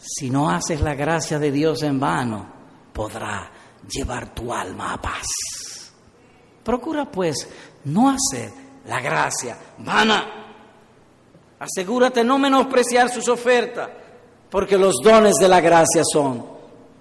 si 0.01 0.31
no 0.31 0.49
haces 0.49 0.81
la 0.81 0.95
gracia 0.95 1.39
de 1.39 1.53
Dios 1.53 1.83
en 1.83 2.01
vano, 2.01 2.47
podrá 2.93 3.51
llevar 3.87 4.35
tu 4.35 4.53
alma 4.53 4.95
a 4.95 5.01
paz. 5.01 5.27
Procura 6.65 7.11
pues 7.11 7.49
no 7.85 8.09
hacer 8.09 8.51
la 8.87 9.01
gracia 9.01 9.59
vana. 9.79 10.47
Asegúrate 11.59 12.25
no 12.25 12.39
menospreciar 12.39 13.11
sus 13.11 13.29
ofertas, 13.29 13.91
porque 14.51 14.79
los 14.79 14.97
dones 15.05 15.37
de 15.37 15.49
la 15.49 15.61
gracia 15.61 16.03
son 16.11 16.47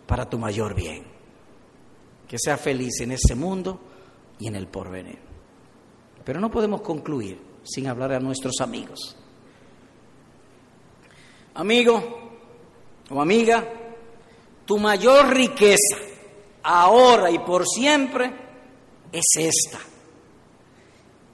para 0.06 0.30
tu 0.30 0.38
mayor 0.38 0.76
bien. 0.76 1.06
Que 2.28 2.38
sea 2.38 2.58
feliz 2.58 3.00
en 3.00 3.14
este 3.14 3.34
mundo 3.34 3.80
y 4.40 4.48
en 4.48 4.56
el 4.56 4.68
porvenir. 4.68 5.20
Pero 6.26 6.42
no 6.42 6.52
podemos 6.52 6.82
concluir 6.82 7.42
sin 7.64 7.88
hablar 7.88 8.14
a 8.14 8.20
nuestros 8.20 8.56
amigos. 8.60 9.16
Amigo, 11.56 12.29
o 13.10 13.22
amiga, 13.22 13.68
tu 14.66 14.78
mayor 14.78 15.30
riqueza, 15.30 15.98
ahora 16.64 17.32
y 17.32 17.40
por 17.40 17.66
siempre, 17.68 18.32
es 19.12 19.26
esta, 19.38 19.80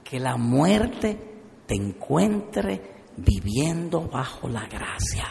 que 0.02 0.18
la 0.18 0.36
muerte 0.36 1.18
te 1.66 1.74
encuentre 1.74 2.80
viviendo 3.16 4.02
bajo 4.08 4.48
la 4.48 4.66
gracia. 4.66 5.26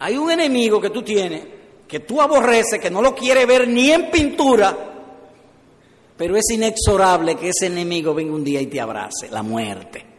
Hay 0.00 0.16
un 0.16 0.30
enemigo 0.30 0.80
que 0.80 0.90
tú 0.90 1.02
tienes 1.02 1.54
que 1.88 2.00
tú 2.00 2.20
aborreces, 2.20 2.80
que 2.80 2.90
no 2.90 3.02
lo 3.02 3.14
quiere 3.14 3.46
ver 3.46 3.68
ni 3.68 3.90
en 3.90 4.10
pintura, 4.10 4.76
pero 6.16 6.36
es 6.36 6.50
inexorable 6.50 7.36
que 7.36 7.50
ese 7.50 7.66
enemigo 7.66 8.14
venga 8.14 8.34
un 8.34 8.44
día 8.44 8.60
y 8.60 8.66
te 8.66 8.80
abrace, 8.80 9.28
la 9.30 9.42
muerte. 9.42 10.13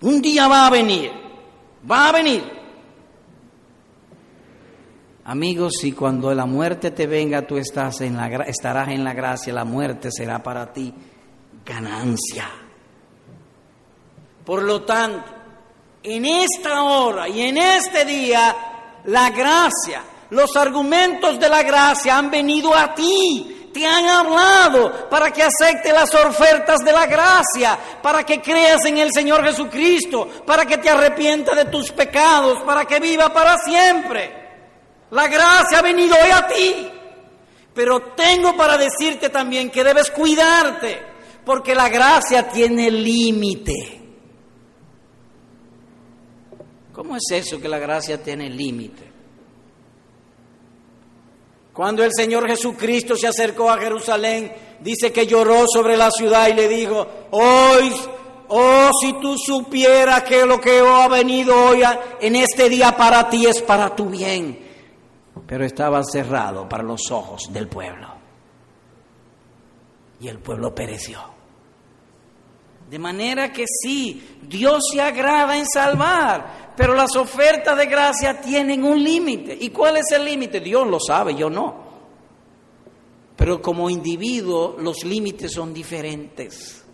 Un 0.00 0.20
día 0.20 0.46
va 0.48 0.66
a 0.66 0.70
venir, 0.70 1.10
va 1.90 2.08
a 2.08 2.12
venir. 2.12 2.56
Amigos, 5.24 5.74
si 5.80 5.92
cuando 5.92 6.32
la 6.34 6.46
muerte 6.46 6.92
te 6.92 7.06
venga 7.06 7.46
tú 7.46 7.56
estás 7.56 8.00
en 8.02 8.16
la, 8.16 8.28
estarás 8.44 8.88
en 8.88 9.02
la 9.02 9.12
gracia, 9.12 9.52
la 9.52 9.64
muerte 9.64 10.10
será 10.12 10.42
para 10.42 10.72
ti 10.72 10.94
ganancia. 11.64 12.48
Por 14.44 14.62
lo 14.62 14.82
tanto, 14.82 15.32
en 16.04 16.24
esta 16.24 16.82
hora 16.84 17.28
y 17.28 17.40
en 17.40 17.56
este 17.56 18.04
día, 18.04 18.54
la 19.06 19.30
gracia, 19.30 20.02
los 20.30 20.56
argumentos 20.56 21.40
de 21.40 21.48
la 21.48 21.64
gracia 21.64 22.16
han 22.16 22.30
venido 22.30 22.72
a 22.72 22.94
ti, 22.94 23.55
te 23.76 23.86
han 23.86 24.08
hablado 24.08 25.06
para 25.10 25.30
que 25.30 25.42
acepte 25.42 25.92
las 25.92 26.14
ofertas 26.14 26.82
de 26.82 26.92
la 26.92 27.04
gracia, 27.04 27.78
para 28.02 28.24
que 28.24 28.40
creas 28.40 28.86
en 28.86 28.96
el 28.96 29.12
Señor 29.12 29.44
Jesucristo, 29.44 30.26
para 30.46 30.64
que 30.64 30.78
te 30.78 30.88
arrepientas 30.88 31.54
de 31.54 31.66
tus 31.66 31.92
pecados, 31.92 32.62
para 32.62 32.86
que 32.86 32.98
viva 32.98 33.30
para 33.34 33.58
siempre. 33.58 34.32
La 35.10 35.28
gracia 35.28 35.80
ha 35.80 35.82
venido 35.82 36.16
hoy 36.16 36.30
a 36.30 36.46
ti. 36.46 36.90
Pero 37.74 38.00
tengo 38.16 38.56
para 38.56 38.78
decirte 38.78 39.28
también 39.28 39.68
que 39.70 39.84
debes 39.84 40.10
cuidarte, 40.10 40.98
porque 41.44 41.74
la 41.74 41.90
gracia 41.90 42.48
tiene 42.48 42.90
límite. 42.90 44.00
¿Cómo 46.94 47.16
es 47.16 47.24
eso 47.30 47.60
que 47.60 47.68
la 47.68 47.78
gracia 47.78 48.22
tiene 48.22 48.48
límite? 48.48 49.15
Cuando 51.76 52.02
el 52.02 52.10
Señor 52.16 52.48
Jesucristo 52.48 53.16
se 53.16 53.26
acercó 53.26 53.70
a 53.70 53.76
Jerusalén, 53.76 54.50
dice 54.80 55.12
que 55.12 55.26
lloró 55.26 55.66
sobre 55.68 55.94
la 55.94 56.10
ciudad 56.10 56.48
y 56.48 56.54
le 56.54 56.68
dijo, 56.68 57.06
hoy, 57.32 57.92
oh, 58.48 58.88
si 58.98 59.12
tú 59.20 59.36
supieras 59.36 60.22
que 60.22 60.46
lo 60.46 60.58
que 60.58 60.80
ha 60.80 61.06
venido 61.08 61.54
hoy 61.54 61.82
en 62.22 62.36
este 62.36 62.70
día 62.70 62.96
para 62.96 63.28
ti 63.28 63.44
es 63.44 63.60
para 63.60 63.94
tu 63.94 64.08
bien, 64.08 64.58
pero 65.46 65.66
estaba 65.66 66.02
cerrado 66.02 66.66
para 66.66 66.82
los 66.82 67.10
ojos 67.10 67.52
del 67.52 67.68
pueblo. 67.68 68.08
Y 70.18 70.28
el 70.28 70.38
pueblo 70.38 70.74
pereció. 70.74 71.35
De 72.90 72.98
manera 72.98 73.52
que 73.52 73.64
sí, 73.66 74.38
Dios 74.42 74.84
se 74.92 75.00
agrada 75.00 75.56
en 75.58 75.66
salvar, 75.66 76.74
pero 76.76 76.94
las 76.94 77.16
ofertas 77.16 77.76
de 77.76 77.86
gracia 77.86 78.40
tienen 78.40 78.84
un 78.84 79.02
límite. 79.02 79.56
¿Y 79.60 79.70
cuál 79.70 79.96
es 79.96 80.12
el 80.12 80.24
límite? 80.24 80.60
Dios 80.60 80.86
lo 80.86 80.98
sabe, 81.00 81.34
yo 81.34 81.50
no. 81.50 81.84
Pero 83.36 83.60
como 83.60 83.90
individuo 83.90 84.76
los 84.78 85.04
límites 85.04 85.52
son 85.52 85.74
diferentes. 85.74 86.84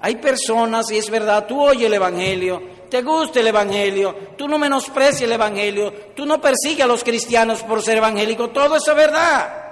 Hay 0.00 0.16
personas, 0.16 0.90
y 0.92 0.98
es 0.98 1.10
verdad, 1.10 1.46
tú 1.46 1.60
oyes 1.60 1.86
el 1.86 1.94
Evangelio, 1.94 2.62
te 2.88 3.02
gusta 3.02 3.40
el 3.40 3.48
Evangelio, 3.48 4.14
tú 4.36 4.46
no 4.46 4.58
menosprecias 4.58 5.22
el 5.22 5.32
Evangelio, 5.32 5.92
tú 6.14 6.24
no 6.24 6.40
persigues 6.40 6.84
a 6.84 6.86
los 6.86 7.02
cristianos 7.02 7.62
por 7.64 7.82
ser 7.82 7.98
evangélico, 7.98 8.50
todo 8.50 8.76
eso 8.76 8.92
es 8.92 8.96
verdad. 8.96 9.64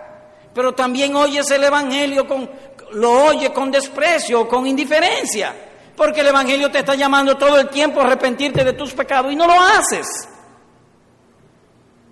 Pero 0.53 0.75
también 0.75 1.15
oyes 1.15 1.49
el 1.51 1.63
Evangelio, 1.63 2.27
con, 2.27 2.51
lo 2.93 3.27
oyes 3.27 3.51
con 3.51 3.71
desprecio 3.71 4.47
con 4.49 4.67
indiferencia. 4.67 5.55
Porque 5.97 6.21
el 6.21 6.29
Evangelio 6.29 6.71
te 6.71 6.81
está 6.81 6.95
llamando 6.95 7.37
todo 7.37 7.59
el 7.59 7.69
tiempo 7.69 8.01
a 8.01 8.05
arrepentirte 8.05 8.65
de 8.65 8.75
tus 8.75 8.93
pecados 8.93 9.33
y 9.33 9.37
no 9.37 9.47
lo 9.47 9.55
haces. 9.55 10.29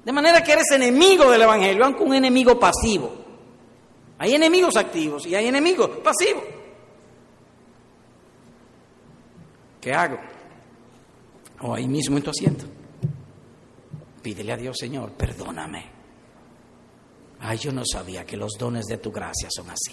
De 0.05 0.13
manera 0.13 0.43
que 0.43 0.53
eres 0.53 0.71
enemigo 0.73 1.31
del 1.31 1.43
Evangelio, 1.43 1.85
aunque 1.85 2.03
un 2.03 2.15
enemigo 2.15 2.59
pasivo. 2.59 3.13
Hay 4.19 4.35
enemigos 4.35 4.77
activos 4.77 5.27
y 5.27 5.35
hay 5.35 5.49
enemigos 5.49 5.91
pasivos. 6.03 6.45
¿Qué 9.81 9.93
hago? 9.93 10.19
O 11.61 11.75
ahí 11.75 11.87
mismo 11.87 12.17
en 12.17 12.23
tu 12.23 12.31
asiento. 12.31 12.65
Pídele 14.23 14.53
a 14.53 14.57
Dios, 14.57 14.77
Señor, 14.79 15.13
perdóname. 15.13 15.91
Ay, 17.41 17.59
yo 17.59 17.71
no 17.71 17.83
sabía 17.85 18.25
que 18.25 18.39
los 18.39 18.53
dones 18.59 18.87
de 18.87 18.97
tu 18.97 19.13
gracia 19.13 19.49
son 19.51 19.69
así 19.69 19.93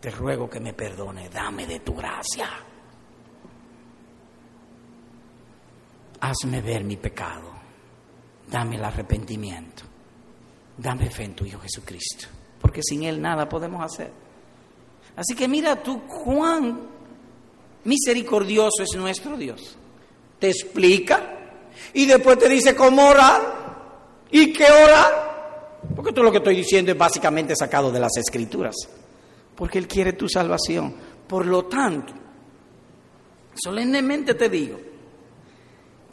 te 0.00 0.10
ruego 0.10 0.48
que 0.48 0.60
me 0.60 0.72
perdone, 0.72 1.28
dame 1.28 1.66
de 1.66 1.80
tu 1.80 1.94
gracia. 1.94 2.48
Hazme 6.20 6.60
ver 6.60 6.84
mi 6.84 6.96
pecado, 6.96 7.52
dame 8.48 8.76
el 8.76 8.84
arrepentimiento, 8.84 9.84
dame 10.76 11.10
fe 11.10 11.24
en 11.24 11.34
tu 11.34 11.44
Hijo 11.44 11.60
Jesucristo, 11.60 12.26
porque 12.60 12.82
sin 12.82 13.04
Él 13.04 13.20
nada 13.20 13.48
podemos 13.48 13.82
hacer. 13.84 14.10
Así 15.16 15.34
que 15.34 15.48
mira 15.48 15.82
tú 15.82 16.06
cuán 16.06 16.80
misericordioso 17.84 18.82
es 18.82 18.96
nuestro 18.96 19.36
Dios. 19.36 19.76
Te 20.38 20.48
explica 20.48 21.34
y 21.92 22.06
después 22.06 22.38
te 22.38 22.48
dice 22.48 22.76
cómo 22.76 23.08
orar 23.08 24.26
y 24.30 24.52
qué 24.52 24.64
orar. 24.64 25.28
Porque 25.94 26.12
todo 26.12 26.24
lo 26.24 26.30
que 26.30 26.38
estoy 26.38 26.56
diciendo 26.56 26.92
es 26.92 26.98
básicamente 26.98 27.56
sacado 27.56 27.90
de 27.90 28.00
las 28.00 28.16
escrituras 28.16 28.74
porque 29.58 29.78
Él 29.78 29.88
quiere 29.88 30.12
tu 30.12 30.28
salvación. 30.28 30.94
Por 31.26 31.44
lo 31.44 31.64
tanto, 31.64 32.12
solemnemente 33.52 34.34
te 34.34 34.48
digo 34.48 34.78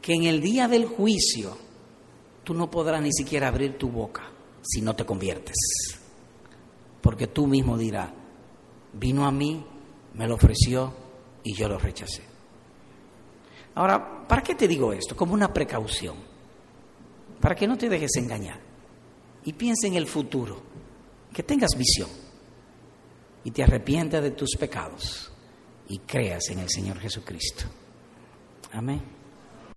que 0.01 0.15
en 0.15 0.23
el 0.23 0.41
día 0.41 0.67
del 0.67 0.87
juicio 0.87 1.55
tú 2.43 2.55
no 2.55 2.71
podrás 2.71 3.03
ni 3.03 3.13
siquiera 3.13 3.49
abrir 3.49 3.77
tu 3.77 3.89
boca 3.89 4.23
si 4.63 4.81
no 4.81 4.95
te 4.95 5.05
conviertes. 5.05 5.55
Porque 7.01 7.27
tú 7.27 7.45
mismo 7.45 7.77
dirás, 7.77 8.09
vino 8.93 9.27
a 9.27 9.31
mí, 9.31 9.63
me 10.15 10.27
lo 10.27 10.33
ofreció 10.33 10.91
y 11.43 11.53
yo 11.53 11.69
lo 11.69 11.77
rechacé. 11.77 12.23
Ahora, 13.75 14.27
¿para 14.27 14.41
qué 14.41 14.55
te 14.55 14.67
digo 14.67 14.91
esto? 14.91 15.15
Como 15.15 15.35
una 15.35 15.53
precaución, 15.53 16.15
para 17.39 17.53
que 17.53 17.67
no 17.67 17.77
te 17.77 17.89
dejes 17.89 18.15
engañar 18.15 18.59
y 19.43 19.53
piense 19.53 19.85
en 19.85 19.93
el 19.93 20.07
futuro, 20.07 20.63
que 21.31 21.43
tengas 21.43 21.77
visión 21.77 22.24
y 23.45 23.51
te 23.51 23.63
arrepientas 23.63 24.21
de 24.21 24.31
tus 24.31 24.57
pecados 24.57 25.31
y 25.87 25.99
creas 25.99 26.49
en 26.49 26.59
el 26.59 26.69
Señor 26.69 26.99
Jesucristo. 26.99 27.65
Amén. 28.73 29.01